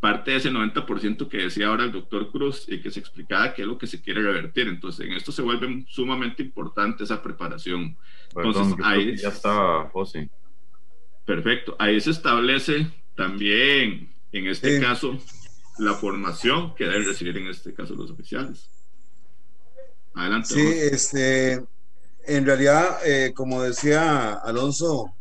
parte 0.00 0.30
de 0.30 0.38
ese 0.38 0.50
90% 0.50 1.28
que 1.28 1.36
decía 1.36 1.66
ahora 1.66 1.84
el 1.84 1.92
doctor 1.92 2.30
Cruz 2.32 2.64
y 2.68 2.80
que 2.80 2.90
se 2.90 3.00
explicaba 3.00 3.52
qué 3.52 3.62
es 3.62 3.68
lo 3.68 3.76
que 3.76 3.86
se 3.86 4.00
quiere 4.00 4.22
revertir. 4.22 4.66
Entonces, 4.68 5.06
en 5.06 5.12
esto 5.12 5.30
se 5.30 5.42
vuelve 5.42 5.84
sumamente 5.90 6.42
importante 6.42 7.04
esa 7.04 7.22
preparación. 7.22 7.98
Entonces, 8.34 8.74
ahí 8.82 9.14
ya 9.14 9.28
está 9.28 9.90
José. 9.92 10.30
Perfecto. 11.26 11.76
Ahí 11.78 12.00
se 12.00 12.12
establece 12.12 12.86
también, 13.14 14.08
en 14.32 14.46
este 14.46 14.80
caso, 14.80 15.18
la 15.78 15.92
formación 15.92 16.74
que 16.74 16.84
deben 16.84 17.04
recibir 17.04 17.36
en 17.36 17.48
este 17.48 17.74
caso 17.74 17.94
los 17.94 18.10
oficiales. 18.10 18.70
Adelante. 20.14 20.48
Sí, 20.48 20.66
este, 20.92 21.62
en 22.26 22.44
realidad, 22.46 22.98
eh, 23.04 23.32
como 23.34 23.62
decía 23.62 24.32
Alonso, 24.34 25.12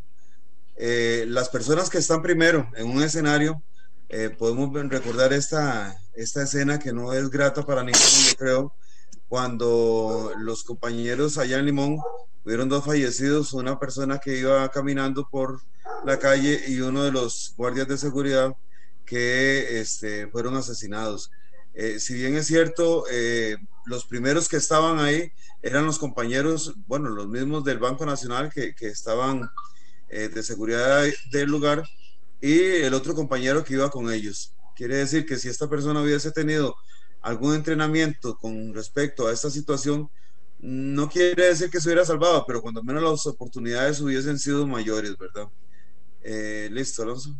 eh, 0.76 1.26
las 1.28 1.50
personas 1.50 1.90
que 1.90 2.00
están 2.00 2.22
primero 2.22 2.70
en 2.76 2.88
un 2.88 3.02
escenario, 3.04 3.62
eh, 4.10 4.30
podemos 4.30 4.72
recordar 4.90 5.34
esta, 5.34 5.98
esta 6.16 6.44
escena 6.44 6.80
que 6.80 6.94
no 6.94 7.14
es 7.14 7.30
grata 7.30 7.66
para 7.66 7.84
ninguno, 7.84 8.06
yo 8.30 8.36
creo, 8.38 8.74
cuando 9.30 10.32
los 10.38 10.64
compañeros 10.64 11.38
allá 11.38 11.58
en 11.58 11.66
Limón 11.66 12.00
hubieron 12.46 12.70
dos 12.70 12.86
fallecidos, 12.86 13.54
una 13.54 13.80
persona 13.80 14.20
que 14.20 14.38
iba 14.38 14.70
caminando 14.70 15.28
por 15.30 15.62
la 16.06 16.20
calle 16.20 16.62
y 16.68 16.82
uno 16.82 17.04
de 17.04 17.12
los 17.12 17.54
guardias 17.58 17.88
de 17.88 17.98
seguridad 17.98 18.56
que 19.06 19.80
este, 19.80 20.28
fueron 20.28 20.56
asesinados. 20.56 21.32
Si 22.00 22.14
bien 22.14 22.36
es 22.36 22.48
cierto, 22.48 23.06
los 23.86 24.06
primeros 24.06 24.50
que 24.50 24.58
estaban 24.58 25.00
ahí 25.00 25.32
eran 25.66 25.86
los 25.86 25.98
compañeros, 25.98 26.76
bueno, 26.86 27.10
los 27.10 27.28
mismos 27.28 27.64
del 27.64 27.80
Banco 27.80 28.06
Nacional 28.06 28.52
que, 28.52 28.76
estaban 28.82 29.50
eh, 30.10 30.30
de 30.30 30.44
seguridad 30.44 31.04
del 31.32 31.50
lugar 31.50 31.84
y 32.40 32.60
el 32.60 32.94
otro 32.94 33.16
compañero 33.16 33.64
que 33.64 33.74
iba 33.74 33.90
con 33.90 34.12
ellos. 34.12 34.54
Quiere 34.76 34.98
decir 34.98 35.26
que 35.26 35.38
si 35.38 35.50
esta 35.50 35.68
persona 35.68 36.02
hubiese 36.02 36.32
tenido 36.32 36.76
algún 37.22 37.56
entrenamiento 37.56 38.38
con 38.38 38.74
respecto 38.74 39.28
a 39.28 39.34
esta 39.34 39.50
situación, 39.50 40.08
no 40.60 41.10
quiere 41.10 41.48
decir 41.48 41.72
que 41.72 41.82
se 41.82 41.90
hubiera 41.90 42.06
salvado, 42.06 42.44
pero 42.46 42.62
cuando 42.62 42.84
menos 42.84 43.02
las 43.02 43.26
oportunidades 43.26 44.00
hubiesen 44.02 44.38
sido 44.38 44.68
mayores, 44.68 45.18
¿verdad? 45.18 45.48
Eh, 46.22 46.70
listo, 46.72 47.02
Alonso. 47.02 47.36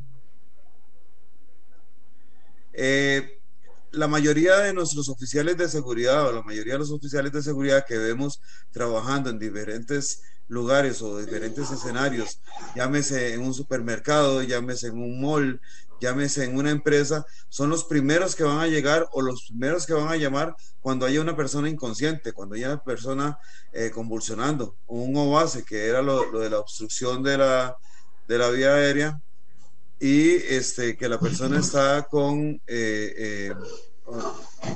Eh, 2.74 3.40
la 3.96 4.08
mayoría 4.08 4.58
de 4.58 4.74
nuestros 4.74 5.10
oficiales 5.10 5.58
de 5.58 5.70
seguridad 5.70 6.28
o 6.28 6.32
la 6.32 6.44
mayoría 6.44 6.74
de 6.74 6.80
los 6.80 6.92
oficiales 6.92 7.32
de 7.32 7.42
seguridad 7.42 7.86
que 7.88 7.98
vemos 7.98 8.42
trabajando 8.72 9.30
en 9.30 9.40
diferentes 9.40 10.22
lugares 10.48 11.02
o 11.02 11.18
diferentes 11.18 11.72
escenarios, 11.72 12.40
llámese 12.76 13.34
en 13.34 13.42
un 13.42 13.54
supermercado, 13.54 14.44
llámese 14.44 14.88
en 14.88 15.02
un 15.02 15.20
mall, 15.20 15.60
llámese 16.00 16.44
en 16.44 16.56
una 16.56 16.70
empresa, 16.72 17.26
son 17.50 17.70
los 17.70 17.84
primeros 17.86 18.36
que 18.36 18.44
van 18.44 18.60
a 18.60 18.68
llegar 18.68 19.08
o 19.12 19.22
los 19.22 19.48
primeros 19.48 19.86
que 19.86 19.94
van 19.94 20.10
a 20.10 20.18
llamar 20.18 20.56
cuando 20.82 21.06
haya 21.06 21.22
una 21.22 21.36
persona 21.36 21.70
inconsciente, 21.70 22.34
cuando 22.34 22.56
haya 22.56 22.68
una 22.68 22.84
persona 22.84 23.40
eh, 23.74 23.90
convulsionando, 23.92 24.76
un 24.88 25.16
OASE, 25.16 25.64
que 25.64 25.88
era 25.88 26.02
lo, 26.02 26.40
de 26.40 26.50
la 26.50 26.60
obstrucción 26.60 27.24
de 27.24 27.38
la, 27.38 27.78
de 28.28 28.38
la 28.38 28.50
vía 28.50 28.76
aérea, 28.76 29.22
y 30.00 30.34
este, 30.34 30.98
que 30.98 31.10
la 31.10 31.20
persona 31.20 31.60
está 31.60 32.04
con 32.04 32.62
eh, 32.68 33.14
eh, 33.18 33.54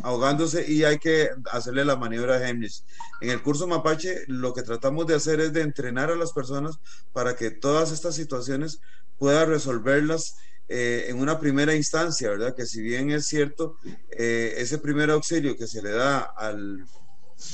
ahogándose 0.03 0.69
y 0.71 0.83
hay 0.83 0.97
que 0.97 1.29
hacerle 1.51 1.85
la 1.85 1.95
maniobra 1.95 2.39
de 2.39 2.47
Heimlich. 2.47 2.83
En 3.21 3.29
el 3.29 3.41
curso 3.41 3.67
Mapache 3.67 4.23
lo 4.27 4.53
que 4.53 4.63
tratamos 4.63 5.07
de 5.07 5.15
hacer 5.15 5.39
es 5.39 5.53
de 5.53 5.61
entrenar 5.61 6.09
a 6.09 6.15
las 6.15 6.31
personas 6.31 6.79
para 7.13 7.35
que 7.35 7.51
todas 7.51 7.91
estas 7.91 8.15
situaciones 8.15 8.79
pueda 9.17 9.45
resolverlas 9.45 10.37
eh, 10.69 11.07
en 11.09 11.19
una 11.19 11.39
primera 11.39 11.75
instancia, 11.75 12.29
¿verdad? 12.29 12.55
Que 12.55 12.65
si 12.65 12.81
bien 12.81 13.11
es 13.11 13.25
cierto, 13.25 13.77
ese 14.09 14.77
primer 14.77 15.09
auxilio 15.09 15.57
que 15.57 15.67
se 15.67 15.81
le 15.81 15.91
da 15.91 16.19
al, 16.19 16.85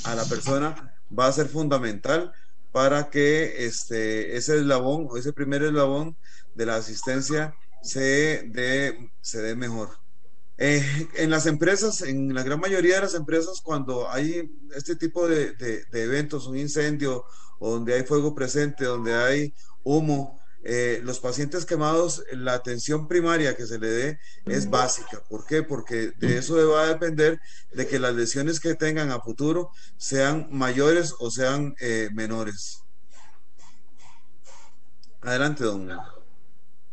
a 0.04 0.14
la 0.14 0.24
persona 0.24 0.94
va 1.16 1.26
a 1.26 1.32
ser 1.32 1.48
fundamental 1.48 2.32
para 2.72 3.08
que 3.08 3.64
este, 3.64 4.36
ese 4.36 4.58
eslabón 4.58 5.08
o 5.10 5.16
ese 5.16 5.32
primer 5.32 5.62
eslabón 5.62 6.16
de 6.56 6.66
la 6.66 6.76
asistencia 6.76 7.54
se 7.82 8.42
dé, 8.48 9.10
se 9.20 9.42
dé 9.42 9.54
mejor. 9.54 9.90
Eh, 10.58 11.08
en 11.16 11.30
las 11.30 11.46
empresas, 11.46 12.00
en 12.00 12.34
la 12.34 12.42
gran 12.42 12.58
mayoría 12.58 12.96
de 12.96 13.02
las 13.02 13.14
empresas, 13.14 13.60
cuando 13.60 14.10
hay 14.10 14.50
este 14.74 14.96
tipo 14.96 15.28
de, 15.28 15.52
de, 15.52 16.02
eventos, 16.02 16.46
un 16.46 16.56
incendio, 16.56 17.24
donde 17.60 17.94
hay 17.94 18.04
fuego 18.04 18.34
presente, 18.34 18.84
donde 18.84 19.14
hay 19.14 19.54
humo, 19.84 20.40
eh, 20.64 21.00
los 21.04 21.20
pacientes 21.20 21.64
quemados, 21.64 22.24
la 22.32 22.54
atención 22.54 23.06
primaria 23.06 23.54
que 23.54 23.66
se 23.66 23.78
le 23.78 23.88
dé 23.88 24.18
es 24.46 24.68
básica. 24.68 25.22
¿Por 25.28 25.46
qué? 25.46 25.62
Porque 25.62 26.12
de 26.18 26.38
eso 26.38 26.56
va 26.70 26.84
a 26.84 26.88
depender 26.88 27.38
de 27.72 27.86
que 27.86 28.00
las 28.00 28.14
lesiones 28.14 28.58
que 28.58 28.74
tengan 28.74 29.12
a 29.12 29.20
futuro 29.20 29.70
sean 29.96 30.48
mayores 30.50 31.14
o 31.20 31.30
sean 31.30 31.76
eh, 31.80 32.08
menores. 32.14 32.82
Adelante, 35.20 35.64
don, 35.64 35.88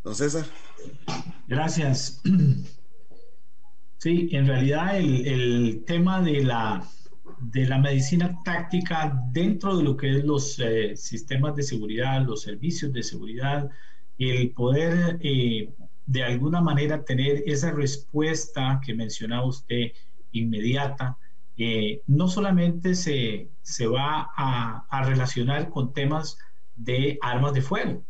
don 0.04 0.16
César. 0.16 0.46
Gracias. 1.48 2.22
Sí, 3.98 4.28
en 4.34 4.48
realidad 4.48 4.98
el, 4.98 5.86
tema 5.88 6.22
de 6.22 6.44
la, 6.44 6.86
de 7.40 7.66
la 7.66 7.78
medicina 7.78 8.38
táctica 8.44 9.18
dentro 9.32 9.78
de 9.78 9.84
lo 9.84 9.96
que 9.96 10.18
es 10.18 10.26
los 10.26 10.60
eh, 10.60 10.98
sistemas 10.98 11.56
de 11.56 11.64
seguridad, 11.64 12.26
los 12.26 12.42
servicios 12.42 12.92
de 12.92 13.02
seguridad, 13.02 13.70
el 14.20 14.52
poder 14.52 15.20
eh, 15.22 15.70
de 16.06 16.24
alguna 16.24 16.60
manera 16.60 17.06
tener 17.06 17.44
esa 17.46 17.72
respuesta 17.72 18.82
que 18.86 18.94
mencionaba 18.94 19.46
usted 19.46 19.94
inmediata, 20.34 21.18
eh, 21.56 22.02
no 22.08 22.28
solamente 22.28 22.96
se, 22.96 23.48
se 23.62 23.88
va 23.88 24.32
a, 24.36 24.86
a 24.90 25.04
relacionar 25.06 25.70
con 25.70 25.94
temas 25.94 26.38
de 26.76 27.18
armas 27.22 27.54
de 27.54 27.62
fuego, 27.62 28.04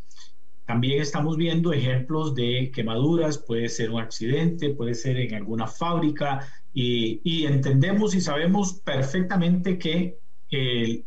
también 0.65 1.01
estamos 1.01 1.35
viendo 1.37 1.73
ejemplos 1.73 2.35
de 2.35 2.71
quemaduras, 2.73 3.37
puede 3.37 3.67
ser 3.67 3.91
un 3.91 4.01
accidente, 4.01 4.69
puede 4.69 4.93
ser 4.93 5.17
en 5.17 5.35
alguna 5.35 5.67
fábrica 5.67 6.47
y, 6.73 7.45
entendemos 7.45 8.15
y 8.15 8.21
sabemos 8.21 8.73
perfectamente 8.73 9.77
que 9.77 10.17
el, 10.49 11.05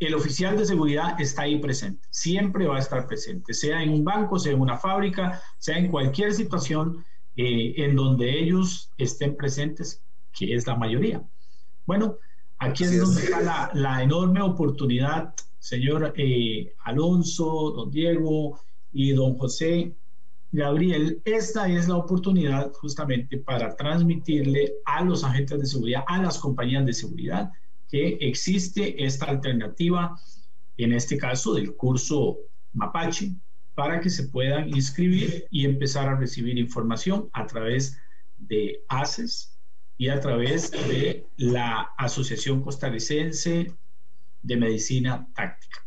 el, 0.00 0.14
oficial 0.14 0.56
de 0.56 0.66
seguridad 0.66 1.20
está 1.20 1.42
ahí 1.42 1.58
presente, 1.58 2.06
siempre 2.10 2.66
va 2.66 2.76
a 2.76 2.80
estar 2.80 3.06
presente, 3.06 3.54
sea 3.54 3.82
en 3.82 3.90
un 3.90 4.04
banco, 4.04 4.38
sea 4.38 4.52
en 4.52 4.60
una 4.60 4.76
fábrica, 4.76 5.40
sea 5.58 5.78
en 5.78 5.88
cualquier 5.88 6.34
situación 6.34 7.04
eh, 7.36 7.74
en 7.76 7.94
donde 7.94 8.40
ellos 8.40 8.90
estén 8.98 9.36
presentes, 9.36 10.02
que 10.36 10.54
es 10.54 10.66
la 10.66 10.74
mayoría. 10.74 11.22
Bueno, 11.86 12.16
aquí 12.58 12.84
es 12.84 12.98
donde 12.98 13.22
está 13.22 13.40
la, 13.40 13.70
la 13.72 14.02
enorme 14.02 14.42
oportunidad 14.42 15.34
señor 15.58 16.12
eh, 16.16 16.74
Alonso, 16.84 17.72
don 17.72 17.90
Diego 17.90 18.60
y 18.92 19.12
don 19.12 19.36
José 19.36 19.94
Gabriel, 20.50 21.20
esta 21.24 21.68
es 21.68 21.88
la 21.88 21.96
oportunidad 21.96 22.72
justamente 22.72 23.36
para 23.36 23.76
transmitirle 23.76 24.72
a 24.86 25.04
los 25.04 25.22
agentes 25.22 25.60
de 25.60 25.66
seguridad, 25.66 26.04
a 26.06 26.22
las 26.22 26.38
compañías 26.38 26.86
de 26.86 26.94
seguridad, 26.94 27.52
que 27.90 28.16
existe 28.20 29.04
esta 29.04 29.26
alternativa, 29.26 30.18
en 30.78 30.92
este 30.92 31.18
caso 31.18 31.54
del 31.54 31.74
curso 31.76 32.38
Mapache, 32.72 33.34
para 33.74 34.00
que 34.00 34.10
se 34.10 34.28
puedan 34.28 34.68
inscribir 34.68 35.46
y 35.50 35.64
empezar 35.64 36.08
a 36.08 36.16
recibir 36.16 36.58
información 36.58 37.28
a 37.32 37.46
través 37.46 37.98
de 38.38 38.82
ACES 38.88 39.58
y 39.98 40.08
a 40.08 40.20
través 40.20 40.70
de 40.70 41.26
la 41.36 41.90
Asociación 41.98 42.62
Costarricense 42.62 43.72
de 44.42 44.56
medicina 44.56 45.26
táctica. 45.34 45.84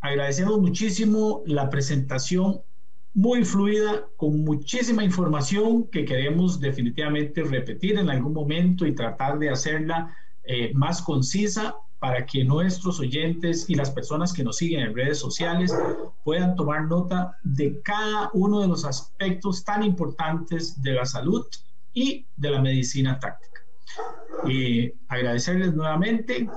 Agradecemos 0.00 0.60
muchísimo 0.60 1.42
la 1.46 1.70
presentación 1.70 2.62
muy 3.14 3.44
fluida, 3.44 4.06
con 4.16 4.42
muchísima 4.42 5.04
información 5.04 5.88
que 5.88 6.04
queremos 6.04 6.60
definitivamente 6.60 7.42
repetir 7.42 7.98
en 7.98 8.08
algún 8.08 8.32
momento 8.32 8.86
y 8.86 8.94
tratar 8.94 9.38
de 9.38 9.50
hacerla 9.50 10.16
eh, 10.44 10.72
más 10.74 11.02
concisa 11.02 11.76
para 11.98 12.26
que 12.26 12.42
nuestros 12.42 12.98
oyentes 12.98 13.70
y 13.70 13.76
las 13.76 13.90
personas 13.92 14.32
que 14.32 14.42
nos 14.42 14.56
siguen 14.56 14.80
en 14.80 14.94
redes 14.94 15.20
sociales 15.20 15.72
puedan 16.24 16.56
tomar 16.56 16.88
nota 16.88 17.36
de 17.44 17.80
cada 17.82 18.28
uno 18.32 18.60
de 18.60 18.66
los 18.66 18.84
aspectos 18.84 19.62
tan 19.62 19.84
importantes 19.84 20.82
de 20.82 20.94
la 20.94 21.06
salud 21.06 21.46
y 21.92 22.26
de 22.36 22.50
la 22.50 22.60
medicina 22.60 23.20
táctica. 23.20 23.60
Y 24.48 24.92
agradecerles 25.06 25.74
nuevamente 25.74 26.48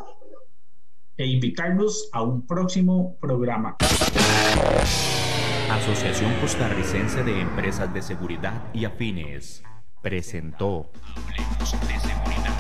e 1.18 1.26
invitarlos 1.26 2.10
a 2.12 2.22
un 2.22 2.46
próximo 2.46 3.18
programa. 3.20 3.78
Asociación 5.72 6.34
Costarricense 6.42 7.24
de 7.24 7.42
Empresas 7.42 7.94
de 7.94 8.02
Seguridad 8.02 8.64
y 8.74 8.86
Afines 8.86 9.64
presentó 10.02 10.92
Hablemos 11.00 11.74
de 11.88 12.00
Seguridad. 12.00 12.56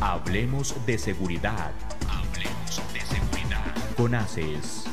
Hablemos 0.00 0.86
de 0.86 0.98
Seguridad. 0.98 1.72
Hablemos 2.08 2.92
de 2.92 3.00
Seguridad. 3.00 3.74
con 3.96 4.14
ACES. 4.14 4.84